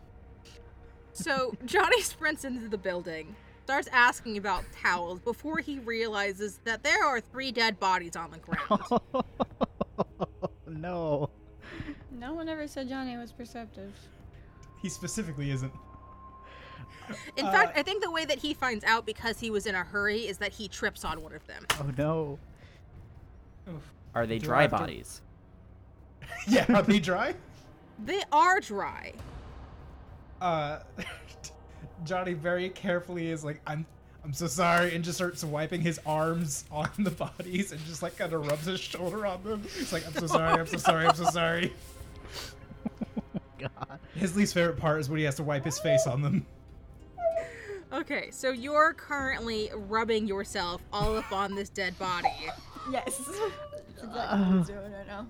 So 1.13 1.53
Johnny 1.65 2.01
sprints 2.13 2.43
into 2.43 2.67
the 2.67 2.77
building, 2.77 3.33
starts 3.63 3.87
asking 3.93 4.37
about 4.37 4.65
towels 4.73 5.19
before 5.21 5.59
he 5.59 5.79
realizes 5.79 6.59
that 6.65 6.83
there 6.83 7.05
are 7.05 7.21
three 7.21 7.51
dead 7.53 7.79
bodies 7.79 8.15
on 8.17 8.29
the 8.31 8.39
ground. 8.39 9.01
no. 10.67 11.29
No 12.11 12.33
one 12.33 12.49
ever 12.49 12.67
said 12.67 12.89
Johnny 12.89 13.15
was 13.15 13.31
perceptive. 13.31 13.93
He 14.81 14.89
specifically 14.89 15.51
isn't. 15.51 15.71
In 17.37 17.45
Uh, 17.45 17.51
fact, 17.53 17.77
I 17.77 17.83
think 17.83 18.03
the 18.03 18.11
way 18.11 18.25
that 18.25 18.37
he 18.39 18.53
finds 18.53 18.83
out 18.83 19.05
because 19.05 19.39
he 19.39 19.49
was 19.49 19.65
in 19.65 19.75
a 19.75 19.83
hurry 19.83 20.27
is 20.27 20.37
that 20.39 20.51
he 20.51 20.67
trips 20.67 21.05
on 21.05 21.21
one 21.23 21.33
of 21.33 21.45
them. 21.47 21.65
Oh 21.79 21.89
no. 21.97 22.39
are 24.13 24.27
they 24.27 24.39
Do 24.39 24.47
dry 24.47 24.63
have 24.63 24.71
to- 24.71 24.77
bodies? 24.77 25.21
Yeah, 26.47 26.65
are 26.73 26.81
they 26.81 26.99
dry? 26.99 27.35
They 28.03 28.23
are 28.31 28.59
dry. 28.59 29.13
Uh, 30.41 30.79
Johnny 32.05 32.33
very 32.33 32.69
carefully 32.69 33.29
is 33.29 33.43
like, 33.43 33.61
"I'm, 33.67 33.85
I'm 34.23 34.33
so 34.33 34.47
sorry," 34.47 34.95
and 34.95 35.03
just 35.03 35.17
starts 35.17 35.43
wiping 35.43 35.81
his 35.81 35.99
arms 36.05 36.65
on 36.71 36.89
the 36.97 37.11
bodies 37.11 37.71
and 37.71 37.79
just 37.85 38.01
like 38.01 38.17
kind 38.17 38.33
of 38.33 38.47
rubs 38.47 38.65
his 38.65 38.79
shoulder 38.79 39.25
on 39.25 39.43
them. 39.43 39.63
He's 39.63 39.93
like, 39.93 40.07
"I'm 40.07 40.13
so 40.13 40.27
sorry, 40.27 40.59
I'm 40.59 40.65
so 40.65 40.77
sorry, 40.77 41.05
I'm 41.05 41.15
so 41.15 41.25
sorry." 41.25 41.73
God. 43.59 43.99
His 44.15 44.35
least 44.35 44.53
favorite 44.53 44.77
part 44.77 45.01
is 45.01 45.09
when 45.09 45.19
he 45.19 45.25
has 45.25 45.35
to 45.35 45.43
wipe 45.43 45.65
his 45.65 45.77
face 45.79 46.07
on 46.07 46.21
them. 46.21 46.45
Okay, 47.91 48.29
so 48.31 48.51
you're 48.51 48.93
currently 48.93 49.69
rubbing 49.73 50.27
yourself 50.27 50.81
all 50.93 51.17
up 51.17 51.31
on 51.31 51.55
this 51.55 51.69
dead 51.69 51.97
body 51.97 52.29
Yes. 52.91 53.17
That's 53.17 54.03
exactly 54.03 54.39
what 54.39 54.57
he's 54.57 54.67
doing 54.67 54.91
right 54.91 55.07
now. 55.07 55.27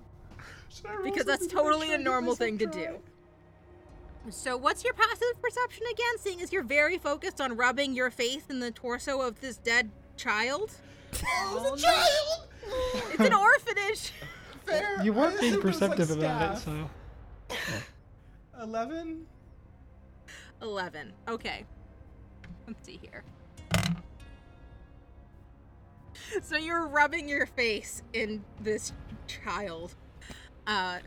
Should 0.69 0.85
I 0.85 0.95
roll 0.95 1.03
because 1.03 1.25
that's 1.25 1.41
something 1.41 1.49
to 1.49 1.55
make 1.55 1.63
totally 1.63 1.87
sure 1.87 1.91
I 1.93 1.95
a 1.95 1.97
get 1.97 2.03
normal 2.03 2.35
thing 2.35 2.57
to 2.59 2.65
do. 2.67 2.99
So, 4.29 4.57
what's 4.57 4.83
your 4.83 4.93
passive 4.93 5.41
perception 5.41 5.83
again? 5.91 6.17
Seeing 6.19 6.41
as 6.41 6.51
you're 6.51 6.63
very 6.63 6.97
focused 6.97 7.41
on 7.41 7.55
rubbing 7.55 7.93
your 7.95 8.11
face 8.11 8.43
in 8.49 8.59
the 8.59 8.69
torso 8.69 9.21
of 9.21 9.39
this 9.41 9.57
dead 9.57 9.89
child? 10.17 10.71
Oh, 11.25 11.73
It's 11.73 13.19
oh, 13.19 13.19
an 13.25 13.33
orphanage! 13.33 14.11
Fair. 14.65 15.01
You 15.03 15.13
weren't 15.13 15.39
being 15.39 15.53
assumed 15.55 15.63
it 15.63 15.67
was, 15.67 15.81
like, 15.81 15.91
perceptive 15.95 16.17
about 16.19 16.57
it, 16.57 16.59
staff. 16.59 16.79
so. 17.49 18.61
Eleven. 18.61 19.25
11. 20.61 21.13
Okay. 21.27 21.65
Let's 22.67 22.85
see 22.85 22.99
here. 23.01 23.23
So 26.43 26.57
you're 26.57 26.85
rubbing 26.85 27.27
your 27.27 27.45
face 27.47 28.03
in 28.13 28.43
this 28.59 28.93
child. 29.27 29.95
Uh, 30.69 30.99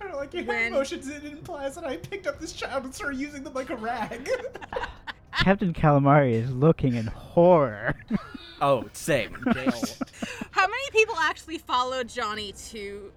I 0.00 0.04
don't 0.04 0.16
like 0.16 0.34
your 0.34 0.44
When- 0.44 0.56
hand 0.58 0.74
motions. 0.74 1.08
It 1.08 1.24
implies 1.24 1.76
that 1.76 1.84
I 1.84 1.96
picked 1.98 2.26
up 2.26 2.40
this 2.40 2.52
child 2.52 2.84
and 2.84 2.92
started 2.94 3.18
using 3.20 3.44
them 3.44 3.54
like 3.54 3.70
a 3.70 3.76
rag. 3.76 4.28
Captain 5.38 5.72
Calamari 5.72 6.32
is 6.32 6.50
looking 6.52 6.94
in 6.94 7.06
horror. 7.06 7.94
Oh, 8.60 8.88
same. 8.92 9.36
Jail. 9.52 9.72
how 10.52 10.66
many 10.66 10.90
people 10.92 11.16
actually 11.20 11.58
followed 11.58 12.08
Johnny 12.08 12.52
to 12.70 13.12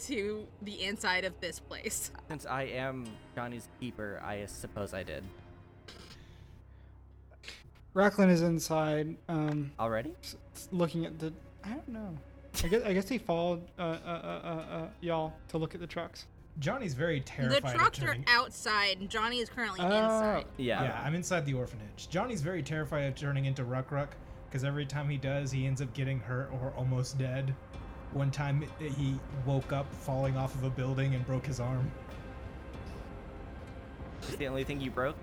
to 0.00 0.46
the 0.62 0.82
inside 0.82 1.24
of 1.24 1.32
this 1.40 1.60
place? 1.60 2.10
Since 2.28 2.44
I 2.44 2.64
am 2.64 3.06
Johnny's 3.36 3.68
keeper, 3.80 4.20
I 4.22 4.44
suppose 4.46 4.92
I 4.92 5.04
did. 5.04 5.22
Racklin 7.94 8.28
is 8.30 8.42
inside, 8.42 9.16
um, 9.28 9.70
Already? 9.78 10.12
s- 10.22 10.36
s- 10.54 10.68
looking 10.72 11.06
at 11.06 11.18
the. 11.20 11.32
I 11.62 11.70
don't 11.70 11.88
know. 11.88 12.18
I 12.62 12.68
guess 12.68 12.82
I 12.84 12.92
guess 12.92 13.08
he 13.08 13.18
followed 13.18 13.62
uh, 13.78 13.82
uh, 13.82 13.86
uh, 14.06 14.12
uh, 14.44 14.76
uh, 14.76 14.86
y'all 15.00 15.32
to 15.48 15.58
look 15.58 15.74
at 15.74 15.80
the 15.80 15.86
trucks. 15.86 16.26
Johnny's 16.60 16.94
very 16.94 17.20
terrified. 17.20 17.74
The 17.74 17.78
trucks 17.78 17.98
of 17.98 18.04
are 18.08 18.16
outside 18.28 18.98
and 19.00 19.10
Johnny 19.10 19.40
is 19.40 19.48
currently 19.48 19.80
Oh. 19.80 19.86
inside. 19.86 20.44
Yeah. 20.56 20.84
Yeah, 20.84 21.02
I'm 21.04 21.14
inside 21.16 21.46
the 21.46 21.54
orphanage. 21.54 22.08
Johnny's 22.10 22.42
very 22.42 22.62
terrified 22.62 23.06
of 23.06 23.16
turning 23.16 23.46
into 23.46 23.64
Ruck 23.64 23.90
Ruck 23.90 24.14
because 24.48 24.62
every 24.62 24.86
time 24.86 25.08
he 25.08 25.16
does, 25.16 25.50
he 25.50 25.66
ends 25.66 25.82
up 25.82 25.92
getting 25.94 26.20
hurt 26.20 26.50
or 26.52 26.72
almost 26.76 27.18
dead. 27.18 27.52
One 28.12 28.30
time 28.30 28.64
he 28.78 29.18
woke 29.44 29.72
up 29.72 29.92
falling 29.92 30.36
off 30.36 30.54
of 30.54 30.62
a 30.62 30.70
building 30.70 31.16
and 31.16 31.26
broke 31.26 31.44
his 31.46 31.58
arm. 31.58 31.90
Is 34.28 34.36
the 34.36 34.46
only 34.46 34.62
thing 34.62 34.80
you 34.80 34.90
broke. 34.92 35.16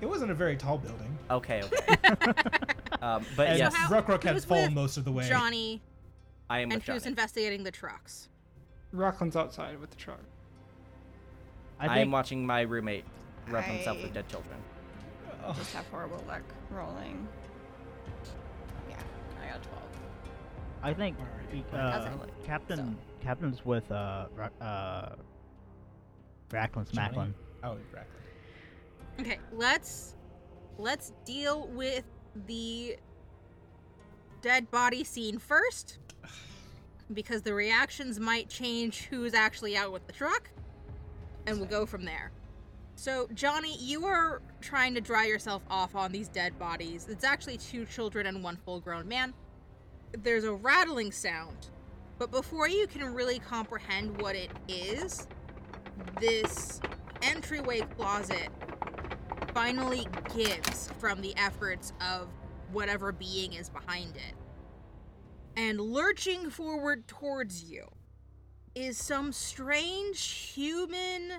It 0.00 0.06
wasn't 0.06 0.30
a 0.30 0.34
very 0.34 0.56
tall 0.56 0.78
building. 0.78 1.18
Okay, 1.30 1.62
okay. 1.64 1.96
um, 3.02 3.24
but 3.36 3.48
and 3.48 3.58
yes, 3.58 3.74
how- 3.74 3.88
Ruckrock 3.88 4.22
had 4.22 4.42
fallen 4.44 4.74
most 4.74 4.96
of 4.96 5.04
the 5.04 5.12
way. 5.12 5.28
Johnny 5.28 5.80
I 6.50 6.58
am 6.58 6.64
and 6.70 6.74
with 6.74 6.82
who's 6.86 7.02
Johnny. 7.04 7.10
investigating 7.12 7.62
the 7.62 7.70
trucks. 7.70 8.28
Rockland's 8.92 9.36
outside 9.36 9.78
with 9.80 9.90
the 9.90 9.96
truck. 9.96 10.20
I 11.78 11.86
I 11.86 11.98
am 12.00 12.10
watching 12.10 12.44
my 12.44 12.62
roommate 12.62 13.04
rub 13.48 13.64
himself 13.64 14.02
with 14.02 14.12
dead 14.12 14.28
children. 14.28 14.56
Oh, 15.46 15.52
Just 15.54 15.72
have 15.74 15.86
horrible 15.86 16.22
luck 16.28 16.42
rolling. 16.70 17.26
Yeah, 18.90 18.96
I 19.42 19.52
got 19.52 19.62
12. 19.62 19.82
I 20.82 20.92
think 20.92 21.16
Alright. 21.18 21.64
uh, 21.72 22.02
Excellent. 22.04 22.44
Captain 22.44 22.98
Captain's 23.24 23.64
with 23.64 23.90
uh 23.92 24.26
Ra- 24.34 24.48
uh 24.66 25.14
Racklin 26.50 26.90
Johnny? 26.92 27.16
Smacklin. 27.16 27.34
oh, 27.62 27.76
Racklin. 27.94 29.20
Okay, 29.20 29.38
let's 29.52 30.16
let's 30.78 31.12
deal 31.24 31.68
with 31.68 32.04
the 32.46 32.96
dead 34.42 34.70
body 34.70 35.04
scene 35.04 35.38
first 35.38 35.98
because 37.12 37.42
the 37.42 37.54
reactions 37.54 38.20
might 38.20 38.48
change 38.48 39.06
who's 39.06 39.34
actually 39.34 39.76
out 39.76 39.92
with 39.92 40.06
the 40.06 40.12
truck 40.12 40.50
and 41.46 41.58
we'll 41.58 41.68
go 41.68 41.86
from 41.86 42.04
there. 42.04 42.30
So, 42.96 43.28
Johnny, 43.32 43.76
you 43.78 44.04
are 44.04 44.42
trying 44.60 44.94
to 44.94 45.00
dry 45.00 45.26
yourself 45.26 45.62
off 45.70 45.96
on 45.96 46.12
these 46.12 46.28
dead 46.28 46.58
bodies. 46.58 47.06
It's 47.08 47.24
actually 47.24 47.56
two 47.56 47.86
children 47.86 48.26
and 48.26 48.44
one 48.44 48.56
full-grown 48.56 49.08
man. 49.08 49.32
There's 50.12 50.44
a 50.44 50.52
rattling 50.52 51.10
sound, 51.10 51.70
but 52.18 52.30
before 52.30 52.68
you 52.68 52.86
can 52.86 53.14
really 53.14 53.38
comprehend 53.38 54.20
what 54.20 54.36
it 54.36 54.50
is, 54.68 55.26
this 56.20 56.80
entryway 57.22 57.80
closet 57.96 58.50
finally 59.54 60.06
gives 60.36 60.90
from 60.98 61.20
the 61.22 61.34
efforts 61.36 61.92
of 62.00 62.28
whatever 62.72 63.12
being 63.12 63.54
is 63.54 63.70
behind 63.70 64.16
it. 64.16 64.34
And 65.56 65.80
lurching 65.80 66.50
forward 66.50 67.06
towards 67.06 67.64
you 67.64 67.86
is 68.74 68.96
some 68.96 69.32
strange 69.32 70.22
human 70.22 71.34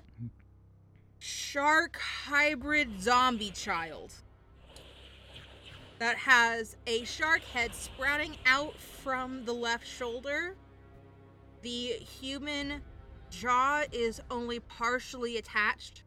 shark 1.20 1.98
hybrid 1.98 3.02
zombie 3.02 3.52
child 3.52 4.14
that 6.00 6.18
has 6.18 6.76
a 6.88 7.04
shark 7.04 7.42
head 7.42 7.74
sprouting 7.76 8.36
out 8.46 8.76
from 8.80 9.46
the 9.46 9.54
left 9.54 9.88
shoulder. 9.88 10.56
The 11.62 11.94
human 12.00 12.82
jaw 13.30 13.84
is 13.92 14.20
only 14.32 14.60
partially 14.62 15.38
attached 15.38 16.04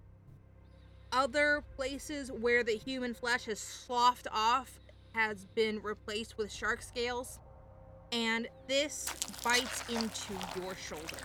other 1.12 1.62
places 1.76 2.32
where 2.32 2.64
the 2.64 2.76
human 2.76 3.14
flesh 3.14 3.44
has 3.44 3.60
sloughed 3.60 4.26
off 4.32 4.80
has 5.12 5.46
been 5.54 5.80
replaced 5.80 6.36
with 6.36 6.52
shark 6.52 6.82
scales 6.82 7.38
and 8.14 8.46
this 8.68 9.08
bites 9.42 9.82
into 9.90 10.32
your 10.62 10.74
shoulder 10.76 11.16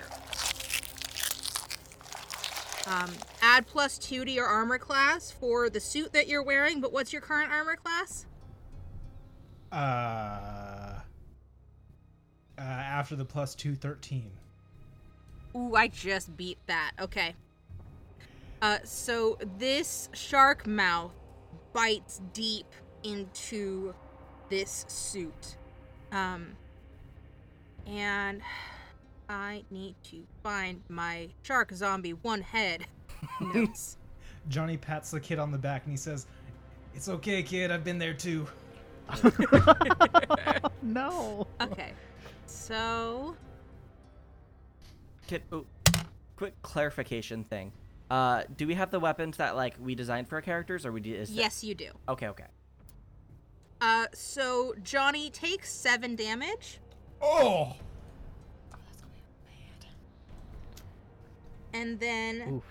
um, 2.88 3.12
add 3.44 3.68
plus 3.68 3.98
two 4.00 4.26
to 4.26 4.32
your 4.32 4.48
armor 4.48 4.80
class 4.80 5.30
for 5.32 5.70
the 5.70 5.80
suit 5.80 6.12
that 6.14 6.28
you're 6.28 6.44
wearing 6.44 6.82
but 6.82 6.92
what's 6.92 7.14
your 7.14 7.22
current 7.22 7.52
armor 7.52 7.76
class 7.76 8.26
Uh, 9.72 9.76
uh, 12.58 12.62
after 12.62 13.16
the 13.16 13.24
plus 13.24 13.54
two, 13.56 13.76
13. 13.76 14.32
Ooh, 15.56 15.76
I 15.76 15.88
just 15.88 16.36
beat 16.36 16.58
that. 16.68 16.92
Okay. 17.00 17.36
Uh, 18.62 18.80
so 18.84 19.38
this 19.58 20.10
shark 20.14 20.68
mouth 20.68 21.14
bites 21.72 22.20
deep 22.34 22.66
into 23.04 23.94
this 24.50 24.86
suit. 24.90 25.56
Um, 26.12 26.58
and 27.90 28.42
I 29.28 29.64
need 29.72 29.96
to 30.06 30.24
find 30.44 30.82
my 30.90 31.30
shark 31.44 31.72
zombie 31.74 32.14
one 32.14 32.42
head 32.42 32.86
notes. 33.42 33.98
Johnny 34.48 34.78
pats 34.78 35.12
the 35.12 35.20
kid 35.20 35.40
on 35.40 35.52
the 35.52 35.58
back 35.58 35.84
and 35.84 35.92
he 35.92 35.98
says, 35.98 36.28
It's 36.96 37.10
okay, 37.10 37.44
kid. 37.44 37.72
I've 37.72 37.84
been 37.84 38.00
there 38.00 38.14
too. 38.14 38.48
no. 40.82 41.48
Okay. 41.62 41.94
So, 42.46 43.36
Kid, 45.28 45.44
oh, 45.52 45.66
quick 46.36 46.54
clarification 46.62 47.44
thing. 47.44 47.72
Uh, 48.10 48.44
do 48.58 48.66
we 48.66 48.74
have 48.74 48.90
the 48.90 49.00
weapons 49.00 49.38
that 49.38 49.56
like 49.56 49.76
we 49.80 49.94
designed 49.94 50.28
for 50.28 50.36
our 50.36 50.42
characters, 50.42 50.86
or 50.86 50.92
we 50.92 51.00
do? 51.02 51.14
Is 51.14 51.30
that- 51.30 51.36
yes, 51.36 51.64
you 51.64 51.76
do. 51.76 51.92
Okay, 52.08 52.28
okay. 52.28 52.46
Uh, 53.82 54.08
so 54.14 54.74
Johnny 54.84 55.30
takes 55.30 55.72
seven 55.72 56.16
damage, 56.16 56.80
Oh! 57.22 57.76
and 61.74 62.00
then 62.00 62.56
Oof. 62.56 62.64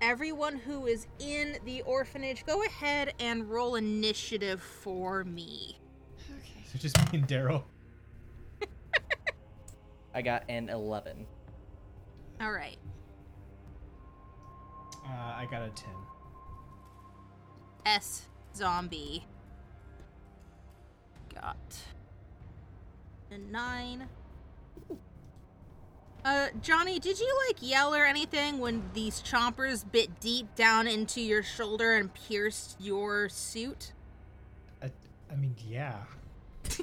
everyone 0.00 0.56
who 0.56 0.86
is 0.86 1.06
in 1.18 1.56
the 1.64 1.82
orphanage, 1.82 2.44
go 2.46 2.62
ahead 2.64 3.14
and 3.18 3.48
roll 3.50 3.76
initiative 3.76 4.60
for 4.60 5.24
me. 5.24 5.78
Okay. 6.18 6.64
So 6.72 6.78
just 6.78 6.96
me 7.12 7.18
and 7.18 7.28
Daryl. 7.28 7.62
I 10.14 10.22
got 10.22 10.44
an 10.48 10.68
eleven. 10.68 11.26
All 12.40 12.52
right. 12.52 12.76
Uh, 15.04 15.34
I 15.36 15.46
got 15.50 15.62
a 15.62 15.70
10. 15.70 15.88
S 17.86 18.26
zombie 18.54 19.24
got 21.32 21.78
a 23.30 23.38
nine. 23.38 24.08
Uh, 26.24 26.48
Johnny, 26.60 26.98
did 26.98 27.20
you 27.20 27.38
like 27.46 27.56
yell 27.60 27.94
or 27.94 28.04
anything 28.04 28.58
when 28.58 28.82
these 28.94 29.22
chompers 29.22 29.84
bit 29.90 30.18
deep 30.18 30.52
down 30.56 30.88
into 30.88 31.20
your 31.20 31.42
shoulder 31.42 31.94
and 31.94 32.12
pierced 32.12 32.76
your 32.80 33.28
suit? 33.28 33.92
I, 34.82 34.90
I 35.30 35.36
mean, 35.36 35.54
yeah. 35.68 35.98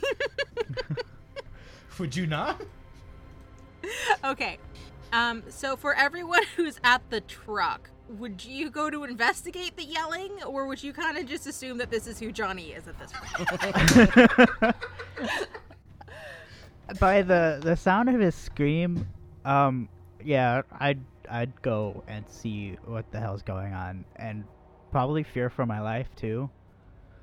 Would 1.99 2.15
you 2.15 2.25
not? 2.25 2.61
okay. 4.23 4.57
Um, 5.11 5.43
so 5.49 5.75
for 5.75 5.93
everyone 5.93 6.43
who's 6.55 6.79
at 6.83 7.01
the 7.09 7.19
truck, 7.21 7.89
would 8.07 8.43
you 8.43 8.69
go 8.69 8.89
to 8.89 9.03
investigate 9.03 9.75
the 9.75 9.83
yelling, 9.83 10.31
or 10.45 10.67
would 10.67 10.81
you 10.81 10.93
kind 10.93 11.17
of 11.17 11.25
just 11.25 11.47
assume 11.47 11.77
that 11.79 11.89
this 11.89 12.07
is 12.07 12.19
who 12.19 12.31
Johnny 12.31 12.71
is 12.71 12.87
at 12.87 12.95
this 12.99 13.11
point? 13.13 14.75
By 16.99 17.21
the 17.21 17.59
the 17.61 17.75
sound 17.75 18.09
of 18.09 18.19
his 18.19 18.35
scream, 18.35 19.07
um, 19.45 19.89
yeah, 20.23 20.61
I'd 20.79 20.99
I'd 21.29 21.61
go 21.61 22.03
and 22.07 22.25
see 22.29 22.77
what 22.85 23.09
the 23.11 23.19
hell's 23.19 23.41
going 23.41 23.73
on, 23.73 24.05
and 24.15 24.43
probably 24.91 25.23
fear 25.23 25.49
for 25.49 25.65
my 25.65 25.81
life 25.81 26.07
too. 26.15 26.49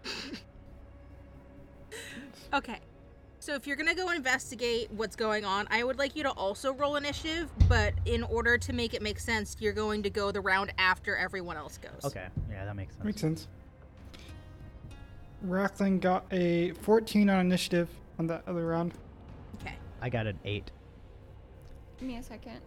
Okay. 2.52 2.78
So 3.38 3.54
if 3.54 3.66
you're 3.66 3.76
gonna 3.76 3.94
go 3.94 4.10
investigate 4.10 4.90
what's 4.90 5.16
going 5.16 5.44
on, 5.44 5.66
I 5.70 5.82
would 5.82 5.98
like 5.98 6.14
you 6.14 6.22
to 6.24 6.30
also 6.30 6.72
roll 6.72 6.96
initiative, 6.96 7.50
but 7.68 7.94
in 8.04 8.22
order 8.24 8.58
to 8.58 8.72
make 8.72 8.92
it 8.92 9.02
make 9.02 9.18
sense, 9.18 9.56
you're 9.60 9.72
going 9.72 10.02
to 10.02 10.10
go 10.10 10.30
the 10.30 10.40
round 10.40 10.72
after 10.76 11.16
everyone 11.16 11.56
else 11.56 11.78
goes. 11.78 12.04
Okay, 12.04 12.26
yeah, 12.50 12.64
that 12.64 12.76
makes 12.76 12.94
sense. 12.94 13.04
Makes 13.04 13.20
sense. 13.20 13.48
Racklin 15.46 16.00
got 16.00 16.26
a 16.30 16.72
14 16.72 17.30
on 17.30 17.40
initiative 17.40 17.88
on 18.18 18.26
that 18.26 18.42
other 18.46 18.66
round. 18.66 18.92
Okay. 19.56 19.74
I 20.00 20.08
got 20.08 20.26
an 20.26 20.38
eight. 20.44 20.70
Give 21.98 22.08
me 22.08 22.16
a 22.16 22.22
second. 22.22 22.60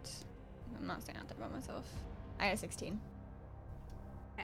I'm 0.79 0.88
not 0.88 1.03
saying 1.03 1.17
out 1.17 1.27
there 1.27 1.38
by 1.39 1.53
myself. 1.53 1.86
I 2.39 2.47
got 2.47 2.53
a 2.55 2.57
16. 2.57 2.99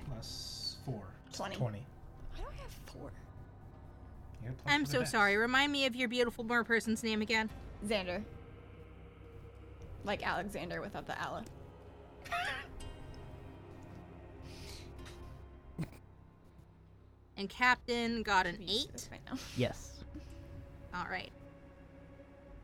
Plus 0.08 0.78
4. 0.86 1.02
20. 1.34 1.56
20. 1.56 1.80
Why 2.36 2.40
do 2.40 2.46
I 2.50 2.62
have 2.62 2.72
four? 2.86 3.12
You 4.42 4.50
got 4.50 4.58
plus 4.58 4.74
I'm 4.74 4.82
for 4.82 4.88
the 4.88 4.92
so 4.94 5.00
dice. 5.02 5.12
sorry. 5.12 5.38
Remind 5.38 5.72
me 5.72 5.86
of 5.86 5.96
your 5.96 6.08
beautiful 6.08 6.44
mer 6.44 6.64
person's 6.64 7.04
name 7.04 7.22
again. 7.22 7.50
Xander. 7.88 8.24
Like 10.04 10.26
Alexander 10.26 10.82
without 10.82 11.06
the 11.06 11.22
Allah. 11.24 11.44
And 17.38 17.48
Captain 17.50 18.22
got 18.22 18.46
an 18.46 18.58
eight. 18.68 19.08
Right 19.12 19.22
now. 19.26 19.38
Yes. 19.56 20.04
All 20.94 21.06
right. 21.10 21.32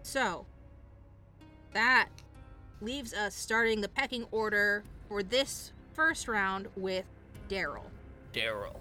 So 0.06 0.45
that 1.74 2.10
leaves 2.80 3.12
us 3.12 3.34
starting 3.34 3.82
the 3.82 3.89
pecking 3.89 4.28
order 4.30 4.84
for 5.10 5.24
this 5.24 5.72
first 5.93 6.28
round 6.28 6.68
with 6.76 7.06
Daryl. 7.49 7.86
Daryl. 8.32 8.76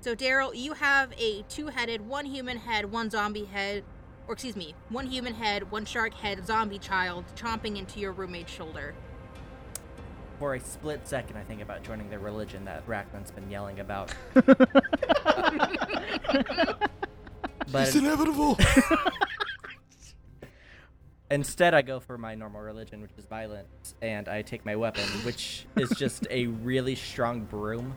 So, 0.00 0.16
Daryl, 0.16 0.56
you 0.56 0.72
have 0.72 1.12
a 1.16 1.42
two 1.42 1.68
headed, 1.68 2.04
one 2.06 2.24
human 2.24 2.58
head, 2.58 2.90
one 2.90 3.10
zombie 3.10 3.44
head, 3.44 3.84
or 4.26 4.34
excuse 4.34 4.56
me, 4.56 4.74
one 4.88 5.06
human 5.06 5.34
head, 5.34 5.70
one 5.70 5.84
shark 5.84 6.14
head 6.14 6.44
zombie 6.44 6.80
child 6.80 7.24
chomping 7.36 7.78
into 7.78 8.00
your 8.00 8.10
roommate's 8.10 8.52
shoulder. 8.52 8.96
For 10.40 10.56
a 10.56 10.60
split 10.60 11.06
second, 11.06 11.36
I 11.36 11.44
think 11.44 11.62
about 11.62 11.84
joining 11.84 12.10
the 12.10 12.18
religion 12.18 12.64
that 12.64 12.84
Rackman's 12.88 13.30
been 13.30 13.48
yelling 13.48 13.78
about. 13.78 14.12
but 14.34 14.58
inevitable. 17.94 18.58
instead, 21.30 21.74
I 21.74 21.82
go 21.82 22.00
for 22.00 22.18
my 22.18 22.34
normal 22.34 22.60
religion, 22.60 23.00
which 23.00 23.12
is 23.16 23.26
violence, 23.26 23.94
and 24.02 24.28
I 24.28 24.42
take 24.42 24.64
my 24.64 24.76
weapon, 24.76 25.04
which 25.24 25.66
is 25.76 25.90
just 25.90 26.26
a 26.30 26.46
really 26.46 26.94
strong 26.94 27.42
broom. 27.42 27.94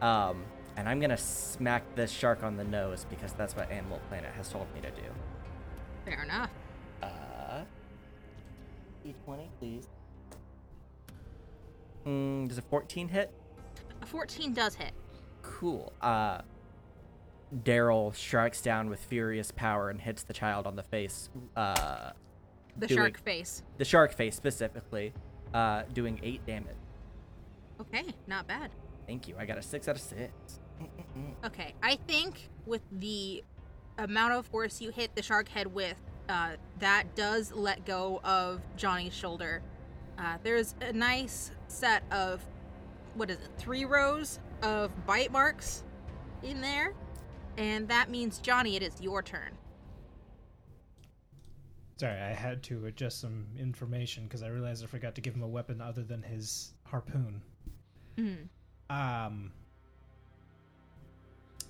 Um, 0.00 0.44
and 0.76 0.88
I'm 0.88 1.00
gonna 1.00 1.16
smack 1.16 1.82
this 1.96 2.10
shark 2.10 2.44
on 2.44 2.56
the 2.56 2.64
nose 2.64 3.04
because 3.10 3.32
that's 3.32 3.56
what 3.56 3.70
Animal 3.70 4.00
Planet 4.08 4.30
has 4.36 4.48
told 4.48 4.72
me 4.74 4.80
to 4.80 4.90
do. 4.90 5.02
Fair 6.04 6.22
enough. 6.22 6.50
Uh, 7.02 7.62
D20, 9.04 9.48
please. 9.58 9.88
Mm, 12.06 12.48
does 12.48 12.58
a 12.58 12.62
14 12.62 13.08
hit? 13.08 13.32
A 14.02 14.06
14 14.06 14.52
does 14.52 14.74
hit. 14.76 14.92
Cool. 15.42 15.92
Uh, 16.00 16.42
Daryl 17.54 18.14
strikes 18.14 18.60
down 18.60 18.88
with 18.88 19.00
furious 19.00 19.50
power 19.50 19.90
and 19.90 20.00
hits 20.00 20.22
the 20.22 20.32
child 20.32 20.66
on 20.66 20.76
the 20.76 20.82
face. 20.82 21.28
Uh, 21.56 22.12
The 22.78 22.86
doing- 22.86 22.98
shark 23.00 23.18
face. 23.18 23.62
the 23.76 23.84
shark 23.84 24.12
face 24.12 24.36
specifically, 24.36 25.12
uh, 25.54 25.82
doing 25.92 26.20
eight 26.22 26.44
damage. 26.46 26.76
Okay, 27.80 28.04
not 28.26 28.46
bad. 28.46 28.70
Thank 29.06 29.28
you. 29.28 29.34
I 29.38 29.46
got 29.46 29.58
a 29.58 29.62
six 29.62 29.88
out 29.88 29.96
of 29.96 30.02
six. 30.02 30.60
Okay, 31.44 31.74
I 31.82 31.96
think 32.06 32.48
with 32.64 32.82
the 32.92 33.42
amount 33.98 34.34
of 34.34 34.46
force 34.46 34.80
you 34.80 34.90
hit 34.90 35.16
the 35.16 35.22
shark 35.22 35.48
head 35.48 35.66
with, 35.66 35.96
uh, 36.28 36.52
that 36.78 37.16
does 37.16 37.50
let 37.52 37.84
go 37.84 38.20
of 38.22 38.60
Johnny's 38.76 39.14
shoulder. 39.14 39.60
Uh, 40.16 40.36
there's 40.44 40.76
a 40.80 40.92
nice 40.92 41.50
set 41.66 42.04
of, 42.12 42.40
what 43.14 43.30
is 43.30 43.38
it, 43.38 43.48
three 43.56 43.84
rows 43.84 44.38
of 44.62 44.92
bite 45.06 45.32
marks 45.32 45.82
in 46.44 46.60
there. 46.60 46.94
And 47.56 47.88
that 47.88 48.08
means, 48.10 48.38
Johnny, 48.38 48.76
it 48.76 48.82
is 48.84 49.00
your 49.00 49.20
turn. 49.22 49.58
Sorry, 51.98 52.20
I 52.20 52.32
had 52.32 52.62
to 52.64 52.86
adjust 52.86 53.20
some 53.20 53.44
information 53.58 54.24
because 54.24 54.44
I 54.44 54.48
realized 54.48 54.84
I 54.84 54.86
forgot 54.86 55.16
to 55.16 55.20
give 55.20 55.34
him 55.34 55.42
a 55.42 55.48
weapon 55.48 55.80
other 55.80 56.04
than 56.04 56.22
his 56.22 56.72
harpoon. 56.84 57.42
Mhm. 58.16 58.48
Um. 58.88 59.52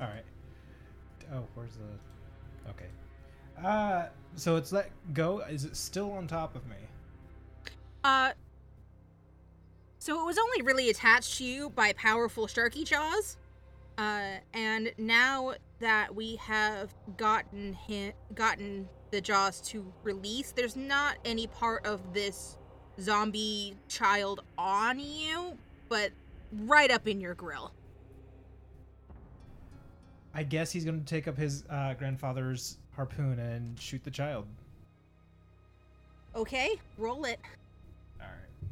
All 0.00 0.06
right. 0.06 0.24
Oh, 1.32 1.46
where's 1.54 1.72
the? 1.76 2.70
Okay. 2.70 2.88
Uh, 3.64 4.08
so 4.34 4.56
it's 4.56 4.70
let 4.70 4.90
go. 5.14 5.40
Is 5.40 5.64
it 5.64 5.76
still 5.76 6.12
on 6.12 6.26
top 6.26 6.54
of 6.54 6.66
me? 6.66 6.76
Uh, 8.04 8.32
so 9.98 10.20
it 10.20 10.24
was 10.24 10.38
only 10.38 10.62
really 10.62 10.90
attached 10.90 11.38
to 11.38 11.44
you 11.44 11.70
by 11.70 11.92
powerful 11.94 12.46
sharky 12.46 12.84
jaws. 12.84 13.36
Uh, 13.96 14.36
and 14.54 14.92
now 14.96 15.54
that 15.80 16.14
we 16.14 16.36
have 16.36 16.94
gotten 17.16 17.72
him, 17.72 18.12
gotten 18.34 18.88
the 19.10 19.20
jaws 19.20 19.60
to 19.62 19.84
release, 20.02 20.52
there's 20.52 20.76
not 20.76 21.16
any 21.24 21.46
part 21.46 21.86
of 21.86 22.12
this 22.12 22.56
zombie 23.00 23.76
child 23.88 24.42
on 24.56 24.98
you, 24.98 25.56
but 25.88 26.10
right 26.64 26.90
up 26.90 27.06
in 27.06 27.20
your 27.20 27.34
grill. 27.34 27.72
I 30.34 30.42
guess 30.42 30.70
he's 30.70 30.84
going 30.84 30.98
to 30.98 31.04
take 31.04 31.26
up 31.26 31.36
his 31.36 31.64
uh, 31.70 31.94
grandfather's 31.94 32.78
harpoon 32.94 33.38
and 33.38 33.78
shoot 33.80 34.04
the 34.04 34.10
child. 34.10 34.46
Okay, 36.36 36.78
roll 36.96 37.24
it. 37.24 37.40
All 38.20 38.26
right. 38.26 38.68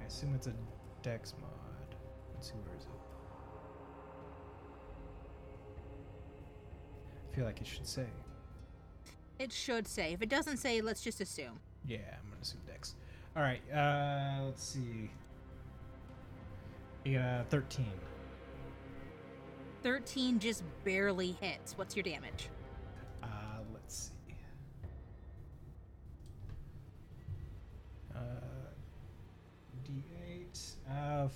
I 0.00 0.06
assume 0.06 0.34
it's 0.34 0.46
a 0.46 0.54
dex 1.02 1.34
mod. 1.40 1.50
Let's 2.34 2.48
see 2.48 2.54
where 2.64 2.76
is 2.76 2.84
it. 2.84 2.93
Feel 7.34 7.44
like 7.44 7.60
it 7.60 7.66
should 7.66 7.86
say. 7.86 8.06
It 9.38 9.52
should 9.52 9.88
say. 9.88 10.12
If 10.12 10.22
it 10.22 10.28
doesn't 10.28 10.58
say, 10.58 10.80
let's 10.80 11.02
just 11.02 11.20
assume. 11.20 11.58
Yeah, 11.86 11.98
I'm 12.12 12.30
gonna 12.30 12.42
assume 12.42 12.60
dex. 12.66 12.94
All 13.36 13.42
right. 13.42 13.60
Uh, 13.72 14.44
let's 14.44 14.62
see. 14.62 15.10
Yeah, 17.04 17.42
thirteen. 17.50 17.92
13 19.82 20.38
just 20.38 20.64
barely 20.82 21.32
hits. 21.42 21.76
What's 21.76 21.94
your 21.94 22.04
damage? 22.04 22.48
Uh, 23.22 23.26
let's 23.74 24.10
see. 24.28 24.34
Uh, 28.16 28.18
D8. 29.86 30.72
Uh, 30.90 31.28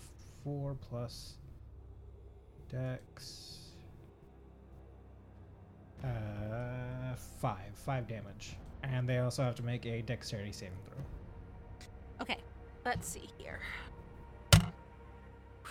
four 0.42 0.76
plus 0.80 1.34
Dex. 2.70 3.57
Uh, 6.04 7.14
five. 7.40 7.74
Five 7.74 8.06
damage. 8.06 8.56
And 8.82 9.08
they 9.08 9.18
also 9.18 9.42
have 9.42 9.54
to 9.56 9.62
make 9.62 9.86
a 9.86 10.02
dexterity 10.02 10.52
saving 10.52 10.78
throw. 10.86 11.02
Okay, 12.20 12.38
let's 12.84 13.08
see 13.08 13.28
here. 13.38 13.60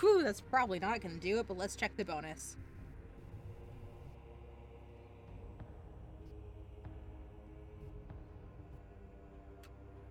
Whew, 0.00 0.22
that's 0.22 0.40
probably 0.40 0.78
not 0.78 1.00
gonna 1.00 1.14
do 1.14 1.38
it, 1.40 1.48
but 1.48 1.56
let's 1.56 1.74
check 1.74 1.96
the 1.96 2.04
bonus. 2.04 2.56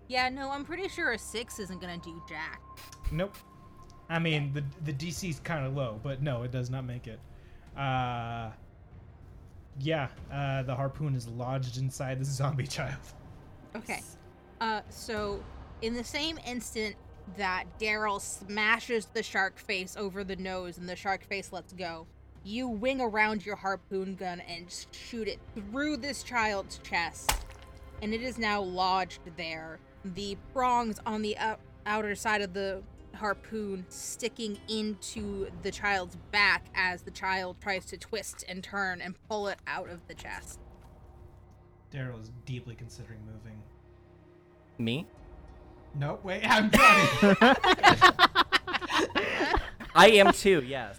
Yeah, 0.08 0.30
no, 0.30 0.50
I'm 0.52 0.64
pretty 0.64 0.88
sure 0.88 1.12
a 1.12 1.18
six 1.18 1.60
isn't 1.60 1.82
gonna 1.82 1.98
do 1.98 2.22
jack. 2.28 2.62
Nope. 3.12 3.36
I 4.10 4.20
mean, 4.20 4.54
the 4.54 4.64
the 4.86 4.94
DC's 4.94 5.40
kind 5.40 5.66
of 5.66 5.76
low, 5.76 6.00
but 6.02 6.22
no, 6.22 6.44
it 6.44 6.52
does 6.52 6.70
not 6.70 6.86
make 6.86 7.08
it. 7.08 7.20
Uh, 7.78 8.52
yeah, 9.80 10.08
uh, 10.32 10.64
the 10.64 10.76
harpoon 10.76 11.16
is 11.16 11.28
lodged 11.28 11.78
inside 11.78 12.20
the 12.20 12.26
zombie 12.26 12.68
child. 12.68 13.00
Okay. 13.76 14.02
Uh, 14.60 14.82
so 14.90 15.44
in 15.82 15.94
the 15.94 16.04
same 16.04 16.40
instant 16.46 16.96
that 17.36 17.66
Daryl 17.80 18.22
smashes 18.22 19.06
the 19.14 19.22
shark 19.22 19.60
face 19.60 19.96
over 19.98 20.24
the 20.24 20.36
nose 20.36 20.78
and 20.78 20.88
the 20.88 20.96
shark 20.96 21.26
face 21.26 21.52
lets 21.52 21.74
go, 21.74 22.08
you 22.44 22.68
wing 22.68 23.02
around 23.02 23.46
your 23.46 23.58
harpoon 23.58 24.16
gun 24.16 24.40
and 24.42 24.74
shoot 24.92 25.28
it 25.28 25.40
through 25.54 25.98
this 25.98 26.24
child's 26.24 26.78
chest, 26.80 27.32
and 28.02 28.14
it 28.14 28.22
is 28.22 28.38
now 28.38 28.62
lodged 28.62 29.20
there. 29.36 29.80
The 30.06 30.38
prongs 30.54 31.00
on 31.06 31.22
the 31.22 31.38
out- 31.38 31.60
outer 31.86 32.16
side 32.16 32.42
of 32.42 32.54
the 32.54 32.82
harpoon 33.18 33.86
sticking 33.90 34.58
into 34.68 35.50
the 35.62 35.72
child's 35.72 36.16
back 36.32 36.66
as 36.76 37.02
the 37.02 37.12
child 37.12 37.58
tries 37.62 37.86
to 37.86 37.98
twist 37.98 38.44
and 38.48 38.64
turn 38.64 39.02
and 39.02 39.16
pull 39.28 39.48
it 39.48 39.58
out 39.68 39.90
of 39.90 40.08
the 40.08 40.14
chest. 40.14 40.60
Daryl 41.94 42.22
is 42.22 42.32
deeply 42.46 42.76
considering 42.76 43.20
moving. 43.26 43.62
Me? 44.78 45.08
No, 45.96 46.20
wait, 46.24 46.42
I'm 46.46 46.70
Johnny. 46.72 47.38
I 49.96 50.10
am 50.12 50.32
too. 50.32 50.64
Yes. 50.66 50.98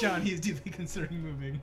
Johnny 0.00 0.30
is 0.32 0.40
deeply 0.40 0.70
considering 0.70 1.22
moving. 1.22 1.60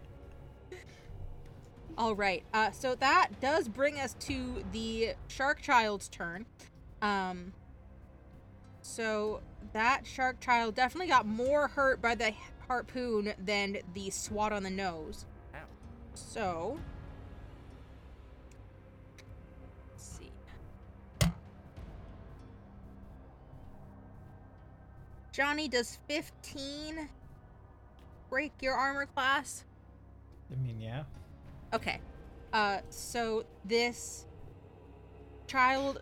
All 1.97 2.15
right. 2.15 2.43
Uh, 2.53 2.71
so 2.71 2.95
that 2.95 3.29
does 3.41 3.67
bring 3.67 3.99
us 3.99 4.15
to 4.21 4.63
the 4.71 5.13
shark 5.27 5.61
child's 5.61 6.07
turn. 6.09 6.45
Um. 7.01 7.53
So 8.87 9.41
that 9.73 10.07
shark 10.07 10.39
child 10.39 10.73
definitely 10.73 11.09
got 11.09 11.27
more 11.27 11.67
hurt 11.67 12.01
by 12.01 12.15
the 12.15 12.33
harpoon 12.67 13.33
than 13.37 13.77
the 13.93 14.09
swat 14.09 14.53
on 14.53 14.63
the 14.63 14.69
nose. 14.69 15.25
Ow. 15.53 15.59
So. 16.13 16.79
Let's 19.91 20.03
see. 20.03 20.31
Johnny, 25.33 25.67
does 25.67 25.99
15 26.07 27.09
break 28.29 28.53
your 28.61 28.73
armor 28.73 29.05
class? 29.05 29.65
I 30.49 30.55
mean, 30.65 30.79
yeah. 30.79 31.03
Okay. 31.73 31.99
Uh, 32.53 32.79
so 32.89 33.45
this 33.65 34.25
child 35.45 36.01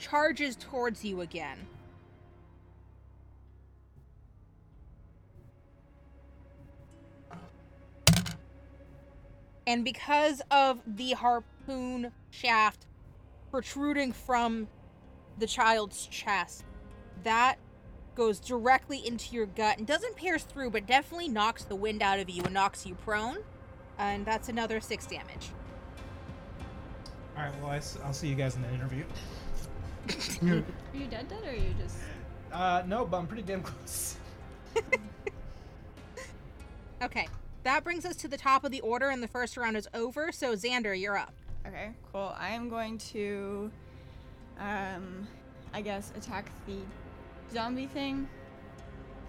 charges 0.00 0.56
towards 0.56 1.04
you 1.04 1.20
again. 1.20 1.58
And 9.66 9.84
because 9.84 10.42
of 10.50 10.80
the 10.84 11.12
harpoon 11.12 12.10
shaft 12.30 12.86
protruding 13.52 14.12
from 14.12 14.66
the 15.38 15.46
child's 15.46 16.06
chest, 16.06 16.64
that 17.22 17.56
goes 18.16 18.40
directly 18.40 19.06
into 19.06 19.34
your 19.34 19.46
gut 19.46 19.78
and 19.78 19.86
doesn't 19.86 20.16
pierce 20.16 20.42
through, 20.42 20.70
but 20.70 20.86
definitely 20.86 21.28
knocks 21.28 21.64
the 21.64 21.76
wind 21.76 22.02
out 22.02 22.18
of 22.18 22.28
you 22.28 22.42
and 22.42 22.52
knocks 22.52 22.84
you 22.84 22.96
prone. 22.96 23.38
And 23.98 24.26
that's 24.26 24.48
another 24.48 24.80
six 24.80 25.06
damage. 25.06 25.50
All 27.36 27.44
right. 27.44 27.54
Well, 27.62 27.70
I, 27.70 28.06
will 28.06 28.12
see 28.12 28.28
you 28.28 28.34
guys 28.34 28.56
in 28.56 28.62
the 28.62 28.74
interview. 28.74 29.04
Are 30.42 30.64
you 30.94 31.06
dead 31.08 31.28
dead 31.28 31.42
or 31.44 31.50
are 31.50 31.54
you 31.54 31.74
just 31.80 31.96
Uh, 32.52 32.82
no, 32.86 33.04
but 33.04 33.18
I'm 33.18 33.26
pretty 33.26 33.42
damn 33.42 33.62
close. 33.62 34.16
Okay, 37.02 37.28
that 37.62 37.82
brings 37.82 38.04
us 38.04 38.14
to 38.16 38.28
the 38.28 38.36
top 38.36 38.62
of 38.62 38.70
the 38.70 38.80
order, 38.82 39.08
and 39.08 39.22
the 39.22 39.28
first 39.28 39.56
round 39.56 39.74
is 39.74 39.88
over. 39.94 40.30
So 40.32 40.52
Xander, 40.54 40.98
you're 40.98 41.16
up. 41.16 41.32
Okay, 41.66 41.92
cool. 42.12 42.34
I 42.38 42.50
am 42.50 42.68
going 42.68 42.98
to 42.98 43.70
um 44.58 45.26
I 45.72 45.80
guess 45.80 46.12
attack 46.16 46.50
the 46.66 46.76
zombie 47.52 47.86
thing. 47.86 48.28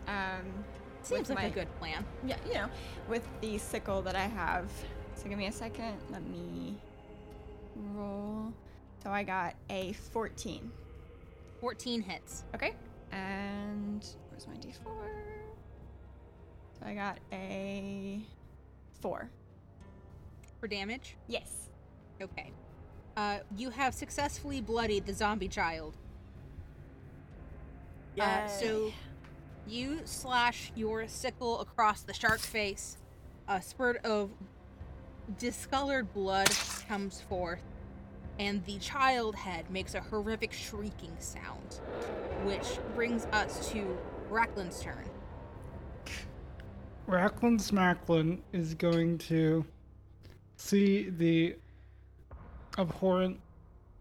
Um 0.07 0.65
Seems 1.03 1.29
with 1.29 1.38
like 1.38 1.51
a 1.51 1.55
good 1.55 1.79
plan. 1.79 2.05
Yeah, 2.25 2.36
you 2.45 2.53
know, 2.55 2.67
with 3.07 3.27
the 3.39 3.57
sickle 3.57 4.01
that 4.01 4.15
I 4.15 4.27
have. 4.27 4.69
So 5.15 5.29
give 5.29 5.38
me 5.38 5.47
a 5.47 5.51
second. 5.51 5.97
Let 6.11 6.23
me 6.27 6.75
roll. 7.93 8.53
So 9.03 9.09
I 9.09 9.23
got 9.23 9.55
a 9.69 9.93
14. 9.93 10.71
14 11.59 12.01
hits. 12.01 12.43
Okay. 12.55 12.75
And 13.11 14.05
where's 14.29 14.47
my 14.47 14.55
d4? 14.55 14.85
So 16.79 16.85
I 16.85 16.93
got 16.93 17.19
a 17.31 18.21
4. 19.01 19.29
For 20.59 20.67
damage? 20.67 21.15
Yes. 21.27 21.69
Okay. 22.21 22.51
Uh, 23.17 23.39
you 23.57 23.69
have 23.71 23.93
successfully 23.93 24.61
bloodied 24.61 25.05
the 25.05 25.13
zombie 25.13 25.47
child. 25.47 25.97
Uh, 28.19 28.47
so 28.47 28.91
you 29.67 30.01
slash 30.05 30.71
your 30.75 31.07
sickle 31.07 31.61
across 31.61 32.01
the 32.01 32.13
shark 32.13 32.39
face. 32.39 32.97
A 33.47 33.61
spurt 33.61 33.97
of 34.05 34.29
discolored 35.37 36.13
blood 36.13 36.49
comes 36.87 37.21
forth, 37.21 37.63
and 38.41 38.65
the 38.65 38.79
child 38.79 39.35
head 39.35 39.69
makes 39.69 39.93
a 39.93 40.01
horrific 40.01 40.51
shrieking 40.51 41.15
sound, 41.19 41.79
which 42.43 42.65
brings 42.95 43.25
us 43.25 43.69
to 43.69 43.95
Racklin's 44.31 44.81
turn. 44.81 45.07
Racklin 47.07 47.59
Smacklin 47.59 48.39
is 48.51 48.73
going 48.73 49.19
to 49.19 49.63
see 50.55 51.11
the 51.11 51.55
abhorrent 52.79 53.39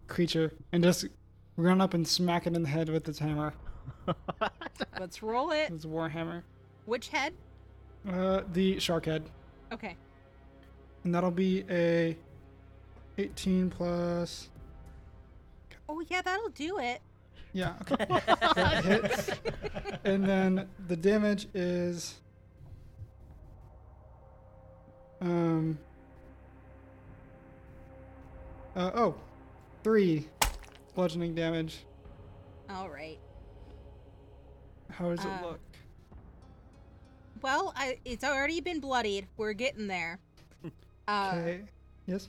creature 0.06 0.54
and 0.72 0.82
just 0.82 1.04
run 1.58 1.82
up 1.82 1.92
and 1.92 2.08
smack 2.08 2.46
it 2.46 2.56
in 2.56 2.62
the 2.62 2.68
head 2.68 2.88
with 2.88 3.06
its 3.10 3.18
hammer. 3.18 3.52
Let's 4.98 5.22
roll 5.22 5.50
it. 5.50 5.68
His 5.68 5.84
warhammer. 5.84 6.44
Which 6.86 7.08
head? 7.08 7.34
Uh, 8.08 8.40
the 8.54 8.78
shark 8.78 9.04
head. 9.04 9.28
Okay. 9.70 9.96
And 11.04 11.14
that'll 11.14 11.30
be 11.30 11.64
a 11.68 12.16
18 13.20 13.70
plus. 13.70 14.48
Oh, 15.88 16.02
yeah, 16.08 16.22
that'll 16.22 16.48
do 16.50 16.78
it. 16.78 17.00
Yeah, 17.52 17.74
okay. 17.90 18.06
that 18.08 18.84
hits. 18.84 19.30
And 20.04 20.24
then 20.24 20.68
the 20.88 20.96
damage 20.96 21.48
is. 21.52 22.14
Um. 25.20 25.78
Uh, 28.76 28.90
oh, 28.94 29.14
three 29.82 30.28
bludgeoning 30.94 31.34
damage. 31.34 31.84
All 32.70 32.88
right. 32.88 33.18
How 34.90 35.10
does 35.10 35.24
it 35.24 35.28
Uh, 35.28 35.46
look? 35.48 35.60
Well, 37.42 37.72
I, 37.76 37.98
it's 38.04 38.22
already 38.22 38.60
been 38.60 38.78
bloodied. 38.80 39.26
We're 39.36 39.52
getting 39.54 39.86
there. 39.86 40.18
Uh, 41.08 41.32
Okay. 41.34 41.60
Yes. 42.06 42.28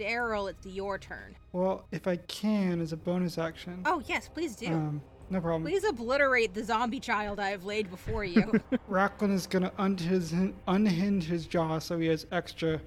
Daryl, 0.00 0.48
it's 0.48 0.64
your 0.64 0.98
turn. 0.98 1.36
Well, 1.52 1.84
if 1.92 2.06
I 2.06 2.16
can, 2.16 2.80
as 2.80 2.92
a 2.92 2.96
bonus 2.96 3.36
action. 3.36 3.82
Oh, 3.84 4.02
yes, 4.06 4.28
please 4.28 4.56
do. 4.56 4.68
Um, 4.68 5.02
no 5.28 5.42
problem. 5.42 5.62
Please 5.62 5.84
obliterate 5.84 6.54
the 6.54 6.64
zombie 6.64 7.00
child 7.00 7.38
I 7.38 7.50
have 7.50 7.64
laid 7.64 7.90
before 7.90 8.24
you. 8.24 8.42
Racklin 8.90 9.30
is 9.30 9.46
gonna 9.46 9.72
unhinge, 9.78 10.54
unhinge 10.66 11.24
his 11.24 11.46
jaw 11.46 11.78
so 11.78 11.98
he 11.98 12.06
has 12.06 12.26
extra 12.32 12.80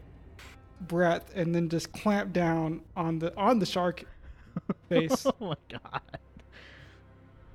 breath, 0.82 1.32
and 1.36 1.54
then 1.54 1.70
just 1.70 1.94
clamp 1.94 2.34
down 2.34 2.82
on 2.98 3.20
the 3.20 3.36
on 3.38 3.60
the 3.60 3.66
shark 3.66 4.04
face. 4.90 5.26
oh 5.26 5.36
my 5.40 5.56
god. 5.70 6.02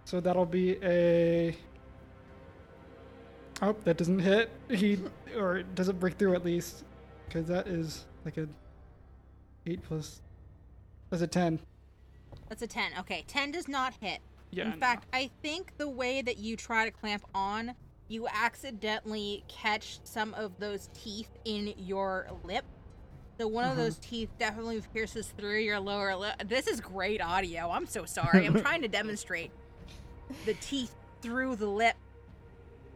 so 0.04 0.20
that'll 0.20 0.46
be 0.46 0.78
a. 0.84 1.56
Oh, 3.60 3.74
that 3.84 3.96
doesn't 3.96 4.20
hit. 4.20 4.50
He 4.70 5.00
or 5.36 5.58
it 5.58 5.74
doesn't 5.74 5.98
break 5.98 6.14
through 6.14 6.36
at 6.36 6.44
least, 6.44 6.84
because 7.26 7.46
that 7.48 7.66
is 7.66 8.06
like 8.24 8.36
a 8.36 8.48
eight 9.68 9.82
plus. 9.82 10.20
That's 11.10 11.22
a 11.22 11.26
ten. 11.26 11.60
That's 12.48 12.62
a 12.62 12.66
10. 12.66 12.92
Okay, 13.00 13.24
10 13.28 13.50
does 13.52 13.68
not 13.68 13.92
hit. 14.00 14.20
Yeah. 14.50 14.64
In 14.64 14.70
no. 14.70 14.76
fact, 14.76 15.06
I 15.12 15.30
think 15.42 15.76
the 15.76 15.88
way 15.88 16.22
that 16.22 16.38
you 16.38 16.56
try 16.56 16.86
to 16.86 16.90
clamp 16.90 17.22
on, 17.34 17.74
you 18.08 18.26
accidentally 18.26 19.44
catch 19.48 20.00
some 20.04 20.32
of 20.32 20.58
those 20.58 20.88
teeth 20.94 21.28
in 21.44 21.74
your 21.76 22.28
lip. 22.44 22.64
So 23.38 23.46
one 23.46 23.64
of 23.64 23.72
Uh-huh. 23.72 23.82
those 23.82 23.98
teeth 23.98 24.30
definitely 24.38 24.82
pierces 24.94 25.32
through 25.36 25.58
your 25.58 25.78
lower 25.78 26.16
lip. 26.16 26.34
This 26.46 26.66
is 26.66 26.80
great 26.80 27.20
audio. 27.20 27.70
I'm 27.70 27.86
so 27.86 28.06
sorry. 28.06 28.46
I'm 28.46 28.60
trying 28.62 28.80
to 28.82 28.88
demonstrate 28.88 29.50
the 30.46 30.54
teeth 30.54 30.94
through 31.20 31.56
the 31.56 31.66
lip 31.66 31.96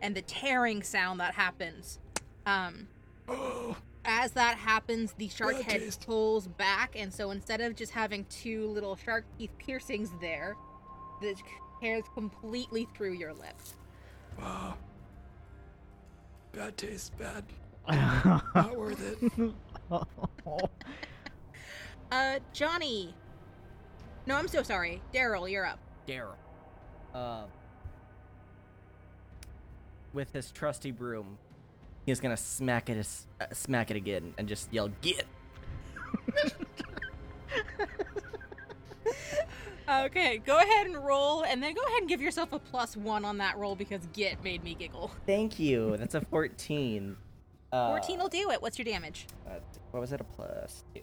and 0.00 0.14
the 0.14 0.22
tearing 0.22 0.82
sound 0.82 1.20
that 1.20 1.34
happens. 1.34 1.98
Um, 2.46 2.88
as 4.04 4.32
that 4.32 4.56
happens, 4.56 5.12
the 5.18 5.28
shark 5.28 5.52
Bad 5.56 5.62
head 5.64 5.80
taste. 5.80 6.06
pulls 6.06 6.46
back, 6.46 6.94
and 6.96 7.12
so 7.12 7.30
instead 7.30 7.60
of 7.60 7.76
just 7.76 7.92
having 7.92 8.24
two 8.26 8.66
little 8.68 8.96
shark 8.96 9.24
teeth 9.38 9.50
piercings 9.58 10.10
there, 10.20 10.56
the 11.20 11.34
tears 11.80 12.04
completely 12.14 12.88
through 12.96 13.12
your 13.12 13.32
lip. 13.32 13.54
Wow. 14.40 14.74
Bad 16.52 16.76
taste. 16.76 17.16
Bad. 17.18 17.44
Not 17.88 18.44
Not 18.54 18.76
worth 18.76 19.22
it. 19.22 19.52
Uh, 22.10 22.38
Johnny. 22.52 23.14
No, 24.26 24.36
I'm 24.36 24.46
so 24.46 24.62
sorry. 24.62 25.00
Daryl, 25.14 25.50
you're 25.50 25.64
up. 25.64 25.78
Daryl. 26.06 26.34
Uh, 27.14 27.44
with 30.12 30.30
his 30.34 30.50
trusty 30.50 30.90
broom, 30.90 31.38
he's 32.06 32.20
gonna 32.20 32.36
smack 32.36 32.88
it, 32.90 33.06
uh, 33.40 33.46
smack 33.52 33.90
it 33.90 33.96
again, 33.96 34.34
and 34.38 34.48
just 34.48 34.72
yell, 34.72 34.88
"Get!" 35.00 35.26
Okay, 39.88 40.38
go 40.38 40.58
ahead 40.58 40.86
and 40.86 40.96
roll, 41.04 41.42
and 41.42 41.62
then 41.62 41.74
go 41.74 41.82
ahead 41.82 42.00
and 42.00 42.08
give 42.08 42.22
yourself 42.22 42.52
a 42.52 42.58
plus 42.58 42.96
one 42.96 43.24
on 43.24 43.38
that 43.38 43.58
roll 43.58 43.74
because 43.74 44.06
Git 44.12 44.42
made 44.42 44.62
me 44.64 44.74
giggle. 44.74 45.10
Thank 45.26 45.58
you. 45.58 45.96
That's 45.96 46.14
a 46.14 46.20
14. 46.22 47.16
Uh, 47.72 47.88
14 47.90 48.18
will 48.18 48.28
do 48.28 48.50
it. 48.50 48.62
What's 48.62 48.78
your 48.78 48.84
damage? 48.84 49.26
uh, 49.46 49.54
what 49.90 50.00
was 50.00 50.12
it? 50.12 50.20
A 50.20 50.24
plus 50.24 50.84
two. 50.94 51.02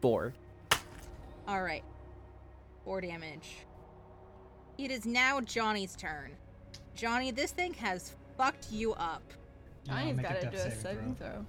Four. 0.00 0.34
All 1.46 1.62
right. 1.62 1.84
Four 2.84 3.00
damage. 3.00 3.58
It 4.78 4.90
is 4.90 5.06
now 5.06 5.40
Johnny's 5.40 5.94
turn. 5.96 6.32
Johnny, 6.94 7.30
this 7.30 7.52
thing 7.52 7.72
has 7.74 8.14
fucked 8.42 8.72
you 8.72 8.92
up. 8.94 9.22
Yeah, 9.84 9.94
Johnny's 9.94 10.16
make 10.16 10.26
got 10.26 10.40
to 10.40 10.40
death 10.42 10.52
do 10.52 10.58
a 10.58 10.60
saving 10.62 10.80
saving 10.80 11.14
throw. 11.16 11.26
throw. 11.28 11.46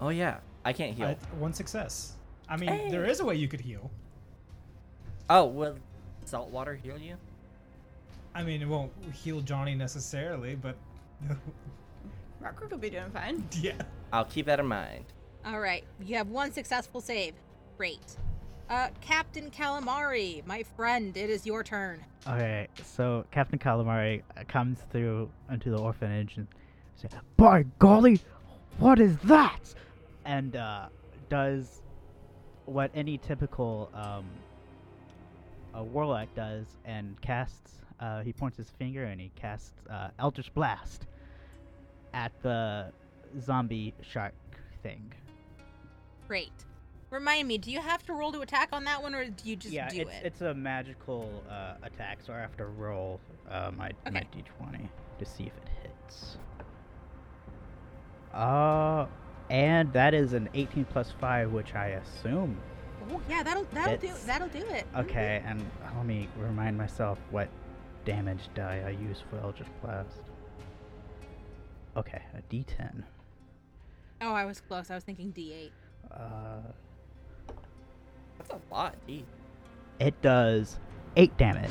Oh 0.00 0.08
yeah, 0.10 0.38
I 0.64 0.72
can't 0.72 0.96
heal. 0.96 1.08
I- 1.08 1.36
one 1.36 1.52
success. 1.52 2.14
I 2.48 2.56
mean, 2.56 2.90
there 2.90 3.04
is 3.04 3.20
a 3.20 3.24
way 3.24 3.36
you 3.36 3.48
could 3.48 3.60
heal. 3.60 3.90
Oh, 5.30 5.46
will 5.46 5.76
salt 6.24 6.50
water 6.50 6.74
heal 6.74 6.98
you? 6.98 7.16
I 8.34 8.42
mean, 8.42 8.60
it 8.62 8.68
won't 8.68 8.92
heal 9.12 9.40
Johnny 9.40 9.74
necessarily, 9.74 10.54
but 10.54 10.76
Rockford 12.40 12.70
will 12.70 12.78
be 12.78 12.90
doing 12.90 13.10
fine. 13.10 13.46
yeah. 13.60 13.74
I'll 14.12 14.24
keep 14.24 14.46
that 14.46 14.60
in 14.60 14.66
mind. 14.66 15.04
All 15.46 15.60
right, 15.60 15.84
you 16.04 16.16
have 16.16 16.28
one 16.28 16.52
successful 16.52 17.00
save. 17.00 17.34
Great. 17.78 18.16
Uh, 18.72 18.88
Captain 19.02 19.50
Calamari, 19.50 20.46
my 20.46 20.62
friend, 20.62 21.14
it 21.14 21.28
is 21.28 21.44
your 21.44 21.62
turn. 21.62 22.02
Okay, 22.26 22.68
so 22.82 23.22
Captain 23.30 23.58
Calamari 23.58 24.22
uh, 24.34 24.44
comes 24.48 24.78
through 24.90 25.28
into 25.50 25.68
the 25.68 25.76
orphanage 25.76 26.38
and 26.38 26.46
says, 26.96 27.10
"By 27.36 27.66
golly, 27.78 28.18
what 28.78 28.98
is 28.98 29.18
that?" 29.24 29.74
And 30.24 30.56
uh, 30.56 30.86
does 31.28 31.82
what 32.64 32.90
any 32.94 33.18
typical 33.18 33.90
um, 33.92 34.24
a 35.74 35.84
warlock 35.84 36.28
does 36.34 36.64
and 36.86 37.20
casts. 37.20 37.72
Uh, 38.00 38.22
he 38.22 38.32
points 38.32 38.56
his 38.56 38.70
finger 38.70 39.04
and 39.04 39.20
he 39.20 39.30
casts 39.36 39.74
uh, 39.90 40.08
Eldritch 40.18 40.52
Blast 40.54 41.06
at 42.14 42.32
the 42.42 42.90
zombie 43.38 43.92
shark 44.00 44.32
thing. 44.82 45.12
Great. 46.26 46.64
Remind 47.12 47.46
me, 47.46 47.58
do 47.58 47.70
you 47.70 47.78
have 47.78 48.02
to 48.06 48.14
roll 48.14 48.32
to 48.32 48.40
attack 48.40 48.70
on 48.72 48.84
that 48.84 49.02
one, 49.02 49.14
or 49.14 49.26
do 49.26 49.50
you 49.50 49.54
just 49.54 49.74
yeah, 49.74 49.86
do 49.90 50.00
it's 50.00 50.10
it? 50.10 50.22
it's 50.24 50.40
a 50.40 50.54
magical 50.54 51.44
uh, 51.46 51.74
attack, 51.82 52.20
so 52.26 52.32
I 52.32 52.38
have 52.38 52.56
to 52.56 52.64
roll 52.64 53.20
uh, 53.50 53.70
my 53.76 53.90
my 54.10 54.22
d20 54.34 54.88
to 55.18 55.24
see 55.26 55.44
if 55.44 55.52
it 55.58 55.68
hits. 55.82 56.38
Uh, 58.32 59.04
and 59.50 59.92
that 59.92 60.14
is 60.14 60.32
an 60.32 60.48
18 60.54 60.86
plus 60.86 61.12
five, 61.20 61.52
which 61.52 61.74
I 61.74 61.88
assume. 61.88 62.58
Oh, 63.10 63.20
yeah, 63.28 63.42
that'll 63.42 63.66
that'll 63.74 63.98
do 63.98 64.10
that'll 64.24 64.48
do 64.48 64.64
it. 64.70 64.86
Okay, 64.96 65.42
and 65.44 65.62
let 65.94 66.06
me 66.06 66.30
remind 66.38 66.78
myself 66.78 67.18
what 67.30 67.50
damage 68.06 68.48
die 68.54 68.84
I 68.86 68.90
use 68.90 69.22
for 69.28 69.38
Eldritch 69.38 69.68
Blast. 69.82 70.22
Okay, 71.94 72.22
a 72.34 72.40
D10. 72.50 73.02
Oh, 74.22 74.32
I 74.32 74.46
was 74.46 74.62
close. 74.62 74.90
I 74.90 74.94
was 74.94 75.04
thinking 75.04 75.30
D8. 75.30 75.70
Uh, 76.10 76.72
That's 78.48 78.60
a 78.70 78.74
lot, 78.74 78.94
D. 79.06 79.24
it 79.98 80.20
does 80.22 80.78
eight 81.16 81.36
damage. 81.36 81.70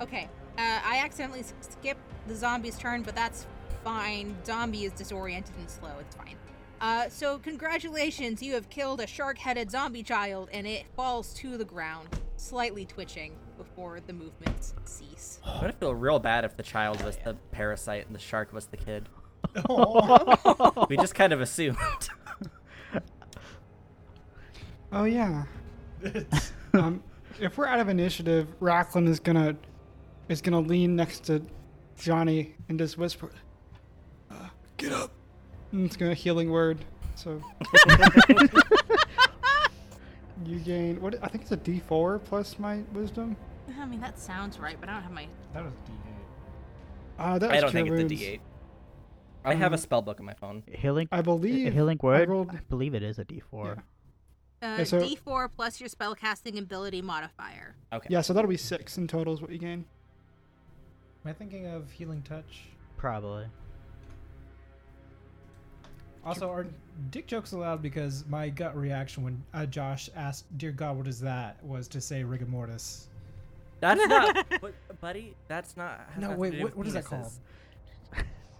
Okay. 0.00 0.28
Uh, 0.56 0.80
I 0.84 1.00
accidentally 1.04 1.42
skipped 1.60 2.00
the 2.28 2.34
zombie's 2.34 2.78
turn, 2.78 3.02
but 3.02 3.14
that's 3.14 3.46
fine. 3.82 4.36
Zombie 4.44 4.84
is 4.84 4.92
disoriented 4.92 5.54
and 5.58 5.68
slow. 5.68 5.90
It's 6.00 6.14
fine. 6.14 6.36
Uh, 6.80 7.08
so 7.08 7.38
congratulations, 7.38 8.42
you 8.42 8.54
have 8.54 8.68
killed 8.68 9.00
a 9.00 9.06
shark-headed 9.06 9.70
zombie 9.70 10.02
child, 10.02 10.48
and 10.52 10.66
it 10.66 10.84
falls 10.96 11.32
to 11.34 11.56
the 11.56 11.64
ground, 11.64 12.08
slightly 12.36 12.84
twitching 12.84 13.32
before 13.56 14.00
the 14.00 14.12
movements 14.12 14.74
cease. 14.84 15.40
I 15.46 15.66
would 15.66 15.74
feel 15.76 15.94
real 15.94 16.18
bad 16.18 16.44
if 16.44 16.56
the 16.56 16.62
child 16.62 17.02
was 17.02 17.16
the 17.24 17.34
parasite 17.52 18.06
and 18.06 18.14
the 18.14 18.20
shark 18.20 18.52
was 18.52 18.66
the 18.66 18.76
kid. 18.76 19.08
We 20.88 20.96
just 20.96 21.14
kind 21.14 21.32
of 21.32 21.40
assumed. 21.40 21.76
Oh 24.94 25.04
yeah. 25.04 25.44
um, 26.74 27.02
if 27.40 27.58
we're 27.58 27.66
out 27.66 27.80
of 27.80 27.88
initiative, 27.88 28.46
Racklin 28.60 29.08
is 29.08 29.18
gonna 29.20 29.56
is 30.28 30.40
gonna 30.40 30.60
lean 30.60 30.94
next 30.96 31.24
to 31.24 31.42
Johnny 31.98 32.54
and 32.68 32.78
just 32.78 32.96
whisper, 32.96 33.30
uh, 34.30 34.48
"Get 34.76 34.92
up." 34.92 35.10
And 35.72 35.84
it's 35.84 35.96
gonna 35.96 36.14
healing 36.14 36.50
word. 36.50 36.84
So 37.16 37.42
you 40.46 40.58
gain 40.60 41.00
what? 41.00 41.16
I 41.22 41.28
think 41.28 41.42
it's 41.42 41.52
a 41.52 41.56
D4 41.56 42.22
plus 42.24 42.58
my 42.58 42.80
wisdom. 42.92 43.36
I 43.80 43.86
mean, 43.86 44.00
that 44.00 44.18
sounds 44.18 44.58
right, 44.58 44.76
but 44.78 44.88
I 44.88 44.92
don't 44.94 45.02
have 45.02 45.12
my. 45.12 45.26
That 45.54 45.64
was 45.64 45.72
D8. 45.74 45.88
Uh, 47.18 47.38
that 47.38 47.50
I 47.50 47.54
was 47.54 47.62
don't 47.62 47.70
cure 47.70 47.84
think 47.84 47.88
it's 48.10 48.12
a 48.12 48.14
wounds. 48.14 48.22
D8. 48.22 48.40
I 49.46 49.54
have 49.54 49.72
a 49.72 49.74
Um, 49.74 49.80
spell 49.80 50.02
book 50.02 50.20
on 50.20 50.26
my 50.26 50.34
phone. 50.34 50.62
Healing. 50.70 51.08
I 51.12 51.20
believe 51.22 51.72
healing 51.72 51.98
I 52.02 52.06
word. 52.06 52.28
rolled- 52.28 52.50
I 52.50 52.60
believe 52.68 52.94
it 52.94 53.02
is 53.02 53.18
a 53.18 53.24
D4. 53.24 53.82
Uh, 54.64 54.76
Yeah, 54.78 54.84
so- 54.84 55.00
D4 55.02 55.48
plus 55.54 55.78
your 55.80 55.88
spellcasting 55.90 56.58
ability 56.58 57.02
modifier. 57.02 57.74
Okay. 57.92 58.08
Yeah, 58.10 58.22
so 58.22 58.32
that'll 58.32 58.48
be 58.48 58.56
six 58.56 58.96
in 58.96 59.06
total 59.06 59.34
is 59.34 59.40
what 59.42 59.50
you 59.52 59.58
gain. 59.58 59.84
Am 61.24 61.30
I 61.30 61.32
thinking 61.34 61.66
of 61.66 61.90
healing 61.90 62.22
touch? 62.22 62.62
Probably. 62.96 63.46
Also, 66.24 66.48
are 66.50 66.66
dick 67.10 67.26
jokes 67.26 67.52
allowed? 67.52 67.82
Because 67.82 68.24
my 68.28 68.48
gut 68.48 68.74
reaction 68.76 69.22
when 69.22 69.42
uh, 69.52 69.66
Josh 69.66 70.08
asked, 70.16 70.46
"Dear 70.56 70.72
God, 70.72 70.96
what 70.96 71.06
is 71.06 71.20
that?" 71.20 71.62
was 71.62 71.86
to 71.88 72.00
say 72.00 72.24
rigor 72.24 72.46
mortis. 72.46 73.08
That's 73.80 74.06
not, 74.06 74.46
but, 74.62 74.72
buddy. 75.02 75.34
That's 75.48 75.76
not. 75.76 76.00
No, 76.16 76.28
nothing 76.28 76.40
wait, 76.40 76.62
what- 76.62 76.76
what 76.76 76.86
is 76.86 76.94
that 76.94 77.04
penises. 77.04 77.38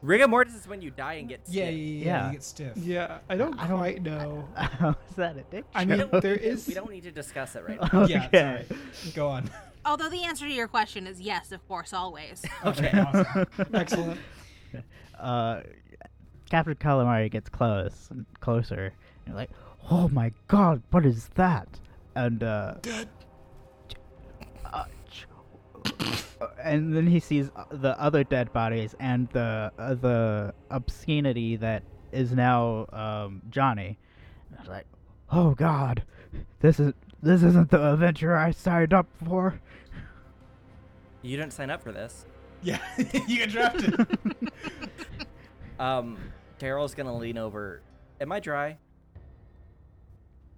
Rigor 0.05 0.29
mortis 0.29 0.55
is 0.55 0.69
when 0.69 0.83
you 0.83 0.91
die 0.91 1.15
and 1.15 1.29
get 1.31 1.41
Yeah, 1.49 1.71
yeah, 1.71 1.71
stiff. 1.71 2.05
yeah, 2.05 2.05
Yeah. 2.05 2.27
You 2.27 2.33
get 2.33 2.43
stiff. 2.43 2.77
Yeah, 2.77 3.19
I 3.31 3.37
don't 3.37 3.59
I 3.59 3.67
don't- 3.67 3.79
quite 3.79 4.03
know. 4.03 4.47
is 5.11 5.17
that 5.17 5.37
a 5.37 5.43
dick? 5.51 5.65
I 5.75 5.85
mean, 5.87 6.05
there 6.21 6.35
is. 6.35 6.67
We 6.69 6.75
don't 6.75 6.91
need 6.91 7.05
to 7.05 7.11
discuss 7.11 7.57
it 7.57 7.65
right 7.67 7.81
now. 7.93 8.05
Yeah, 8.07 8.29
sorry. 8.31 8.67
Go 9.15 9.29
on. 9.29 9.49
Although 9.87 10.11
the 10.11 10.25
answer 10.25 10.47
to 10.47 10.53
your 10.53 10.69
question 10.69 11.07
is 11.07 11.21
yes, 11.21 11.53
of 11.53 11.67
course, 11.69 11.93
always. 11.95 12.43
Okay. 12.65 12.91
awesome. 12.99 13.47
Excellent. 13.73 14.21
uh, 15.19 15.61
Captain 16.51 16.75
Calamari 16.75 17.31
gets 17.31 17.49
close, 17.49 18.09
and 18.11 18.27
closer, 18.41 18.93
and 19.25 19.27
you're 19.29 19.37
like, 19.37 19.51
"Oh 19.91 20.09
my 20.09 20.33
God, 20.49 20.83
what 20.91 21.07
is 21.07 21.29
that?" 21.37 21.69
And 22.15 22.43
uh, 22.43 22.75
Dead. 22.83 23.07
ch- 23.07 23.24
and 26.63 26.95
then 26.95 27.07
he 27.07 27.21
sees 27.21 27.51
uh, 27.57 27.65
the 27.71 28.01
other 28.01 28.25
dead 28.25 28.53
bodies 28.53 28.95
and 29.01 29.29
the 29.31 29.71
uh, 29.79 29.95
the 29.95 30.55
obscenity 30.71 31.57
that 31.57 31.83
is 32.13 32.33
now 32.33 32.87
um, 32.93 33.43
Johnny. 33.51 33.99
And 34.51 34.61
it's 34.61 34.69
like, 34.69 34.87
"Oh 35.31 35.55
God, 35.55 36.03
this 36.61 36.81
is 36.81 36.93
this 37.23 37.43
isn't 37.43 37.71
the 37.71 37.93
adventure 37.93 38.37
I 38.37 38.51
signed 38.51 38.93
up 38.93 39.07
for." 39.27 39.61
You 41.23 41.37
didn't 41.37 41.53
sign 41.53 41.71
up 41.71 41.83
for 41.83 41.93
this. 41.93 42.27
Yeah, 42.65 42.79
you 43.29 43.37
get 43.37 43.51
drafted. 43.51 43.95
Um, 45.79 46.17
Daryl's 46.59 46.95
gonna 46.95 47.17
lean 47.17 47.37
over. 47.37 47.83
Am 48.21 48.33
I 48.33 48.41
dry? 48.41 48.79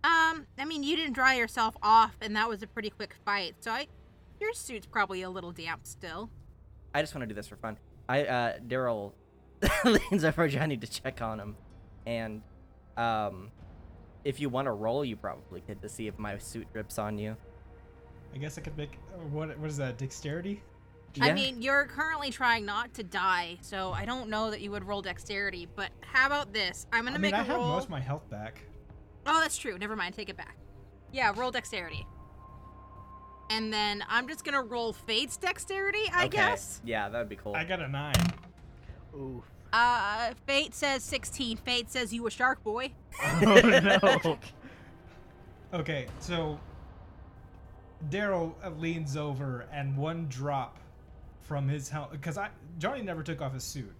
Um, 0.04 0.46
I 0.58 0.64
mean, 0.64 0.82
you 0.82 0.94
didn't 0.94 1.14
dry 1.14 1.34
yourself 1.34 1.76
off, 1.82 2.16
and 2.20 2.36
that 2.36 2.48
was 2.48 2.62
a 2.62 2.66
pretty 2.66 2.90
quick 2.90 3.16
fight. 3.24 3.56
So 3.60 3.72
I, 3.72 3.88
your 4.40 4.52
suit's 4.52 4.86
probably 4.86 5.22
a 5.22 5.30
little 5.30 5.52
damp 5.52 5.86
still. 5.86 6.30
I 6.94 7.02
just 7.02 7.14
want 7.14 7.22
to 7.22 7.26
do 7.26 7.34
this 7.34 7.48
for 7.48 7.56
fun. 7.56 7.78
I 8.08 8.24
uh, 8.24 8.58
Daryl 8.66 9.12
leans 9.84 10.24
over 10.24 10.48
Johnny 10.48 10.76
to 10.76 10.86
check 10.86 11.20
on 11.22 11.40
him, 11.40 11.56
and 12.06 12.42
um, 12.96 13.50
if 14.24 14.40
you 14.40 14.48
want 14.48 14.66
to 14.66 14.72
roll, 14.72 15.04
you 15.04 15.16
probably 15.16 15.60
could 15.60 15.82
to 15.82 15.88
see 15.88 16.06
if 16.06 16.18
my 16.18 16.38
suit 16.38 16.72
drips 16.72 16.98
on 16.98 17.18
you. 17.18 17.36
I 18.34 18.38
guess 18.38 18.58
I 18.58 18.60
could 18.60 18.76
make 18.76 18.98
what? 19.30 19.56
What 19.58 19.68
is 19.70 19.76
that? 19.78 19.98
Dexterity? 19.98 20.62
I 21.20 21.32
mean, 21.32 21.62
you're 21.62 21.86
currently 21.86 22.30
trying 22.30 22.66
not 22.66 22.92
to 22.94 23.02
die, 23.02 23.56
so 23.62 23.90
I 23.92 24.04
don't 24.04 24.28
know 24.28 24.50
that 24.50 24.60
you 24.60 24.70
would 24.72 24.84
roll 24.84 25.00
dexterity. 25.00 25.66
But 25.74 25.90
how 26.02 26.26
about 26.26 26.52
this? 26.52 26.86
I'm 26.92 27.04
gonna 27.04 27.16
I 27.16 27.18
make 27.18 27.32
mean, 27.32 27.40
a 27.40 27.42
I 27.42 27.46
have 27.46 27.56
roll. 27.56 27.68
most 27.68 27.84
of 27.84 27.90
my 27.90 28.00
health 28.00 28.28
back. 28.28 28.60
Oh, 29.26 29.40
that's 29.40 29.56
true. 29.56 29.78
Never 29.78 29.96
mind. 29.96 30.14
Take 30.14 30.28
it 30.28 30.36
back. 30.36 30.56
Yeah, 31.12 31.32
roll 31.34 31.50
dexterity. 31.50 32.06
And 33.50 33.72
then 33.72 34.02
I'm 34.08 34.26
just 34.28 34.44
gonna 34.44 34.62
roll 34.62 34.92
Fate's 34.92 35.36
dexterity, 35.36 36.02
I 36.12 36.26
Okay. 36.26 36.36
guess. 36.36 36.80
Yeah, 36.84 37.08
that 37.08 37.18
would 37.18 37.28
be 37.28 37.36
cool. 37.36 37.54
I 37.54 37.64
got 37.64 37.80
a 37.80 37.88
nine. 37.88 38.14
Ooh. 39.14 39.42
Uh, 39.72 40.32
Fate 40.46 40.74
says 40.74 41.02
16. 41.04 41.56
Fate 41.58 41.90
says 41.90 42.12
you 42.12 42.26
a 42.26 42.30
shark 42.30 42.62
boy. 42.64 42.92
Oh 43.22 43.60
no. 43.60 44.38
Okay, 45.74 46.06
so 46.20 46.58
Daryl 48.10 48.52
uh, 48.64 48.70
leans 48.70 49.16
over 49.16 49.66
and 49.72 49.96
one 49.96 50.26
drop 50.28 50.78
from 51.42 51.68
his 51.68 51.88
helmet 51.88 52.12
because 52.12 52.38
I 52.38 52.50
Johnny 52.78 53.02
never 53.02 53.22
took 53.22 53.40
off 53.42 53.54
his 53.54 53.64
suit, 53.64 53.92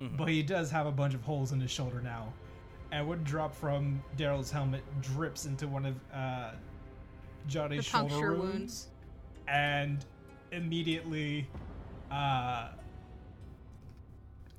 Mhm. 0.00 0.16
but 0.16 0.28
he 0.28 0.42
does 0.42 0.70
have 0.70 0.86
a 0.86 0.92
bunch 0.92 1.14
of 1.14 1.22
holes 1.22 1.52
in 1.52 1.60
his 1.60 1.70
shoulder 1.70 2.00
now, 2.00 2.32
and 2.92 3.06
one 3.06 3.22
drop 3.24 3.54
from 3.54 4.02
Daryl's 4.16 4.50
helmet 4.50 4.82
drips 5.00 5.44
into 5.46 5.66
one 5.68 5.86
of 5.86 5.94
uh, 6.12 6.50
Johnny's 7.46 7.78
The 7.84 7.90
shoulder 8.08 8.32
wounds, 8.34 8.52
wounds. 8.54 8.88
and 9.48 10.04
immediately, 10.52 11.46
uh, 12.10 12.68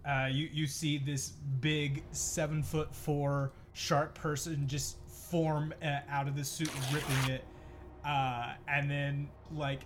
uh, 0.05 0.27
you 0.31 0.49
you 0.51 0.67
see 0.67 0.97
this 0.97 1.29
big 1.61 2.03
seven 2.11 2.61
foot 2.63 2.93
four 2.93 3.51
sharp 3.73 4.13
person 4.15 4.67
just 4.67 4.97
form 5.07 5.73
uh, 5.83 5.99
out 6.09 6.27
of 6.27 6.35
the 6.35 6.43
suit, 6.43 6.69
ripping 6.93 7.33
it, 7.35 7.45
uh, 8.05 8.53
and 8.67 8.89
then 8.89 9.29
like 9.55 9.81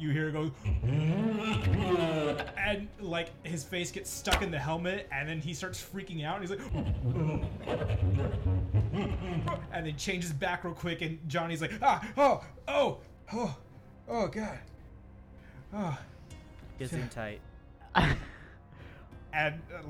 you 0.00 0.10
hear 0.10 0.28
it 0.28 0.32
go, 0.32 0.50
and 2.56 2.88
like 3.00 3.28
his 3.44 3.62
face 3.62 3.92
gets 3.92 4.10
stuck 4.10 4.42
in 4.42 4.50
the 4.50 4.58
helmet, 4.58 5.06
and 5.12 5.28
then 5.28 5.40
he 5.40 5.52
starts 5.52 5.80
freaking 5.82 6.24
out, 6.24 6.40
and 6.40 6.48
he's 6.48 6.58
like, 6.58 6.60
and 9.72 9.86
then 9.86 9.96
changes 9.96 10.32
back 10.32 10.64
real 10.64 10.72
quick, 10.72 11.02
and 11.02 11.18
Johnny's 11.28 11.60
like, 11.60 11.72
ah, 11.82 12.06
oh, 12.16 12.42
oh, 12.66 12.98
oh, 13.32 13.56
oh, 14.08 14.26
god, 14.28 14.58
oh 15.74 15.98
Gives 16.78 16.92
him 16.92 17.08
tight. 17.10 17.40
and 19.34 19.60
uh, 19.74 19.82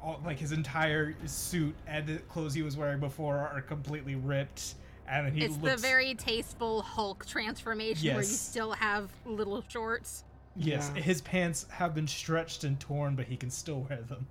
all, 0.00 0.20
like 0.24 0.38
his 0.38 0.52
entire 0.52 1.16
suit 1.26 1.74
and 1.88 2.06
the 2.06 2.18
clothes 2.18 2.54
he 2.54 2.62
was 2.62 2.76
wearing 2.76 3.00
before 3.00 3.36
are 3.36 3.60
completely 3.60 4.14
ripped 4.14 4.74
and 5.10 5.26
then 5.26 5.32
he 5.34 5.44
it's 5.44 5.56
looks 5.58 5.80
the 5.80 5.88
very 5.88 6.14
tasteful 6.14 6.82
Hulk 6.82 7.24
transformation 7.26 8.08
where 8.14 8.22
you 8.22 8.28
still 8.28 8.72
have 8.72 9.10
little 9.24 9.64
shorts. 9.68 10.24
yes 10.56 10.90
Yeah. 10.94 11.02
his 11.02 11.20
pants 11.20 11.66
have 11.70 11.94
been 11.94 12.06
stretched 12.08 12.64
and 12.64 12.78
torn 12.78 13.14
but 13.16 13.26
he 13.26 13.36
can 13.36 13.50
still 13.50 13.86
wear 13.88 14.00
them 14.02 14.26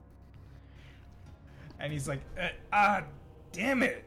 and 1.79 1.91
he's 1.93 2.07
like 2.07 2.21
uh, 2.39 2.47
ah 2.73 3.03
damn 3.51 3.83
it 3.83 4.03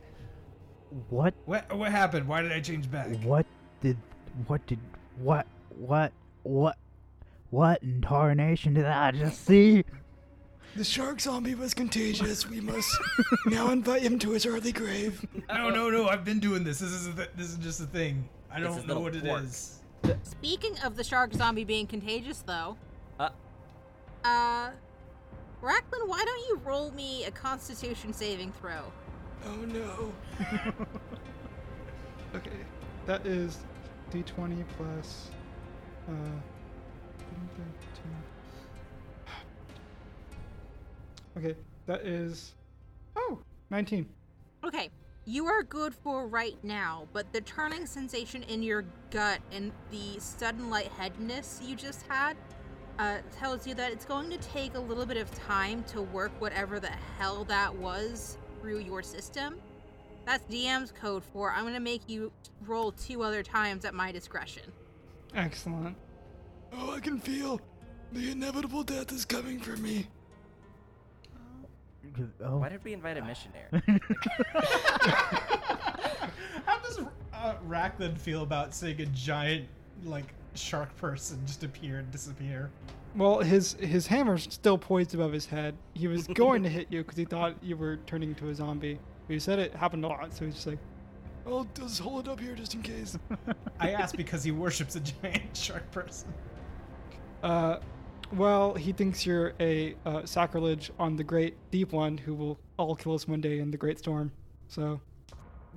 What? 1.09 1.35
what 1.47 1.73
what 1.77 1.91
happened 1.91 2.27
why 2.29 2.43
did 2.43 2.53
i 2.53 2.61
change 2.61 2.91
back 2.91 3.09
What 3.23 3.47
did? 3.81 3.97
What 4.47 4.65
did? 4.67 4.79
What? 5.19 5.47
What? 5.71 6.13
What? 6.45 6.77
What 7.51 7.83
in 7.83 8.01
tarnation 8.01 8.75
did 8.75 8.87
I 8.87 9.11
just 9.11 9.45
see? 9.45 9.85
The 10.77 10.85
shark 10.85 11.21
zombie 11.21 11.55
was 11.57 11.75
contagious. 11.75 12.49
We 12.49 12.61
must 12.61 12.89
now 13.47 13.71
invite 13.71 14.03
him 14.03 14.19
to 14.21 14.31
his 14.31 14.47
early 14.47 14.73
grave. 14.73 15.25
No, 15.49 15.69
no, 15.71 15.91
no. 15.91 16.09
I've 16.09 16.25
been 16.25 16.39
doing 16.39 16.63
this. 16.63 16.79
This 16.79 16.91
is 16.93 17.09
a 17.09 17.13
th- 17.13 17.31
this 17.37 17.49
is 17.51 17.57
just 17.57 17.81
a 17.81 17.87
thing. 17.87 18.29
I 18.51 18.59
It's 18.59 18.65
don't 18.67 18.77
his 18.77 18.85
know 18.87 19.01
little 19.01 19.03
what 19.03 19.15
it 19.17 19.23
quirk. 19.25 19.45
is. 19.45 19.81
Speaking 20.23 20.79
of 20.85 20.97
the 20.97 21.05
shark 21.05 21.35
zombie 21.35 21.65
being 21.65 21.87
contagious, 21.87 22.43
though, 22.47 22.77
Uh, 23.19 23.31
uh, 24.25 24.71
Racklin, 25.61 26.07
why 26.07 26.25
don't 26.25 26.49
you 26.49 26.61
roll 26.65 26.91
me 26.93 27.25
a 27.25 27.31
Constitution 27.31 28.13
saving 28.13 28.53
throw? 28.53 28.93
Oh 29.47 29.57
no. 29.67 30.13
okay, 32.35 32.51
that 33.07 33.27
is 33.27 33.59
d20 34.13 34.65
plus. 34.77 35.29
Uh, 36.09 36.13
okay, 41.37 41.57
that 41.87 42.03
is. 42.03 42.55
Oh, 43.17 43.39
19. 43.71 44.09
Okay, 44.65 44.91
you 45.25 45.47
are 45.47 45.63
good 45.63 45.95
for 45.95 46.27
right 46.27 46.57
now, 46.63 47.07
but 47.13 47.33
the 47.33 47.41
turning 47.43 47.87
sensation 47.87 48.43
in 48.45 48.63
your 48.63 48.85
gut 49.11 49.41
and 49.53 49.73
the 49.91 50.19
sudden 50.19 50.71
lightheadedness 50.71 51.61
you 51.65 51.77
just 51.77 52.05
had 52.09 52.37
uh, 52.99 53.19
tells 53.33 53.67
you 53.67 53.75
that 53.75 53.93
it's 53.93 54.05
going 54.05 54.29
to 54.29 54.37
take 54.39 54.75
a 54.75 54.79
little 54.79 55.07
bit 55.07 55.17
of 55.17 55.31
time 55.33 55.83
to 55.85 56.03
work 56.03 56.33
whatever 56.39 56.79
the 56.79 56.91
hell 57.19 57.45
that 57.45 57.75
was 57.75 58.37
through 58.61 58.79
your 58.79 59.03
system. 59.03 59.59
That's 60.27 60.45
DM's 60.53 60.93
code 60.93 61.25
for 61.33 61.51
I'm 61.51 61.63
going 61.63 61.75
to 61.75 61.81
make 61.81 62.03
you 62.09 62.31
roll 62.67 62.93
two 62.93 63.23
other 63.23 63.43
times 63.43 63.85
at 63.85 63.95
my 63.95 64.13
discretion. 64.13 64.65
Excellent. 65.35 65.97
Oh, 66.73 66.93
I 66.93 67.01
can 67.01 67.19
feel 67.19 67.61
the 68.13 68.31
inevitable 68.31 68.83
death 68.83 69.13
is 69.13 69.25
coming 69.25 69.61
for 69.61 69.77
me. 69.77 70.07
Oh, 72.45 72.59
why 72.59 72.69
did 72.69 72.83
we 72.85 72.93
invite 72.93 73.17
a 73.17 73.23
missionary? 73.23 73.69
How 76.67 76.79
does 76.83 77.01
uh, 77.33 77.55
Racklin 77.69 78.17
feel 78.19 78.43
about 78.43 78.75
seeing 78.75 79.01
a 79.01 79.07
giant 79.07 79.67
like 80.05 80.35
shark 80.55 80.95
person 80.97 81.41
just 81.47 81.63
appear 81.65 81.99
and 81.99 82.11
disappear? 82.11 82.71
Well, 83.17 83.41
his 83.41 83.75
his 83.75 84.07
hammer's 84.07 84.45
still 84.53 84.79
poised 84.79 85.15
above 85.15 85.33
his 85.33 85.47
head. 85.47 85.75
He 85.95 86.09
was 86.09 86.27
going 86.35 86.63
to 86.63 86.69
hit 86.69 86.89
you 86.91 87.03
because 87.03 87.17
he 87.17 87.25
thought 87.25 87.55
you 87.63 87.77
were 87.77 87.97
turning 88.07 88.31
into 88.31 88.49
a 88.49 88.55
zombie. 88.55 88.99
But 89.27 89.35
he 89.35 89.41
said 89.41 89.59
it 89.59 89.75
happened 89.75 90.05
a 90.05 90.09
lot, 90.09 90.33
so 90.35 90.45
he's 90.45 90.55
just 90.55 90.67
like, 90.67 90.79
"I'll 91.47 91.67
just 91.75 92.01
hold 92.01 92.27
it 92.27 92.31
up 92.31 92.41
here 92.41 92.55
just 92.55 92.75
in 92.75 92.83
case." 92.83 93.19
I 93.79 93.91
asked 93.93 94.17
because 94.17 94.45
he 94.45 94.53
worships 94.53 94.97
a 94.97 95.01
giant 95.01 95.43
shark 95.57 95.91
person. 95.91 96.33
Uh, 97.43 97.79
well, 98.33 98.75
he 98.75 98.93
thinks 98.93 99.25
you're 99.27 99.53
a 99.61 99.95
uh, 100.07 100.25
sacrilege 100.25 100.91
on 100.99 101.17
the 101.17 101.25
great 101.25 101.55
deep 101.71 101.93
one 101.93 102.17
who 102.19 102.35
will 102.35 102.59
all 102.77 102.95
kill 102.95 103.15
us 103.15 103.27
one 103.27 103.41
day 103.41 103.59
in 103.59 103.71
the 103.71 103.77
great 103.77 103.99
storm. 103.99 104.31
So, 104.69 105.01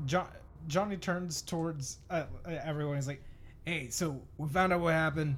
Jo- 0.06 0.28
Johnny 0.68 0.98
turns 0.98 1.42
towards 1.42 2.00
uh, 2.10 2.24
everyone. 2.46 2.96
He's 2.96 3.08
like, 3.08 3.22
"Hey, 3.66 3.90
so 3.90 4.22
we 4.38 4.48
found 4.50 4.72
out 4.74 4.82
what 4.82 4.94
happened. 4.94 5.38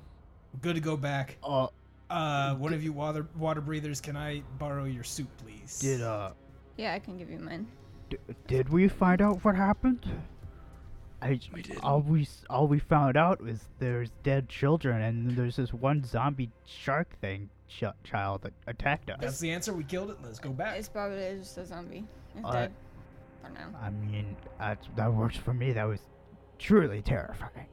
We're 0.53 0.59
good 0.61 0.76
to 0.76 0.82
go 0.82 0.97
back. 0.97 1.38
uh, 1.43 1.68
Uh, 2.09 2.53
one 2.55 2.72
of 2.74 2.84
you 2.84 2.93
water 2.93 3.26
water 3.36 3.61
breathers, 3.61 3.99
can 3.99 4.16
I 4.16 4.43
borrow 4.59 4.84
your 4.86 5.03
suit, 5.03 5.28
please?" 5.38 5.80
did 5.80 6.01
uh, 6.01 6.32
Yeah, 6.78 6.93
I 6.93 6.99
can 6.99 7.18
give 7.18 7.30
you 7.32 7.39
mine. 7.39 7.66
d- 8.09 8.18
did 8.47 8.70
we 8.70 8.88
find 8.88 9.22
out 9.22 9.43
what 9.43 9.55
happened? 9.55 10.05
I 11.26 11.40
We 11.54 11.62
didn't. 11.64 11.84
all 11.84 12.02
we 12.02 12.28
all 12.50 12.68
we 12.68 12.78
found 12.80 13.18
out 13.18 13.42
was 13.42 13.60
there's 13.80 14.12
dead 14.24 14.48
children 14.48 15.02
and 15.02 15.32
there's 15.32 15.56
this 15.56 15.74
one 15.74 16.04
zombie 16.04 16.52
shark 16.66 17.20
thing 17.20 17.50
ch- 17.68 17.84
child 18.04 18.44
that 18.44 18.54
attacked 18.68 19.10
us. 19.10 19.18
That's 19.20 19.40
the 19.40 19.52
answer. 19.52 19.74
We 19.74 19.84
killed 19.86 20.12
it. 20.12 20.18
Let's 20.24 20.38
go 20.40 20.52
back. 20.52 20.78
It's 20.78 20.88
probably 20.88 21.36
just 21.40 21.58
a 21.58 21.66
zombie. 21.66 22.06
It's 22.36 22.46
Uh, 22.46 22.52
dead. 22.52 22.74
For 23.42 23.50
now. 23.50 23.70
I 23.82 23.90
mean, 23.90 24.36
that 24.60 24.78
that 24.96 25.12
works 25.14 25.38
for 25.38 25.54
me. 25.54 25.72
That 25.74 25.86
was 25.86 26.02
truly 26.60 27.02
terrifying. 27.02 27.68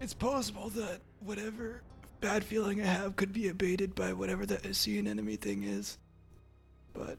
it's 0.00 0.14
possible 0.14 0.68
that 0.70 1.00
whatever 1.20 1.82
bad 2.20 2.44
feeling 2.44 2.80
I 2.82 2.86
have 2.86 3.16
could 3.16 3.32
be 3.32 3.48
abated 3.48 3.94
by 3.94 4.12
whatever 4.12 4.44
the 4.46 4.64
Asian 4.66 5.06
enemy 5.06 5.36
thing 5.36 5.62
is. 5.62 5.98
But 6.92 7.18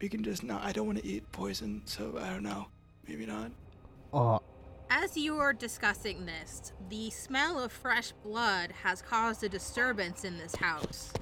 we 0.00 0.08
can 0.08 0.22
just 0.22 0.42
not. 0.44 0.62
I 0.62 0.72
don't 0.72 0.86
want 0.86 0.98
to 0.98 1.06
eat 1.06 1.30
poison, 1.32 1.82
so 1.86 2.18
I 2.20 2.30
don't 2.30 2.42
know. 2.42 2.66
Maybe 3.08 3.26
not. 3.26 3.50
Uh, 4.12 4.38
As 4.90 5.16
you 5.16 5.36
are 5.36 5.52
discussing 5.52 6.26
this, 6.26 6.72
the 6.88 7.10
smell 7.10 7.58
of 7.58 7.72
fresh 7.72 8.12
blood 8.22 8.72
has 8.82 9.02
caused 9.02 9.42
a 9.44 9.48
disturbance 9.48 10.24
in 10.24 10.38
this 10.38 10.54
house. 10.54 11.12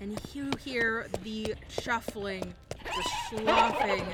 And 0.00 0.18
you 0.34 0.50
hear 0.62 1.06
the 1.22 1.54
shuffling, 1.68 2.54
the 2.84 3.10
sloughing, 3.30 4.04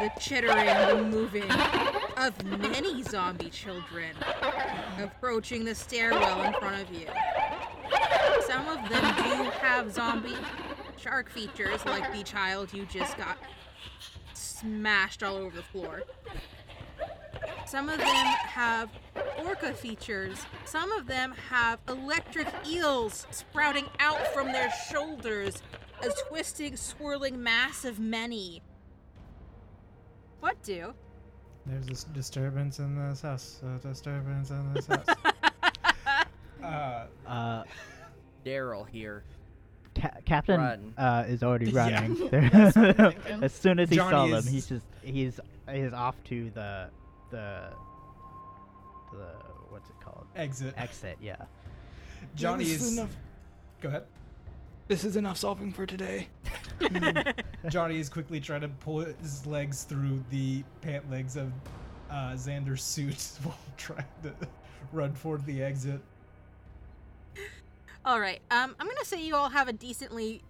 the 0.00 0.10
chittering, 0.20 0.66
the 0.66 1.02
moving 1.04 1.50
of 2.16 2.44
many 2.44 3.02
zombie 3.02 3.50
children 3.50 4.10
approaching 4.98 5.64
the 5.64 5.74
stairwell 5.74 6.42
in 6.42 6.52
front 6.54 6.82
of 6.82 6.92
you. 6.92 7.06
Some 8.46 8.68
of 8.68 8.88
them 8.88 9.14
do 9.16 9.50
have 9.60 9.92
zombie 9.92 10.36
shark 10.96 11.30
features, 11.30 11.84
like 11.86 12.12
the 12.12 12.22
child 12.22 12.72
you 12.74 12.84
just 12.86 13.16
got 13.16 13.38
smashed 14.44 15.22
all 15.22 15.36
over 15.36 15.56
the 15.56 15.62
floor. 15.62 16.02
Some 17.66 17.88
of 17.88 17.98
them 17.98 18.06
have 18.06 18.90
orca 19.44 19.72
features. 19.72 20.44
Some 20.64 20.92
of 20.92 21.06
them 21.06 21.34
have 21.50 21.78
electric 21.88 22.48
eels 22.66 23.26
sprouting 23.30 23.86
out 23.98 24.26
from 24.28 24.52
their 24.52 24.70
shoulders, 24.90 25.62
a 26.02 26.10
twisting, 26.28 26.76
swirling 26.76 27.42
mass 27.42 27.84
of 27.84 27.98
many. 27.98 28.62
What 30.40 30.62
do? 30.62 30.94
There's 31.66 31.86
this 31.86 32.04
disturbance 32.04 32.78
in 32.78 32.94
this 32.94 33.22
house. 33.22 33.62
A 33.62 33.78
disturbance 33.86 34.50
in 34.50 34.74
this 34.74 34.86
house. 34.86 35.06
uh, 36.62 37.06
uh, 37.26 37.64
Daryl 38.44 38.86
here. 38.86 39.24
Ca- 39.94 40.20
Captain 40.24 40.94
uh, 40.98 41.24
is 41.26 41.42
already 41.42 41.66
Yeah. 41.70 42.00
running. 42.00 42.28
That's 42.50 42.76
what 42.76 43.00
as 43.42 43.52
soon 43.52 43.78
as 43.78 43.88
he 43.90 43.96
Johnny 43.96 44.10
saw 44.10 44.26
them, 44.26 44.34
is- 44.38 44.48
he's 44.48 44.66
just 44.66 44.86
he's 45.02 45.40
he's 45.70 45.92
off 45.92 46.16
to 46.24 46.50
the 46.50 46.88
the 47.30 47.62
the 49.12 49.26
what's 49.70 49.88
it 49.90 49.96
called 50.00 50.26
exit. 50.36 50.74
exit. 50.76 51.16
Yeah. 51.20 51.36
Johnny 52.34 52.64
this 52.64 52.74
is. 52.76 52.82
is 52.92 52.98
enough. 52.98 53.16
Go 53.80 53.88
ahead. 53.88 54.04
This 54.88 55.04
is 55.04 55.16
enough 55.16 55.36
solving 55.38 55.72
for 55.72 55.86
today. 55.86 56.28
Johnny 57.70 57.98
is 57.98 58.08
quickly 58.10 58.38
trying 58.40 58.60
to 58.60 58.68
pull 58.68 59.00
his 59.00 59.46
legs 59.46 59.84
through 59.84 60.22
the 60.30 60.62
pant 60.82 61.10
legs 61.10 61.36
of 61.36 61.50
uh, 62.10 62.32
Xander's 62.34 62.82
suit 62.82 63.30
while 63.42 63.56
trying 63.78 64.04
to 64.22 64.32
run 64.92 65.14
toward 65.14 65.44
the 65.46 65.62
exit. 65.62 66.00
All 68.04 68.20
right. 68.20 68.40
Um, 68.50 68.76
I'm 68.78 68.86
gonna 68.86 69.04
say 69.04 69.24
you 69.24 69.34
all 69.34 69.48
have 69.48 69.68
a 69.68 69.72
decently 69.72 70.42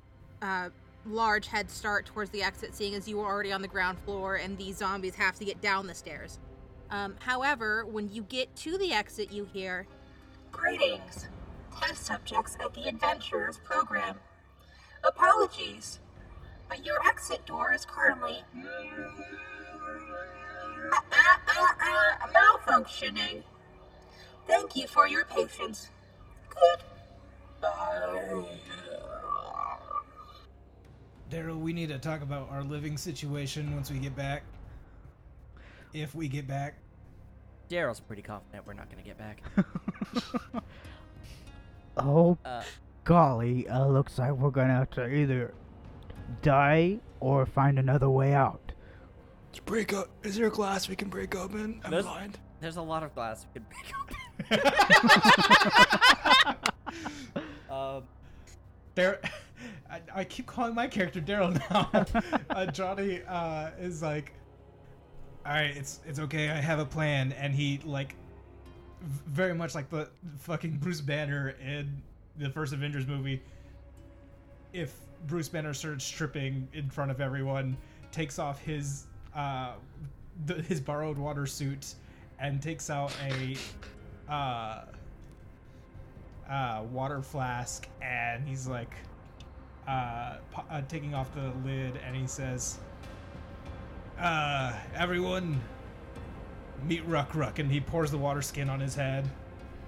uh, 0.42 0.70
large 1.06 1.46
head 1.46 1.70
start 1.70 2.06
towards 2.06 2.30
the 2.30 2.42
exit, 2.42 2.74
seeing 2.74 2.94
as 2.94 3.06
you 3.06 3.18
were 3.18 3.26
already 3.26 3.52
on 3.52 3.62
the 3.62 3.68
ground 3.68 3.98
floor 4.04 4.36
and 4.36 4.58
these 4.58 4.76
zombies 4.76 5.14
have 5.14 5.36
to 5.38 5.44
get 5.44 5.60
down 5.60 5.86
the 5.86 5.94
stairs. 5.94 6.38
Um, 6.90 7.14
however, 7.20 7.86
when 7.86 8.12
you 8.12 8.22
get 8.22 8.54
to 8.56 8.76
the 8.76 8.92
exit, 8.92 9.32
you 9.32 9.44
hear, 9.52 9.86
Greetings, 10.52 11.28
test 11.80 12.04
subjects 12.06 12.56
at 12.60 12.74
the 12.74 12.88
Adventurers 12.88 13.58
program. 13.64 14.16
Apologies, 15.02 16.00
but 16.68 16.84
your 16.84 17.04
exit 17.06 17.44
door 17.46 17.72
is 17.72 17.84
currently 17.84 18.38
malfunctioning. 22.34 23.42
Thank 24.46 24.76
you 24.76 24.86
for 24.86 25.06
your 25.06 25.24
patience. 25.24 25.90
Goodbye. 26.48 26.93
Daryl, 31.30 31.58
we 31.58 31.72
need 31.72 31.88
to 31.88 31.98
talk 31.98 32.22
about 32.22 32.48
our 32.50 32.62
living 32.62 32.96
situation 32.96 33.74
once 33.74 33.90
we 33.90 33.98
get 33.98 34.14
back. 34.14 34.42
If 35.92 36.14
we 36.14 36.28
get 36.28 36.46
back. 36.46 36.74
Daryl's 37.70 38.00
pretty 38.00 38.22
confident 38.22 38.66
we're 38.66 38.74
not 38.74 38.88
gonna 38.90 39.02
get 39.02 39.18
back. 39.18 39.42
Oh 41.96 42.36
Uh, 42.44 42.60
golly! 43.04 43.68
Uh, 43.68 43.86
looks 43.86 44.18
like 44.18 44.32
we're 44.32 44.50
gonna 44.50 44.74
have 44.74 44.90
to 44.92 45.06
either 45.06 45.54
die 46.42 46.98
or 47.20 47.46
find 47.46 47.78
another 47.78 48.10
way 48.10 48.34
out. 48.34 48.72
Let's 49.52 49.60
break 49.60 49.92
up. 49.92 50.08
Is 50.24 50.34
there 50.34 50.48
a 50.48 50.50
glass 50.50 50.88
we 50.88 50.96
can 50.96 51.08
break 51.08 51.36
open? 51.36 51.80
I'm 51.84 51.90
There's- 51.92 52.04
blind. 52.04 52.38
there's 52.60 52.78
a 52.78 52.82
lot 52.82 53.04
of 53.04 53.14
glass 53.14 53.46
we 53.54 53.60
could 53.60 53.68
break 54.50 54.60
up. 56.50 56.74
um, 57.74 58.04
Dar- 58.94 59.20
I, 59.90 60.00
I 60.14 60.24
keep 60.24 60.46
calling 60.46 60.74
my 60.74 60.86
character 60.86 61.20
Daryl 61.20 61.58
now. 61.70 62.32
uh, 62.50 62.66
Johnny 62.66 63.22
uh, 63.26 63.70
is 63.78 64.02
like, 64.02 64.32
all 65.46 65.52
right, 65.52 65.76
it's 65.76 66.00
it's 66.06 66.18
okay. 66.18 66.50
I 66.50 66.56
have 66.56 66.78
a 66.78 66.84
plan, 66.84 67.32
and 67.32 67.54
he 67.54 67.80
like, 67.84 68.14
very 69.26 69.54
much 69.54 69.74
like 69.74 69.90
the 69.90 70.08
fucking 70.38 70.78
Bruce 70.78 71.00
Banner 71.00 71.54
in 71.64 72.02
the 72.38 72.50
first 72.50 72.72
Avengers 72.72 73.06
movie, 73.06 73.42
if 74.72 74.94
Bruce 75.26 75.48
Banner 75.48 75.74
starts 75.74 76.04
stripping 76.04 76.66
in 76.72 76.88
front 76.88 77.10
of 77.10 77.20
everyone, 77.20 77.76
takes 78.10 78.38
off 78.38 78.60
his 78.60 79.04
uh, 79.34 79.72
the, 80.46 80.54
his 80.62 80.80
borrowed 80.80 81.18
water 81.18 81.46
suit, 81.46 81.94
and 82.38 82.62
takes 82.62 82.90
out 82.90 83.14
a 83.28 84.32
uh, 84.32 84.84
uh, 86.50 86.82
water 86.90 87.22
flask, 87.22 87.88
and 88.02 88.46
he's 88.46 88.66
like 88.66 88.94
uh, 89.88 90.36
po- 90.50 90.64
uh, 90.70 90.82
taking 90.88 91.14
off 91.14 91.34
the 91.34 91.52
lid, 91.68 91.98
and 92.06 92.16
he 92.16 92.26
says, 92.26 92.78
uh, 94.18 94.72
"Everyone, 94.94 95.60
meet 96.84 97.04
Ruck 97.06 97.34
Ruck," 97.34 97.58
and 97.58 97.70
he 97.70 97.80
pours 97.80 98.10
the 98.10 98.18
water 98.18 98.42
skin 98.42 98.68
on 98.68 98.80
his 98.80 98.94
head, 98.94 99.28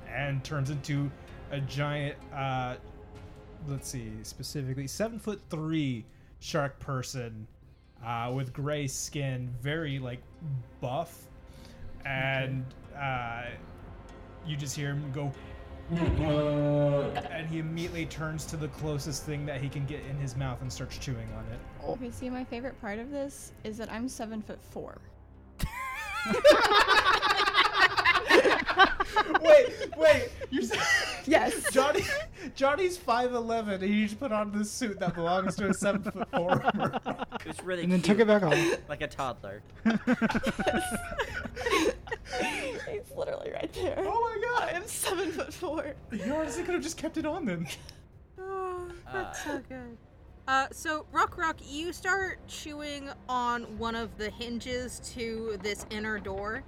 and 0.08 0.42
turns 0.44 0.70
into 0.70 1.10
a 1.50 1.60
giant. 1.60 2.16
Uh, 2.34 2.76
let's 3.68 3.88
see, 3.88 4.12
specifically 4.22 4.86
seven 4.86 5.18
foot 5.18 5.40
three 5.50 6.04
shark 6.40 6.78
person 6.78 7.46
uh, 8.04 8.32
with 8.34 8.52
gray 8.52 8.86
skin, 8.86 9.52
very 9.60 9.98
like 9.98 10.20
buff, 10.80 11.24
and 12.04 12.64
uh, 12.98 13.44
you 14.46 14.56
just 14.56 14.76
hear 14.76 14.88
him 14.88 15.12
go. 15.12 15.32
And 15.90 17.48
he 17.48 17.58
immediately 17.58 18.06
turns 18.06 18.44
to 18.46 18.56
the 18.56 18.68
closest 18.68 19.24
thing 19.24 19.46
that 19.46 19.60
he 19.60 19.68
can 19.68 19.86
get 19.86 20.00
in 20.10 20.16
his 20.16 20.36
mouth 20.36 20.60
and 20.62 20.72
starts 20.72 20.98
chewing 20.98 21.28
on 21.36 21.44
it. 21.52 21.58
Oh. 21.84 21.92
Okay, 21.92 22.10
see, 22.10 22.28
my 22.28 22.44
favorite 22.44 22.80
part 22.80 22.98
of 22.98 23.10
this 23.10 23.52
is 23.64 23.76
that 23.78 23.90
I'm 23.90 24.08
seven 24.08 24.42
foot 24.42 24.62
four. 24.62 24.98
wait, 29.42 29.74
wait, 29.96 30.30
you're 30.50 30.62
saying 30.62 30.82
yes. 31.26 31.70
Johnny. 31.72 32.02
Johnny's 32.54 32.96
five 32.96 33.32
eleven, 33.34 33.74
and 33.74 33.82
he 33.82 34.04
just 34.04 34.18
put 34.20 34.32
on 34.32 34.52
this 34.52 34.70
suit 34.70 34.98
that 35.00 35.14
belongs 35.14 35.56
to 35.56 35.68
a 35.68 35.74
seven 35.74 36.02
foot 36.02 36.28
four. 36.30 36.62
It 37.40 37.46
was 37.50 37.62
really 37.62 37.84
And 37.84 37.92
then 37.92 38.00
cute, 38.02 38.18
took 38.18 38.20
it 38.20 38.26
back 38.26 38.42
off. 38.42 38.88
like 38.88 39.02
a 39.02 39.06
toddler. 39.06 39.62
It's 42.88 43.10
literally 43.16 43.52
right 43.52 43.72
there. 43.72 43.94
Oh 43.98 44.20
my 44.20 44.58
god! 44.60 44.74
I'm 44.74 44.86
seven 44.86 45.30
foot 45.30 45.52
four. 45.52 45.94
You 46.12 46.34
honestly 46.34 46.64
could 46.64 46.74
have 46.74 46.82
just 46.82 46.96
kept 46.96 47.16
it 47.16 47.26
on 47.26 47.44
then. 47.44 47.66
Oh, 48.38 48.88
that's 49.12 49.40
Uh, 49.40 49.44
so 49.52 49.62
good. 49.68 49.96
Uh, 50.46 50.66
so 50.70 51.06
Rock 51.10 51.36
Rock, 51.38 51.56
you 51.64 51.92
start 51.92 52.38
chewing 52.46 53.08
on 53.28 53.62
one 53.78 53.94
of 53.96 54.16
the 54.18 54.30
hinges 54.30 55.00
to 55.14 55.58
this 55.62 55.84
inner 55.90 56.18
door, 56.18 56.62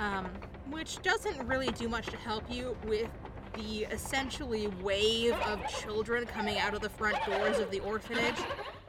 um, 0.00 0.26
which 0.70 1.00
doesn't 1.02 1.46
really 1.46 1.70
do 1.72 1.88
much 1.88 2.06
to 2.06 2.16
help 2.16 2.44
you 2.50 2.76
with 2.86 3.08
the 3.54 3.84
essentially 3.84 4.68
wave 4.82 5.34
of 5.46 5.66
children 5.68 6.26
coming 6.26 6.58
out 6.58 6.74
of 6.74 6.80
the 6.80 6.90
front 6.90 7.16
doors 7.24 7.58
of 7.58 7.70
the 7.70 7.80
orphanage. 7.80 8.36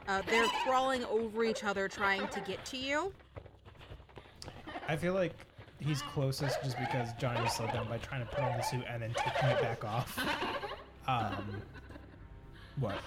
Uh, 0.06 0.22
they're 0.28 0.46
crawling 0.64 1.04
over 1.06 1.44
each 1.44 1.64
other 1.64 1.88
trying 1.88 2.26
to 2.28 2.40
get 2.40 2.64
to 2.64 2.76
you. 2.76 3.12
I 4.88 4.96
feel 4.96 5.14
like 5.14 5.32
he's 5.80 6.02
closest 6.02 6.62
just 6.62 6.78
because 6.78 7.10
Johnny 7.18 7.40
was 7.42 7.52
slowed 7.52 7.72
down 7.72 7.88
by 7.88 7.98
trying 7.98 8.20
to 8.20 8.26
put 8.26 8.42
on 8.42 8.56
the 8.56 8.62
suit 8.62 8.84
and 8.88 9.02
then 9.02 9.14
taking 9.16 9.48
it 9.50 9.60
back 9.60 9.84
off. 9.84 10.18
Um, 11.06 11.62
what? 12.80 12.98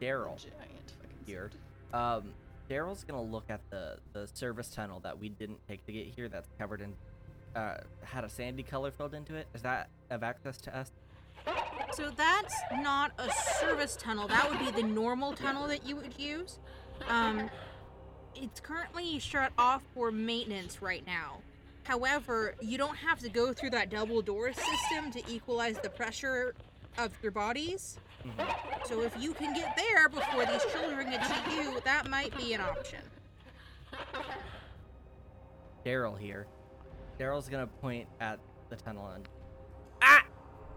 Daryl 0.00 0.36
Giant 0.36 0.92
fucking 1.00 1.18
here. 1.26 1.50
Um, 1.92 2.32
Daryl's 2.72 3.04
gonna 3.04 3.22
look 3.22 3.50
at 3.50 3.60
the 3.70 3.98
the 4.14 4.26
service 4.32 4.68
tunnel 4.68 5.00
that 5.00 5.18
we 5.18 5.28
didn't 5.28 5.58
take 5.68 5.84
to 5.86 5.92
get 5.92 6.06
here. 6.06 6.28
That's 6.28 6.48
covered 6.58 6.80
in, 6.80 6.94
uh, 7.54 7.78
had 8.02 8.24
a 8.24 8.30
sandy 8.30 8.62
color 8.62 8.90
filled 8.90 9.14
into 9.14 9.34
it. 9.34 9.46
Is 9.54 9.62
that 9.62 9.90
of 10.10 10.22
access 10.22 10.56
to 10.58 10.76
us? 10.76 10.90
So 11.92 12.10
that's 12.10 12.54
not 12.80 13.12
a 13.18 13.30
service 13.60 13.96
tunnel. 13.96 14.26
That 14.28 14.48
would 14.48 14.58
be 14.58 14.70
the 14.70 14.86
normal 14.86 15.34
tunnel 15.34 15.66
that 15.68 15.86
you 15.86 15.96
would 15.96 16.18
use. 16.18 16.58
Um, 17.08 17.50
it's 18.34 18.60
currently 18.60 19.18
shut 19.18 19.52
off 19.58 19.82
for 19.92 20.10
maintenance 20.10 20.80
right 20.80 21.04
now. 21.04 21.42
However, 21.82 22.54
you 22.60 22.78
don't 22.78 22.96
have 22.96 23.18
to 23.18 23.28
go 23.28 23.52
through 23.52 23.70
that 23.70 23.90
double 23.90 24.22
door 24.22 24.52
system 24.52 25.10
to 25.12 25.22
equalize 25.30 25.78
the 25.80 25.90
pressure 25.90 26.54
of 26.98 27.12
your 27.22 27.32
bodies. 27.32 27.98
So 28.84 29.02
if 29.02 29.14
you 29.18 29.32
can 29.34 29.54
get 29.54 29.76
there 29.76 30.08
before 30.08 30.46
these 30.46 30.64
children 30.72 31.10
get 31.10 31.24
to 31.24 31.54
you, 31.54 31.80
that 31.84 32.08
might 32.08 32.36
be 32.36 32.54
an 32.54 32.60
option. 32.60 33.00
Daryl 35.84 36.18
here. 36.18 36.46
Daryl's 37.18 37.48
gonna 37.48 37.66
point 37.66 38.06
at 38.20 38.38
the 38.68 38.76
tunnel 38.76 39.08
and 39.14 39.28
ah, 40.02 40.24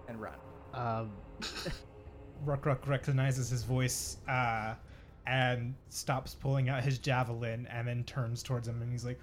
and 0.07 0.19
run. 0.21 0.35
Um, 0.73 1.11
Ruck 2.45 2.65
Ruck 2.65 2.87
recognizes 2.87 3.49
his 3.49 3.63
voice 3.63 4.17
uh, 4.27 4.73
and 5.27 5.73
stops 5.89 6.35
pulling 6.35 6.69
out 6.69 6.83
his 6.83 6.97
javelin 6.99 7.67
and 7.71 7.87
then 7.87 8.03
turns 8.03 8.43
towards 8.43 8.67
him 8.67 8.81
and 8.81 8.91
he's 8.91 9.05
like, 9.05 9.19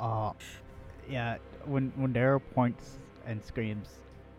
uh, 0.00 0.32
yeah. 1.08 1.36
When 1.64 1.92
when 1.96 2.12
Daryl 2.12 2.40
points 2.54 2.98
and 3.26 3.42
screams, 3.42 3.88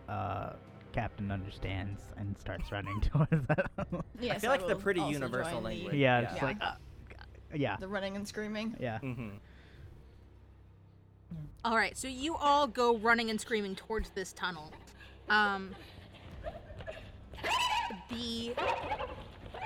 uh, 0.08 0.52
Captain 0.92 1.30
understands 1.30 2.00
and 2.16 2.36
starts 2.38 2.70
running 2.72 3.00
towards 3.12 3.30
them. 3.46 4.02
Yes, 4.20 4.36
I 4.36 4.38
feel 4.40 4.50
like 4.50 4.60
the 4.66 4.74
will 4.74 4.82
pretty 4.82 5.00
universal 5.00 5.52
join 5.54 5.62
the- 5.62 5.68
language. 5.68 5.94
yeah, 5.94 6.20
Yeah. 6.20 6.30
it's 6.32 6.36
Yeah. 6.40 6.44
like, 6.46 6.56
uh, 6.60 6.74
yeah, 7.54 7.76
The 7.78 7.88
running 7.88 8.16
and 8.16 8.26
screaming. 8.28 8.76
yeah. 8.80 8.98
Mm-hmm. 9.02 9.30
All 11.64 11.76
right, 11.76 11.96
so 11.96 12.08
you 12.08 12.34
all 12.36 12.66
go 12.66 12.96
running 12.98 13.30
and 13.30 13.40
screaming 13.40 13.74
towards 13.74 14.10
this 14.10 14.32
tunnel. 14.34 14.70
Um, 15.30 15.74
the 18.10 18.54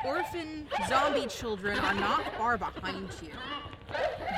orphan 0.04 0.68
zombie 0.88 1.26
children 1.26 1.78
are 1.78 1.94
not 1.94 2.22
far 2.36 2.56
behind 2.58 3.08
you 3.22 3.30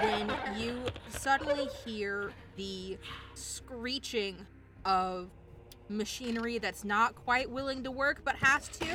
when 0.03 0.31
you 0.59 0.79
suddenly 1.09 1.67
hear 1.85 2.33
the 2.57 2.97
screeching 3.35 4.47
of 4.89 5.28
machinery 5.89 6.59
that's 6.59 6.85
not 6.85 7.15
quite 7.15 7.48
willing 7.48 7.85
to 7.85 7.90
work 7.90 8.23
but 8.24 8.35
has 8.36 8.69
to. 8.69 8.86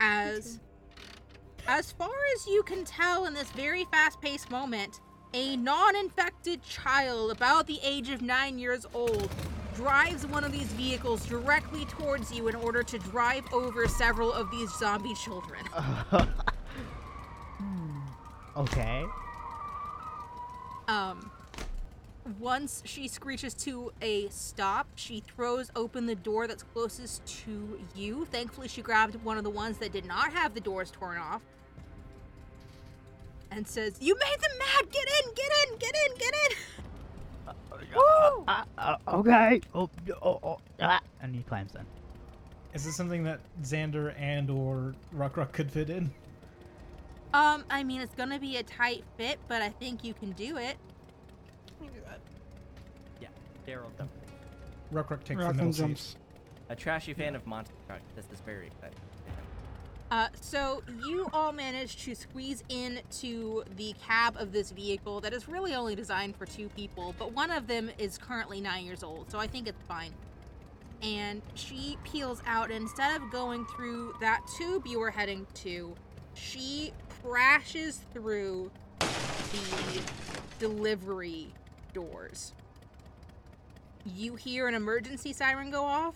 As 0.00 0.58
as 1.68 1.92
far 1.92 2.10
as 2.34 2.46
you 2.46 2.62
can 2.62 2.84
tell 2.84 3.26
in 3.26 3.34
this 3.34 3.50
very 3.50 3.84
fast-paced 3.92 4.50
moment, 4.50 5.00
a 5.34 5.56
non-infected 5.56 6.62
child 6.62 7.30
about 7.30 7.66
the 7.66 7.78
age 7.84 8.08
of 8.08 8.22
9 8.22 8.58
years 8.58 8.86
old 8.94 9.30
drives 9.74 10.26
one 10.26 10.42
of 10.42 10.52
these 10.52 10.66
vehicles 10.72 11.24
directly 11.26 11.84
towards 11.84 12.32
you 12.32 12.48
in 12.48 12.56
order 12.56 12.82
to 12.82 12.98
drive 12.98 13.44
over 13.52 13.86
several 13.86 14.32
of 14.32 14.50
these 14.50 14.74
zombie 14.78 15.14
children. 15.14 15.62
okay. 18.56 19.04
Um, 20.88 21.30
once 22.38 22.82
she 22.84 23.08
screeches 23.08 23.54
to 23.54 23.92
a 24.02 24.28
stop, 24.28 24.86
she 24.94 25.20
throws 25.20 25.70
open 25.74 26.06
the 26.06 26.14
door 26.14 26.46
that's 26.46 26.62
closest 26.62 27.24
to 27.44 27.80
you. 27.94 28.26
Thankfully, 28.26 28.68
she 28.68 28.82
grabbed 28.82 29.16
one 29.24 29.38
of 29.38 29.44
the 29.44 29.50
ones 29.50 29.78
that 29.78 29.92
did 29.92 30.04
not 30.04 30.32
have 30.32 30.54
the 30.54 30.60
doors 30.60 30.90
torn 30.90 31.18
off. 31.18 31.42
And 33.50 33.66
says, 33.66 33.96
You 34.00 34.14
made 34.14 34.40
them 34.40 34.58
mad! 34.58 34.92
Get 34.92 35.08
in! 35.08 35.34
Get 35.34 35.52
in! 35.62 35.78
Get 35.78 35.96
in! 36.06 36.18
Get 36.18 36.34
in! 36.34 36.56
Woo! 37.96 38.44
Uh, 38.46 38.64
uh, 38.78 38.96
okay. 39.08 39.60
Oh, 39.74 39.90
oh, 40.22 40.38
oh, 40.42 40.58
ah. 40.80 41.00
And 41.20 41.34
he 41.34 41.42
climbs 41.42 41.74
in. 41.74 41.84
Is 42.74 42.84
this 42.84 42.94
something 42.94 43.24
that 43.24 43.40
Xander 43.62 44.14
and 44.18 44.48
or 44.50 44.94
Ruck 45.12 45.36
Ruck 45.36 45.52
could 45.52 45.70
fit 45.72 45.90
in? 45.90 46.10
Um, 47.32 47.64
I 47.70 47.84
mean, 47.84 48.00
it's 48.00 48.14
gonna 48.14 48.38
be 48.38 48.56
a 48.56 48.62
tight 48.62 49.04
fit, 49.16 49.38
but 49.48 49.62
I 49.62 49.70
think 49.70 50.04
you 50.04 50.14
can 50.14 50.32
do 50.32 50.56
it. 50.56 50.76
Let 51.80 51.80
me 51.80 51.88
do 51.94 52.00
that. 52.06 52.20
Yeah, 53.20 53.28
Daryl. 53.66 53.90
definitely. 53.92 54.34
Ruck 54.90 55.10
Ruck 55.10 55.24
takes 55.24 55.38
the 55.38 55.46
Rock 55.46 55.54
middle 55.54 55.66
and 55.66 55.74
seat. 55.74 55.82
jumps. 55.82 56.16
A 56.68 56.76
trashy 56.76 57.14
fan 57.14 57.34
of 57.34 57.46
Monster 57.46 57.74
Truck. 57.86 58.00
This 58.16 58.26
is 58.32 58.40
very 58.40 58.68
exciting. 58.68 58.98
Uh, 60.10 60.26
so 60.40 60.82
you 61.06 61.28
all 61.32 61.52
managed 61.52 62.00
to 62.00 62.16
squeeze 62.16 62.64
into 62.68 63.62
the 63.76 63.94
cab 64.04 64.36
of 64.38 64.50
this 64.50 64.72
vehicle 64.72 65.20
that 65.20 65.32
is 65.32 65.48
really 65.48 65.72
only 65.74 65.94
designed 65.94 66.34
for 66.34 66.46
two 66.46 66.68
people, 66.70 67.14
but 67.16 67.32
one 67.32 67.50
of 67.52 67.68
them 67.68 67.88
is 67.96 68.18
currently 68.18 68.60
nine 68.60 68.84
years 68.84 69.04
old, 69.04 69.30
so 69.30 69.38
I 69.38 69.46
think 69.46 69.68
it's 69.68 69.82
fine. 69.86 70.12
And 71.00 71.42
she 71.54 71.96
peels 72.02 72.42
out, 72.44 72.72
and 72.72 72.82
instead 72.82 73.20
of 73.20 73.30
going 73.30 73.64
through 73.66 74.14
that 74.20 74.40
tube 74.58 74.84
you 74.84 74.98
were 74.98 75.12
heading 75.12 75.46
to, 75.54 75.94
she 76.34 76.92
crashes 77.22 78.00
through 78.12 78.70
the 78.98 80.02
delivery 80.58 81.54
doors. 81.94 82.52
You 84.06 84.34
hear 84.36 84.66
an 84.68 84.74
emergency 84.74 85.32
siren 85.32 85.70
go 85.70 85.84
off, 85.84 86.14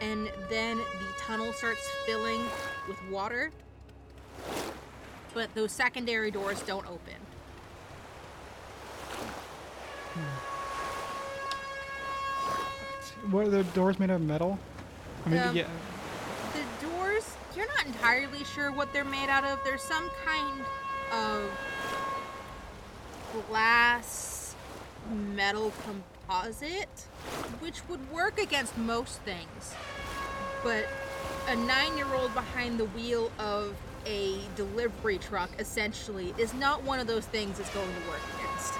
and 0.00 0.30
then 0.48 0.78
the 0.78 1.12
tunnel 1.18 1.52
starts 1.52 1.86
filling 2.06 2.42
with 2.88 2.96
water. 3.10 3.50
But 5.34 5.54
those 5.54 5.70
secondary 5.72 6.30
doors 6.30 6.60
don't 6.62 6.86
open. 6.86 7.14
What 13.30 13.46
are 13.46 13.50
the 13.50 13.64
doors 13.64 13.98
made 13.98 14.10
of 14.10 14.22
metal? 14.22 14.58
I 15.26 15.28
mean, 15.28 15.40
Um, 15.40 15.56
yeah. 15.56 15.68
The 16.54 16.86
doors, 16.86 17.24
you're 17.54 17.68
not 17.68 17.86
entirely 17.86 18.44
sure 18.44 18.72
what 18.72 18.92
they're 18.92 19.04
made 19.04 19.28
out 19.28 19.44
of. 19.44 19.60
There's 19.64 19.82
some 19.82 20.10
kind 20.24 20.64
of 21.12 21.50
glass 23.48 24.54
metal 25.34 25.70
composite, 26.30 27.06
which 27.60 27.86
would 27.88 28.10
work 28.10 28.40
against 28.40 28.76
most 28.78 29.18
things. 29.20 29.74
But 30.62 30.86
a 31.48 31.56
nine 31.56 31.96
year 31.96 32.06
old 32.14 32.32
behind 32.34 32.78
the 32.78 32.84
wheel 32.86 33.30
of 33.38 33.74
a 34.06 34.38
delivery 34.56 35.18
truck 35.18 35.50
essentially 35.58 36.32
is 36.38 36.54
not 36.54 36.82
one 36.84 37.00
of 37.00 37.06
those 37.06 37.26
things 37.26 37.58
it's 37.58 37.70
going 37.70 37.88
to 37.88 38.08
work 38.08 38.20
against. 38.38 38.74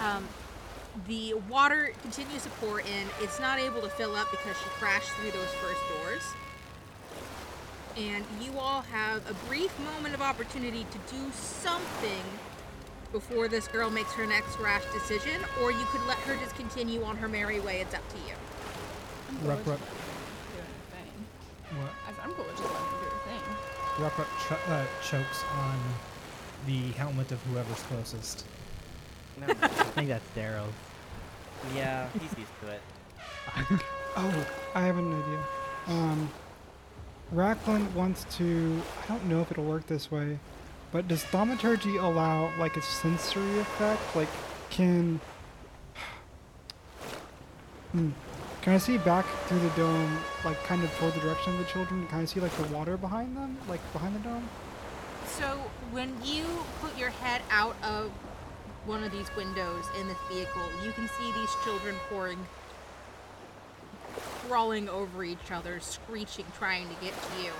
Um, 0.00 0.28
the 1.06 1.34
water 1.48 1.92
continues 2.02 2.42
to 2.44 2.48
pour 2.50 2.80
in. 2.80 3.06
It's 3.20 3.40
not 3.40 3.58
able 3.58 3.82
to 3.82 3.88
fill 3.88 4.14
up 4.14 4.30
because 4.30 4.56
she 4.56 4.68
crashed 4.78 5.08
through 5.10 5.32
those 5.32 5.50
first 5.54 5.80
doors. 5.98 6.22
And 7.96 8.24
you 8.40 8.58
all 8.58 8.82
have 8.82 9.28
a 9.28 9.34
brief 9.46 9.76
moment 9.80 10.14
of 10.14 10.22
opportunity 10.22 10.86
to 10.90 11.14
do 11.14 11.30
something 11.32 12.22
before 13.12 13.48
this 13.48 13.68
girl 13.68 13.90
makes 13.90 14.12
her 14.12 14.26
next 14.26 14.58
rash 14.58 14.82
decision, 14.92 15.40
or 15.62 15.70
you 15.70 15.84
could 15.86 16.04
let 16.06 16.18
her 16.20 16.34
just 16.36 16.54
continue 16.56 17.02
on 17.04 17.16
her 17.16 17.28
merry 17.28 17.60
way. 17.60 17.80
It's 17.80 17.94
up 17.94 18.06
to 18.10 18.16
you. 18.18 18.34
I'm 19.30 19.38
cool 19.38 19.48
Ruck, 19.48 19.66
ruck. 19.66 19.78
just 19.78 19.90
doing 20.52 20.66
her 20.66 20.96
thing. 20.96 21.78
What? 21.80 21.90
I 22.06 22.10
said, 22.12 22.20
I'm 22.24 22.32
cool 22.32 22.44
with 22.46 22.56
just 22.56 22.70
letting 22.72 22.86
her 22.88 22.98
do 22.98 23.10
her 23.10 23.20
thing. 23.28 24.02
Ruck 24.04 24.18
Ruck 24.18 24.28
cho- 24.48 24.72
uh, 24.72 24.84
chokes 25.02 25.44
on 25.58 25.78
the 26.66 26.92
helmet 26.98 27.32
of 27.32 27.42
whoever's 27.44 27.80
closest. 27.82 28.46
No. 29.40 29.46
I 29.48 29.68
think 29.68 30.08
that's 30.08 30.28
Daryl. 30.36 30.66
yeah, 31.74 32.08
he's 32.14 32.38
used 32.38 32.50
to 32.62 32.68
it. 32.70 32.82
Oh, 34.14 34.46
I 34.74 34.82
have 34.82 34.98
an 34.98 35.10
idea. 35.22 35.38
Um, 35.88 36.30
Racklin 37.34 37.90
wants 37.94 38.26
to. 38.36 38.82
I 39.02 39.06
don't 39.08 39.24
know 39.24 39.40
if 39.40 39.50
it'll 39.50 39.64
work 39.64 39.86
this 39.86 40.10
way, 40.10 40.38
but 40.92 41.08
does 41.08 41.24
thaumaturgy 41.24 41.96
allow 41.96 42.52
like 42.58 42.76
a 42.76 42.82
sensory 42.82 43.58
effect? 43.58 44.00
Like, 44.14 44.28
can. 44.70 45.20
Hmm. 47.92 48.10
Can 48.62 48.74
I 48.74 48.78
see 48.78 48.96
back 48.96 49.26
through 49.46 49.58
the 49.58 49.68
dome, 49.70 50.18
like 50.44 50.56
kind 50.64 50.84
of 50.84 50.90
toward 50.92 51.14
the 51.14 51.20
direction 51.20 51.52
of 51.52 51.58
the 51.58 51.64
children? 51.64 52.06
Can 52.06 52.20
I 52.20 52.24
see 52.26 52.38
like 52.38 52.52
the 52.52 52.68
water 52.68 52.96
behind 52.96 53.36
them, 53.36 53.58
like 53.68 53.80
behind 53.92 54.14
the 54.14 54.20
dome? 54.20 54.48
So 55.26 55.58
when 55.90 56.14
you 56.24 56.44
put 56.80 56.96
your 56.96 57.10
head 57.10 57.42
out 57.50 57.74
of 57.82 58.10
one 58.86 59.02
of 59.02 59.10
these 59.10 59.34
windows 59.36 59.84
in 60.00 60.06
this 60.06 60.16
vehicle, 60.30 60.62
you 60.84 60.92
can 60.92 61.08
see 61.08 61.32
these 61.32 61.50
children 61.64 61.96
pouring, 62.08 62.38
crawling 64.46 64.88
over 64.88 65.24
each 65.24 65.50
other, 65.50 65.80
screeching, 65.80 66.46
trying 66.56 66.88
to 66.88 66.94
get 66.94 67.12
to 67.12 67.42
you. 67.42 67.50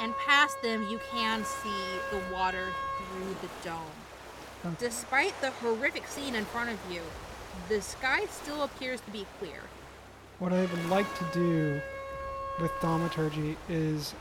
And 0.00 0.14
past 0.18 0.60
them, 0.62 0.86
you 0.88 1.00
can 1.10 1.44
see 1.44 1.84
the 2.10 2.20
water 2.32 2.68
through 2.98 3.36
the 3.42 3.48
dome. 3.64 4.76
Despite 4.78 5.38
the 5.40 5.50
horrific 5.50 6.06
scene 6.06 6.34
in 6.34 6.44
front 6.46 6.70
of 6.70 6.78
you, 6.90 7.00
the 7.68 7.80
sky 7.80 8.26
still 8.26 8.62
appears 8.62 9.00
to 9.02 9.10
be 9.10 9.26
clear. 9.38 9.60
What 10.38 10.52
I 10.52 10.60
would 10.60 10.88
like 10.88 11.06
to 11.18 11.24
do 11.32 11.80
with 12.60 12.72
thaumaturgy 12.80 13.56
is, 13.68 14.14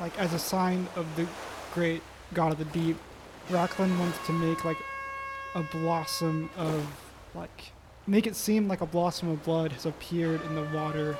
like, 0.00 0.18
as 0.18 0.32
a 0.32 0.38
sign 0.38 0.88
of 0.96 1.06
the 1.16 1.26
great 1.74 2.02
god 2.34 2.52
of 2.52 2.58
the 2.58 2.64
deep, 2.66 2.96
Racklin 3.50 3.98
wants 3.98 4.18
to 4.26 4.32
make, 4.32 4.64
like, 4.64 4.78
a 5.54 5.62
blossom 5.62 6.50
of, 6.56 6.86
like, 7.34 7.72
make 8.06 8.26
it 8.26 8.36
seem 8.36 8.68
like 8.68 8.80
a 8.80 8.86
blossom 8.86 9.28
of 9.28 9.44
blood 9.44 9.72
has 9.72 9.86
appeared 9.86 10.40
in 10.46 10.54
the 10.54 10.64
water, 10.74 11.16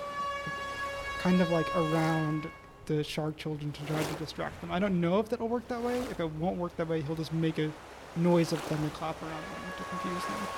kind 1.21 1.41
of 1.41 1.51
like 1.51 1.67
around 1.77 2.49
the 2.89 3.05
shark 3.05 3.37
children 3.37 3.71
to 3.71 3.85
try 3.85 4.03
to 4.03 4.15
distract 4.15 4.61
them. 4.61 4.73
I 4.73 4.79
don't 4.79 5.01
know 5.01 5.21
if 5.21 5.29
that'll 5.29 5.49
work 5.49 5.69
that 5.69 5.83
way. 5.83 5.99
If 6.11 6.19
it 6.19 6.31
won't 6.33 6.57
work 6.57 6.77
that 6.79 6.89
way, 6.89 7.03
he'll 7.03 7.17
just 7.17 7.33
make 7.33 7.59
a 7.59 7.71
noise 8.17 8.53
of 8.53 8.61
thunderclap 8.63 9.23
around 9.23 9.31
them 9.31 9.73
to 9.77 9.85
confuse 9.85 10.25
them. 10.25 10.49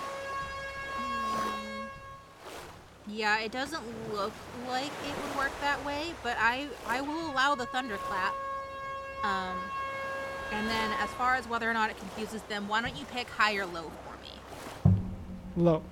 Yeah, 3.09 3.41
it 3.41 3.51
doesn't 3.51 3.83
look 4.13 4.33
like 4.69 4.85
it 4.87 5.15
would 5.23 5.37
work 5.37 5.51
that 5.61 5.85
way, 5.85 6.15
but 6.23 6.37
I 6.39 6.69
I 6.87 7.01
will 7.01 7.33
allow 7.33 7.57
the 7.57 7.67
thunderclap. 7.67 8.33
Um, 9.25 9.57
and 10.53 10.69
then 10.69 10.93
as 11.01 11.11
far 11.11 11.35
as 11.35 11.49
whether 11.49 11.69
or 11.69 11.75
not 11.75 11.91
it 11.91 11.99
confuses 11.99 12.43
them, 12.43 12.69
why 12.69 12.81
don't 12.81 12.97
you 12.97 13.05
pick 13.07 13.29
high 13.29 13.55
or 13.57 13.67
low 13.67 13.91
for 14.05 14.93
me? 14.93 14.95
Low. 15.57 15.83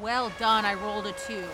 Well 0.00 0.32
done, 0.38 0.64
I 0.64 0.74
rolled 0.74 1.06
a 1.06 1.12
two. 1.12 1.44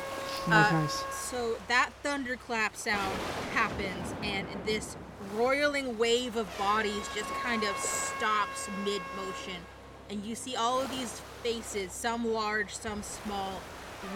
Uh. 0.53 0.87
So 1.11 1.57
that 1.69 1.91
thunderclap 2.03 2.77
sound 2.77 3.17
happens, 3.53 4.15
and 4.23 4.47
this 4.67 4.97
roiling 5.35 5.99
wave 5.99 6.37
of 6.37 6.47
bodies 6.59 7.09
just 7.15 7.29
kind 7.43 7.63
of 7.63 7.77
stops 7.77 8.69
mid 8.85 9.03
motion. 9.17 9.61
And 10.09 10.25
you 10.25 10.35
see 10.35 10.57
all 10.57 10.81
of 10.81 10.91
these 10.91 11.21
faces, 11.43 11.93
some 11.93 12.27
large, 12.27 12.75
some 12.75 13.03
small, 13.03 13.61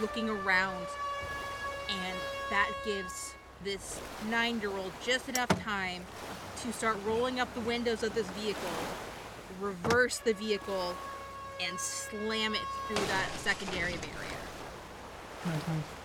looking 0.01 0.29
around. 0.29 0.87
And 1.87 2.17
that 2.49 2.69
gives 2.83 3.33
this 3.63 3.99
nine 4.29 4.59
year 4.59 4.71
old 4.71 4.91
just 5.05 5.29
enough 5.29 5.49
time 5.63 6.05
to 6.61 6.73
start 6.73 6.97
rolling 7.05 7.39
up 7.39 7.53
the 7.53 7.61
windows 7.61 8.03
of 8.03 8.13
this 8.13 8.27
vehicle, 8.31 8.69
reverse 9.61 10.17
the 10.17 10.33
vehicle, 10.33 10.95
and 11.61 11.79
slam 11.79 12.53
it 12.53 12.61
through 12.87 13.05
that 13.07 13.29
secondary 13.37 13.93
barrier 13.93 14.35
Nice, 15.45 15.67
nice. 15.67 16.04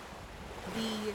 The 0.75 1.13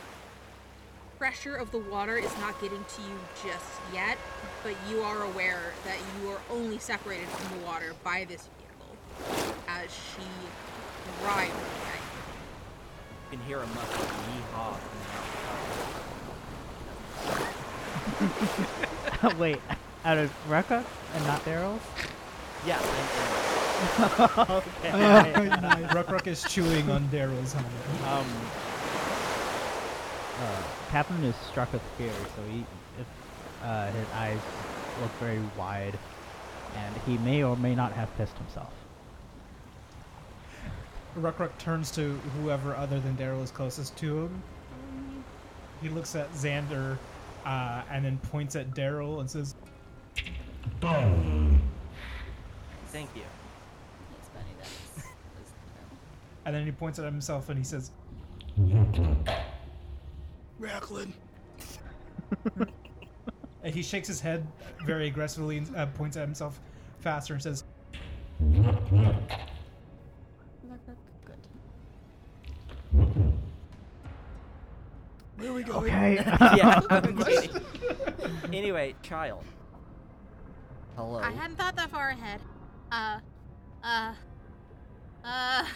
pressure 1.18 1.55
of 1.56 1.70
the 1.70 1.78
water 1.78 2.16
is 2.16 2.36
not 2.39 2.60
getting 2.60 2.85
to 2.85 3.02
you 3.02 3.18
just 3.44 3.81
yet, 3.93 4.18
but 4.62 4.74
you 4.90 5.01
are 5.01 5.23
aware 5.24 5.73
that 5.85 5.97
you 6.20 6.31
are 6.31 6.40
only 6.51 6.78
separated 6.78 7.28
from 7.28 7.59
the 7.59 7.64
water 7.64 7.94
by 8.05 8.24
this 8.28 8.48
vehicle 8.59 8.97
as 9.68 9.90
she 9.90 10.27
drives 11.23 11.51
at 11.52 12.01
you. 12.01 12.20
You 13.32 13.39
can 13.39 13.47
hear 13.47 13.59
a 13.59 13.66
muffled 13.66 14.09
yeehaw 14.28 14.77
from 14.77 14.98
the 15.01 15.06
outside. 19.24 19.39
Wait, 19.39 19.60
out 20.05 20.18
of 20.18 20.31
Rucka 20.48 20.85
and 21.14 21.27
not 21.27 21.44
Daryl's? 21.44 21.82
Yeah, 22.66 22.81
and, 22.81 23.06
okay. 24.51 24.90
nice. 24.93 25.94
Ruck 25.94 26.10
Ruck 26.10 26.27
is 26.27 26.43
chewing 26.44 26.90
on 26.90 27.09
Daryl's 27.09 27.52
helmet. 27.52 27.73
um, 28.09 28.27
uh, 30.41 30.63
Captain 30.91 31.23
is 31.25 31.35
struck 31.37 31.73
with 31.73 31.83
fear, 31.97 32.13
so 32.35 32.43
he, 32.51 32.65
if, 33.01 33.07
uh, 33.63 33.91
his 33.91 34.07
eyes 34.15 34.39
look 35.01 35.11
very 35.13 35.41
wide, 35.59 35.99
and 36.77 36.95
he 37.07 37.19
may 37.19 37.43
or 37.43 37.57
may 37.57 37.75
not 37.75 37.93
have 37.93 38.15
pissed 38.17 38.37
himself. 38.39 38.73
Ruck 41.17 41.41
Ruck 41.41 41.57
turns 41.59 41.91
to 41.93 42.13
whoever 42.41 42.77
other 42.77 43.01
than 43.01 43.17
Daryl 43.17 43.43
is 43.43 43.51
closest 43.51 43.97
to 43.97 44.25
him. 44.25 44.43
He 45.81 45.89
looks 45.89 46.15
at 46.15 46.31
Xander 46.33 46.99
uh, 47.45 47.83
and 47.91 48.05
then 48.05 48.19
points 48.19 48.57
at 48.57 48.73
Daryl 48.73 49.21
and 49.21 49.31
says, 49.31 49.55
Boom! 50.81 51.63
thank 52.89 53.09
you. 53.15 53.23
It's 54.19 54.29
funny 54.29 54.45
that 54.59 54.67
it's, 54.67 55.07
it's 55.07 55.53
and 56.45 56.55
then 56.55 56.67
he 56.67 56.73
points 56.73 56.99
at 56.99 57.05
himself 57.05 57.49
and 57.49 57.59
he 57.59 57.65
says, 57.65 57.91
Racklin. 60.61 61.12
and 63.62 63.74
he 63.74 63.83
shakes 63.83 64.09
his 64.09 64.20
head 64.20 64.47
very 64.85 65.07
aggressively 65.09 65.59
and 65.59 65.77
uh, 65.77 65.87
points 65.87 66.16
at 66.16 66.23
himself 66.23 66.61
faster 67.01 67.35
and 67.35 67.43
says, 67.43 67.65
Look, 68.41 68.91
look, 68.93 69.16
good. 71.24 71.39
Where 75.37 75.51
are 75.51 75.55
we 75.55 75.62
going? 75.62 75.85
Okay. 75.85 76.15
yeah, 76.57 76.81
Anyway, 78.53 78.95
child. 79.03 79.45
Hello. 80.97 81.19
I 81.19 81.31
hadn't 81.31 81.57
thought 81.57 81.77
that 81.77 81.91
far 81.91 82.11
ahead. 82.11 82.41
Uh, 82.91 83.19
uh, 83.85 84.15
uh. 85.24 85.66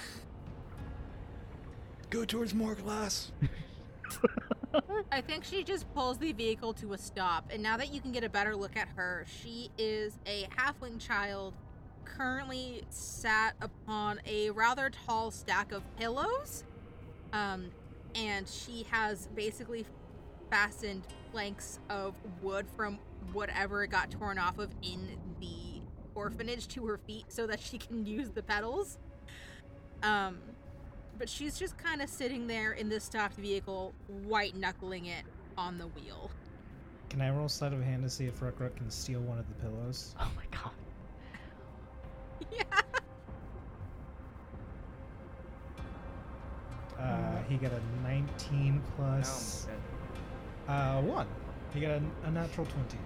Go 2.09 2.25
towards 2.25 2.55
more 2.55 2.75
glass. 2.75 3.31
I 5.13 5.21
think 5.21 5.45
she 5.45 5.65
just 5.65 5.93
pulls 5.95 6.19
the 6.19 6.33
vehicle 6.33 6.73
to 6.75 6.93
a 6.93 6.99
stop, 6.99 7.51
and 7.53 7.63
now 7.63 7.77
that 7.77 7.93
you 7.93 8.01
can 8.01 8.13
get 8.13 8.25
a 8.25 8.29
better 8.29 8.55
look 8.55 8.77
at 8.77 8.89
her, 8.97 9.27
she 9.43 9.71
is 9.79 10.19
a 10.27 10.47
halfling 10.57 11.01
child 11.01 11.55
currently 12.05 12.83
sat 12.91 13.55
upon 13.61 14.21
a 14.27 14.51
rather 14.51 14.91
tall 14.91 15.31
stack 15.31 15.73
of 15.73 15.83
pillows. 15.97 16.65
Um, 17.33 17.71
and 18.15 18.49
she 18.49 18.87
has 18.91 19.29
basically 19.29 19.87
fastened 20.51 21.07
planks 21.31 21.79
of 21.89 22.15
wood 22.43 22.67
from 22.77 22.99
whatever 23.33 23.87
got 23.87 24.11
torn 24.11 24.39
off 24.39 24.59
of 24.59 24.71
in 24.83 25.17
the 25.41 25.81
orphanage 26.15 26.67
to 26.69 26.87
her 26.87 26.99
feet 26.99 27.27
so 27.29 27.47
that 27.47 27.61
she 27.61 27.79
can 27.79 28.05
use 28.05 28.31
the 28.31 28.43
pedals. 28.43 28.99
Um, 30.03 30.39
but 31.21 31.29
she's 31.29 31.59
just 31.59 31.77
kind 31.77 32.01
of 32.01 32.09
sitting 32.09 32.47
there 32.47 32.73
in 32.73 32.89
this 32.89 33.05
stopped 33.05 33.37
vehicle, 33.37 33.93
white 34.25 34.57
knuckling 34.57 35.05
it 35.05 35.23
on 35.59 35.77
the 35.77 35.87
wheel. 35.89 36.31
Can 37.11 37.21
I 37.21 37.29
roll 37.29 37.47
sleight 37.47 37.75
of 37.75 37.83
hand 37.83 38.03
to 38.05 38.09
see 38.09 38.25
if 38.25 38.41
Ruck 38.41 38.59
Ruck 38.59 38.75
can 38.75 38.91
steal 38.91 39.21
one 39.21 39.39
of 39.39 39.45
the 39.47 39.55
pillows? 39.57 40.15
Oh 40.19 40.31
my 40.35 40.45
god. 40.51 40.73
yeah. 42.51 42.63
Uh, 46.99 47.43
he 47.51 47.57
got 47.57 47.73
a 47.73 47.81
19 48.03 48.83
plus 48.97 49.69
uh, 50.69 51.03
1. 51.03 51.27
He 51.75 51.81
got 51.81 51.91
a, 51.91 52.03
a 52.25 52.31
natural 52.31 52.67
20. 52.67 52.97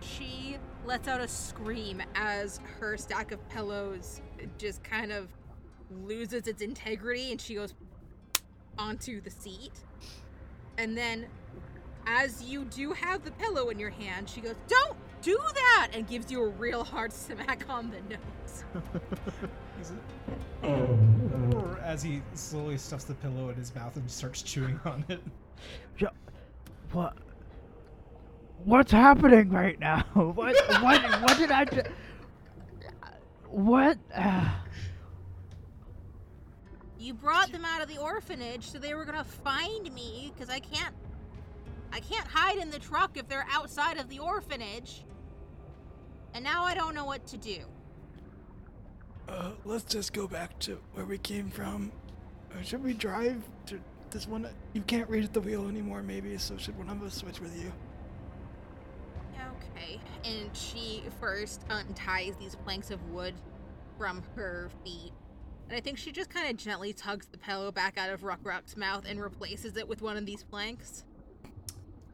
She 0.00 0.58
lets 0.84 1.08
out 1.08 1.20
a 1.20 1.28
scream 1.28 2.02
as 2.14 2.60
her 2.80 2.98
stack 2.98 3.32
of 3.32 3.48
pillows 3.48 4.20
just 4.58 4.82
kind 4.84 5.10
of 5.10 5.28
loses 5.90 6.46
its 6.46 6.62
integrity 6.62 7.30
and 7.30 7.40
she 7.40 7.54
goes 7.54 7.74
onto 8.78 9.20
the 9.20 9.30
seat. 9.30 9.72
And 10.76 10.96
then, 10.96 11.26
as 12.06 12.42
you 12.42 12.64
do 12.66 12.92
have 12.92 13.24
the 13.24 13.32
pillow 13.32 13.70
in 13.70 13.78
your 13.78 13.90
hand, 13.90 14.28
she 14.28 14.40
goes, 14.40 14.54
Don't 14.68 14.96
do 15.22 15.38
that! 15.54 15.88
and 15.92 16.06
gives 16.06 16.30
you 16.30 16.42
a 16.44 16.48
real 16.48 16.84
hard 16.84 17.12
smack 17.12 17.64
on 17.68 17.90
the 17.90 18.00
nose. 18.14 18.64
He's 19.78 19.92
or 20.62 21.78
as 21.84 22.02
he 22.02 22.20
slowly 22.34 22.76
stuffs 22.76 23.04
the 23.04 23.14
pillow 23.14 23.48
in 23.48 23.54
his 23.56 23.74
mouth 23.74 23.96
and 23.96 24.10
starts 24.10 24.42
chewing 24.42 24.78
on 24.84 25.04
it. 25.08 25.20
Yeah. 25.98 26.08
What? 26.92 27.16
What's 28.64 28.92
happening 28.92 29.50
right 29.50 29.78
now? 29.78 30.04
What? 30.14 30.56
what? 30.82 31.22
What 31.22 31.38
did 31.38 31.50
I 31.50 31.64
do? 31.64 31.82
What? 33.48 33.98
Ah. 34.14 34.64
You 37.08 37.14
brought 37.14 37.50
them 37.52 37.64
out 37.64 37.80
of 37.80 37.88
the 37.88 37.96
orphanage, 37.96 38.70
so 38.70 38.78
they 38.78 38.92
were 38.92 39.06
gonna 39.06 39.24
find 39.24 39.90
me, 39.94 40.30
because 40.34 40.50
I 40.50 40.58
can't. 40.58 40.94
I 41.90 42.00
can't 42.00 42.28
hide 42.28 42.58
in 42.58 42.70
the 42.70 42.78
truck 42.78 43.16
if 43.16 43.26
they're 43.26 43.46
outside 43.50 43.96
of 43.96 44.10
the 44.10 44.18
orphanage. 44.18 45.06
And 46.34 46.44
now 46.44 46.64
I 46.64 46.74
don't 46.74 46.94
know 46.94 47.06
what 47.06 47.26
to 47.28 47.38
do. 47.38 47.60
Uh, 49.26 49.52
let's 49.64 49.84
just 49.84 50.12
go 50.12 50.26
back 50.26 50.58
to 50.58 50.82
where 50.92 51.06
we 51.06 51.16
came 51.16 51.48
from. 51.48 51.92
Or 52.54 52.62
should 52.62 52.84
we 52.84 52.92
drive 52.92 53.42
to 53.68 53.80
this 54.10 54.28
one? 54.28 54.46
You 54.74 54.82
can't 54.82 55.08
read 55.08 55.24
at 55.24 55.32
the 55.32 55.40
wheel 55.40 55.66
anymore, 55.66 56.02
maybe, 56.02 56.36
so 56.36 56.58
should 56.58 56.76
one 56.76 56.90
of 56.90 57.02
us 57.02 57.14
switch 57.14 57.40
with 57.40 57.58
you? 57.58 57.72
Okay. 59.34 59.98
And 60.26 60.54
she 60.54 61.04
first 61.22 61.62
unties 61.70 62.36
these 62.36 62.54
planks 62.54 62.90
of 62.90 63.02
wood 63.08 63.32
from 63.96 64.22
her 64.36 64.68
feet. 64.84 65.14
And 65.68 65.76
I 65.76 65.80
think 65.80 65.98
she 65.98 66.12
just 66.12 66.30
kind 66.30 66.48
of 66.48 66.56
gently 66.56 66.92
tugs 66.94 67.26
the 67.26 67.36
pillow 67.38 67.70
back 67.70 67.98
out 67.98 68.08
of 68.10 68.22
Ruck 68.24 68.40
Ruck's 68.42 68.76
mouth 68.76 69.04
and 69.06 69.20
replaces 69.20 69.76
it 69.76 69.86
with 69.86 70.00
one 70.00 70.16
of 70.16 70.24
these 70.24 70.42
planks. 70.42 71.04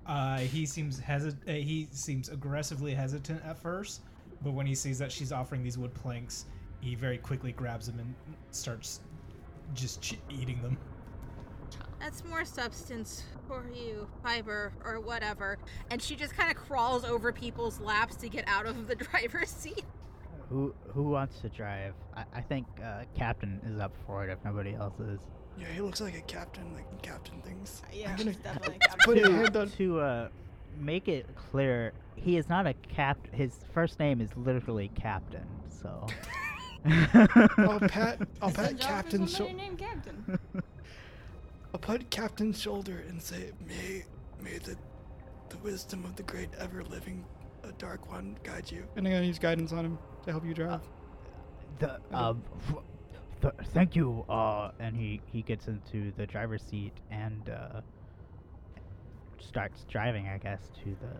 Uh, 0.07 0.39
he 0.39 0.67
seems 0.67 1.01
hesit- 1.01 1.49
uh, 1.49 1.53
He 1.53 1.89
seems 1.93 2.29
aggressively 2.29 2.95
hesitant 2.95 3.43
at 3.45 3.57
first, 3.57 4.03
but 4.43 4.53
when 4.53 4.67
he 4.67 4.75
sees 4.75 4.99
that 4.99 5.11
she's 5.13 5.31
offering 5.33 5.63
these 5.63 5.79
wood 5.79 5.95
planks, 5.95 6.47
he 6.81 6.95
very 6.95 7.17
quickly 7.17 7.53
grabs 7.53 7.87
them 7.87 7.99
and 8.01 8.15
starts 8.51 9.01
just 9.73 10.03
ch- 10.03 10.19
eating 10.29 10.61
them. 10.61 10.77
That's 12.01 12.23
more 12.25 12.45
substance 12.45 13.23
for 13.49 13.65
you, 13.75 14.07
fiber 14.23 14.73
or 14.85 15.01
whatever. 15.01 15.57
And 15.91 16.03
she 16.03 16.17
just 16.17 16.37
kind 16.37 16.51
of 16.51 16.57
crawls 16.57 17.05
over 17.05 17.33
people's 17.33 17.81
laps 17.81 18.17
to 18.17 18.29
get 18.29 18.45
out 18.47 18.67
of 18.67 18.89
the 18.89 18.95
driver's 18.97 19.49
seat. 19.49 19.85
Who 20.51 20.75
who 20.89 21.05
wants 21.05 21.41
to 21.41 21.49
drive? 21.49 21.95
I, 22.17 22.25
I 22.35 22.41
think 22.41 22.67
uh, 22.83 23.05
Captain 23.17 23.61
is 23.67 23.81
up 23.81 23.93
for 24.07 24.25
it 24.27 24.33
if 24.33 24.45
nobody 24.45 24.75
else 24.75 24.99
is. 25.01 25.19
Yeah, 25.59 25.67
he 25.69 25.81
looks 25.81 26.01
like 26.01 26.17
a 26.17 26.21
captain, 26.23 26.75
like 26.75 27.03
captain 27.03 27.41
things. 27.43 27.83
Yeah, 27.93 28.11
I'm 28.11 28.17
gonna 28.17 28.35
definitely 28.35 28.79
put 29.05 29.19
a 29.19 29.51
to, 29.51 29.77
to 29.77 30.01
uh, 30.01 30.29
make 30.81 31.09
it 31.09 31.27
clear, 31.35 31.93
he 32.17 32.37
is 32.37 32.49
not 32.49 32.67
a 32.67 32.75
cap. 32.75 33.19
His 33.33 33.61
first 33.73 33.99
name 33.99 34.21
is 34.21 34.31
literally 34.37 34.91
Captain. 34.95 35.47
So. 35.69 36.07
I'll 36.87 37.81
pat. 37.81 38.21
I'll 38.43 38.49
It's 38.49 38.57
pat 38.59 38.81
captain's 38.81 39.35
shoulder. 39.35 39.55
named 39.55 39.79
Captain. 39.79 40.39
I'll 41.73 41.81
pat 41.81 42.11
captain's 42.11 42.61
shoulder 42.61 43.05
and 43.09 43.23
say, 43.23 43.53
"May, 43.67 44.05
may 44.43 44.59
the, 44.59 44.77
the 45.49 45.57
wisdom 45.59 46.05
of 46.05 46.17
the 46.17 46.23
great 46.25 46.51
ever 46.59 46.85
living, 46.85 47.25
uh, 47.65 47.69
dark 47.79 48.11
one 48.11 48.37
guide 48.43 48.71
you." 48.71 48.85
And 48.97 49.07
I'm 49.07 49.13
gonna 49.15 49.27
use 49.27 49.39
guidance 49.39 49.73
on 49.73 49.85
him 49.85 49.99
to 50.25 50.31
help 50.33 50.45
you 50.45 50.55
drive. 50.55 50.81
the 51.79 52.01
um, 52.13 52.43
f- 52.69 52.83
th- 53.43 53.55
thank 53.73 53.95
you. 53.97 54.25
Uh, 54.29 54.71
and 54.79 54.97
he 54.97 55.21
he 55.27 55.43
gets 55.43 55.69
into 55.69 56.13
the 56.17 56.27
driver's 56.27 56.63
seat 56.63 56.93
and 57.11 57.51
uh, 57.51 57.81
starts 59.39 59.85
driving. 59.89 60.29
I 60.29 60.39
guess 60.39 60.71
to 60.85 60.97
the 61.01 61.17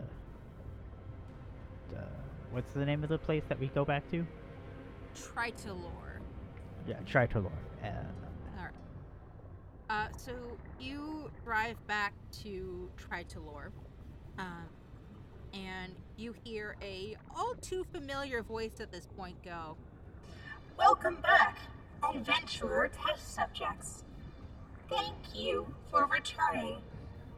the 1.95 2.03
what's 2.51 2.73
the 2.73 2.85
name 2.85 3.03
of 3.03 3.09
the 3.09 3.17
place 3.17 3.43
that 3.49 3.59
we 3.59 3.67
go 3.67 3.85
back 3.85 4.09
to? 4.11 4.25
Tritolor. 5.15 6.19
Yeah, 6.87 6.99
Tritolor. 7.09 7.51
Uh, 7.83 7.87
Alright. 8.57 8.73
Uh, 9.89 10.07
so 10.17 10.33
you 10.79 11.29
drive 11.43 11.75
back 11.87 12.13
to 12.43 12.89
Tritolor, 12.97 13.69
um, 14.37 14.67
and 15.53 15.93
you 16.17 16.33
hear 16.43 16.75
a 16.81 17.15
all 17.35 17.53
too 17.61 17.85
familiar 17.91 18.41
voice 18.41 18.79
at 18.79 18.91
this 18.91 19.07
point 19.17 19.35
go, 19.43 19.75
Welcome 20.77 21.17
back, 21.21 21.57
adventurer 22.03 22.89
test 22.89 23.33
subjects. 23.33 24.03
Thank 24.89 25.15
you 25.33 25.65
for 25.89 26.05
returning 26.05 26.77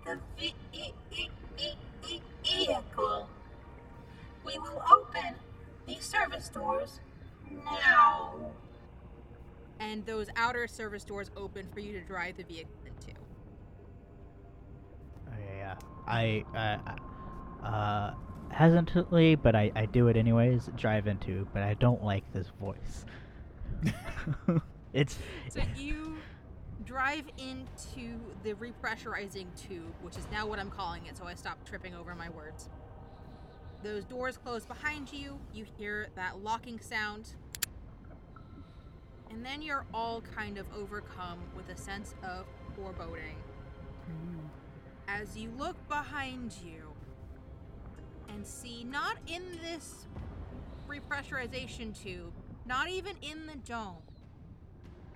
the 0.06 0.20
ve- 0.40 0.54
e- 0.74 0.94
e- 1.12 1.30
e- 1.58 1.72
e- 2.10 2.22
vehicle. 2.44 3.30
We 4.46 4.58
will 4.60 4.82
open 4.92 5.36
the 5.86 5.96
service 6.00 6.50
doors 6.50 7.00
now. 7.66 8.52
and 9.80 10.06
those 10.06 10.28
outer 10.36 10.68
service 10.68 11.04
doors 11.04 11.30
open 11.38 11.68
for 11.74 11.80
you 11.80 11.94
to 11.94 12.02
drive 12.06 12.38
the 12.38 12.44
vehicle 12.44 12.72
into. 12.86 13.12
oh, 15.30 15.34
yeah, 15.40 15.56
yeah. 15.58 15.76
I 16.08 16.44
uh, 17.64 17.66
uh, 17.66 18.14
hesitantly, 18.52 19.36
but 19.36 19.56
I 19.56 19.72
I 19.76 19.86
do 19.86 20.08
it 20.08 20.18
anyways. 20.18 20.70
Drive 20.76 21.08
into, 21.08 21.48
but 21.54 21.64
I 21.64 21.74
don't 21.76 22.04
like 22.04 22.32
this 22.34 22.48
voice. 22.60 23.06
it's 24.94 25.18
So 25.50 25.62
you 25.76 26.18
drive 26.84 27.26
into 27.38 28.20
the 28.44 28.54
repressurizing 28.54 29.48
tube, 29.56 29.94
which 30.02 30.18
is 30.18 30.28
now 30.32 30.48
what 30.48 30.60
I'm 30.60 30.72
calling 30.72 31.06
it, 31.06 31.18
so 31.18 31.26
I 31.26 31.34
stop 31.36 31.64
tripping 31.66 31.94
over 31.94 32.16
my 32.16 32.30
words. 32.30 32.70
Those 33.84 34.06
doors 34.06 34.38
close 34.38 34.66
behind 34.66 35.12
you, 35.12 35.40
you 35.54 35.66
hear 35.78 36.08
that 36.16 36.42
locking 36.44 36.80
sound, 36.80 37.34
and 39.30 39.46
then 39.46 39.62
you're 39.62 39.86
all 39.94 40.22
kind 40.22 40.58
of 40.58 40.66
overcome 40.76 41.40
with 41.56 41.70
a 41.70 41.78
sense 41.80 42.16
of 42.24 42.46
foreboding. 42.76 43.36
Mm-hmm. 44.10 44.46
As 45.08 45.38
you 45.38 45.52
look 45.58 45.76
behind 45.88 46.56
you 46.64 46.87
and 48.30 48.46
see, 48.46 48.84
not 48.84 49.18
in 49.28 49.44
this 49.64 50.06
repressurization 50.88 52.00
tube, 52.00 52.32
not 52.66 52.90
even 52.90 53.16
in 53.22 53.46
the 53.48 53.58
dome, 53.66 54.02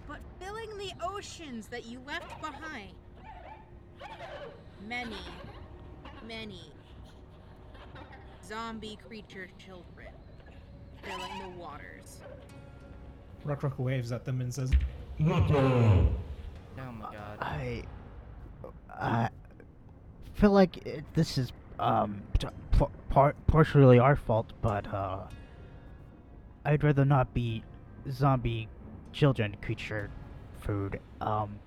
but 0.08 0.20
filling 0.40 0.78
the 0.78 0.92
oceans 1.04 1.68
that 1.68 1.86
you 1.86 2.02
left 2.06 2.40
behind. 2.42 2.94
Many, 4.88 5.16
many 6.28 6.72
zombie 8.46 8.98
creature 9.08 9.48
children 9.58 10.08
filling 11.04 11.40
the 11.40 11.58
waters. 11.58 12.20
Ruck 13.46 13.64
Ruck 13.64 13.80
waves 13.80 14.12
at 14.12 14.26
them 14.26 14.42
and 14.42 14.54
says, 14.54 14.72
Oh 15.20 15.24
my 15.24 15.48
god. 17.12 17.38
I 17.40 17.84
I 18.90 19.30
feel 20.34 20.52
like 20.52 20.86
it, 20.86 21.06
this 21.14 21.38
is 21.38 21.52
um 21.80 22.22
t- 22.82 22.86
p- 22.86 22.92
par- 23.10 23.36
partially 23.48 24.00
our 24.00 24.16
fault, 24.16 24.54
but 24.62 24.92
uh, 24.94 25.20
I'd 26.66 26.84
rather 26.84 27.06
not 27.06 27.34
be 27.34 27.64
zombie 28.10 28.68
children 29.14 29.56
creature 29.62 30.10
food. 30.60 31.00
Um, 31.20 31.60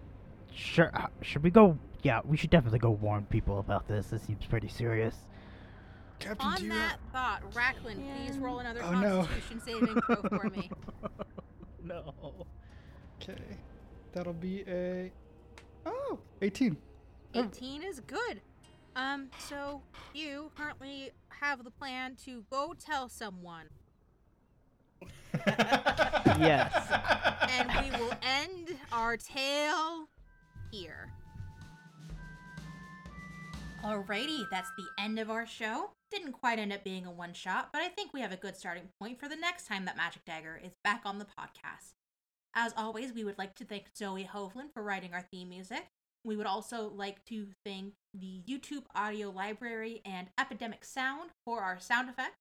sure. 0.55 0.91
Uh, 0.95 1.07
should 1.23 1.43
we 1.43 1.51
go? 1.51 1.79
Yeah, 2.03 2.21
we 2.25 2.37
should 2.37 2.51
definitely 2.51 2.79
go 2.79 2.91
warn 2.91 3.25
people 3.27 3.59
about 3.59 3.89
this. 3.89 4.09
This 4.09 4.23
seems 4.23 4.45
pretty 4.47 4.69
serious. 4.69 5.17
Captain, 6.19 6.47
do 6.47 6.55
On 6.57 6.63
you 6.63 6.69
that 6.71 6.99
thought, 7.13 7.43
Racklin, 7.53 7.97
please 8.17 8.39
roll 8.39 8.61
another 8.61 8.83
Oh, 8.83 8.93
no. 8.93 9.25
Constitution 9.25 9.61
saving 9.61 10.01
throw 10.03 10.39
for 10.39 10.49
me. 10.51 10.71
no. 11.83 12.15
Okay, 13.23 13.41
that'll 14.13 14.33
be 14.33 14.65
a 14.69 15.11
oh 15.87 16.19
18. 16.43 16.77
Oh. 17.35 17.45
18 17.45 17.83
is 17.83 18.01
good. 18.01 18.41
Um, 18.97 19.29
so 19.39 19.83
you 20.15 20.51
currently 20.57 21.11
have 21.41 21.65
the 21.65 21.71
plan 21.71 22.17
to 22.25 22.45
go 22.51 22.75
tell 22.79 23.09
someone 23.09 23.67
Yes. 26.39 26.73
and 27.51 27.69
we 27.85 27.99
will 27.99 28.13
end 28.23 28.77
our 28.93 29.17
tale 29.17 30.09
here. 30.71 31.11
Alrighty, 33.85 34.45
that's 34.51 34.71
the 34.79 34.87
end 35.03 35.19
of 35.19 35.29
our 35.29 35.45
show. 35.47 35.91
Didn't 36.11 36.33
quite 36.33 36.59
end 36.59 36.73
up 36.73 36.85
being 36.85 37.05
a 37.05 37.11
one 37.11 37.35
shot, 37.35 37.71
but 37.73 37.83
I 37.83 37.89
think 37.89 38.15
we 38.15 38.21
have 38.21 38.33
a 38.33 38.37
good 38.37 38.57
starting 38.57 38.89
point 39.01 39.19
for 39.21 39.29
the 39.29 39.37
next 39.37 39.67
time 39.67 39.85
that 39.85 39.97
Magic 39.97 40.25
Dagger 40.25 40.59
is 40.65 40.73
back 40.85 41.03
on 41.05 41.19
the 41.19 41.27
podcast. 41.27 41.93
As 42.55 42.73
always, 42.77 43.13
we 43.13 43.25
would 43.25 43.37
like 43.39 43.57
to 43.57 43.65
thank 43.65 43.87
Zoe 43.97 44.25
Hovland 44.33 44.73
for 44.73 44.83
writing 44.83 45.13
our 45.13 45.23
theme 45.23 45.49
music. 45.49 45.87
We 46.25 46.37
would 46.37 46.47
also 46.47 46.91
like 46.95 47.25
to 47.27 47.49
thank 47.65 47.93
the 48.15 48.41
YouTube 48.49 48.85
audio 48.95 49.31
library 49.31 50.01
and 50.05 50.29
Epidemic 50.39 50.85
Sound 50.85 51.31
for 51.45 51.61
our 51.61 51.79
sound 51.79 52.09
effects, 52.09 52.39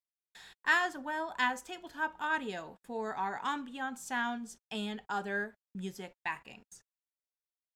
as 0.65 0.95
well 0.97 1.35
as 1.37 1.61
Tabletop 1.61 2.13
Audio 2.19 2.77
for 2.85 3.13
our 3.15 3.39
ambiance 3.43 3.99
sounds 3.99 4.57
and 4.71 5.01
other 5.09 5.55
music 5.75 6.13
backings. 6.23 6.81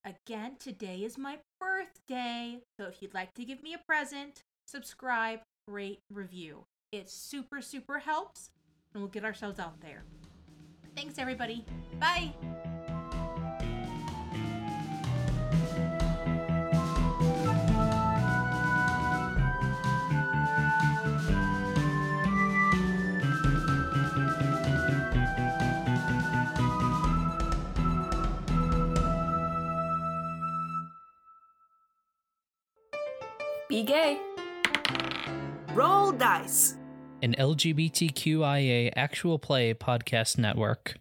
Again, 0.06 0.56
today 0.58 1.00
is 1.00 1.18
my 1.18 1.40
birthday, 1.60 2.60
so 2.80 2.88
if 2.88 3.02
you'd 3.02 3.14
like 3.14 3.34
to 3.34 3.44
give 3.44 3.62
me 3.62 3.74
a 3.74 3.80
present, 3.86 4.44
subscribe, 4.66 5.40
rate, 5.68 6.00
review. 6.10 6.64
It 6.94 7.10
super, 7.10 7.62
super 7.62 8.00
helps, 8.00 8.52
and 8.94 9.04
we'll 9.04 9.12
get 9.12 9.26
ourselves 9.26 9.60
out 9.60 9.82
there. 9.82 10.04
Thanks, 10.96 11.18
everybody. 11.18 11.66
Bye. 12.00 12.34
Be 33.78 33.84
gay. 33.84 34.18
Roll 35.76 36.12
dice. 36.12 36.78
An 37.22 37.36
LGBTQIA 37.38 38.92
actual 38.96 39.38
play 39.38 39.76
podcast 39.76 40.40
network. 40.40 40.96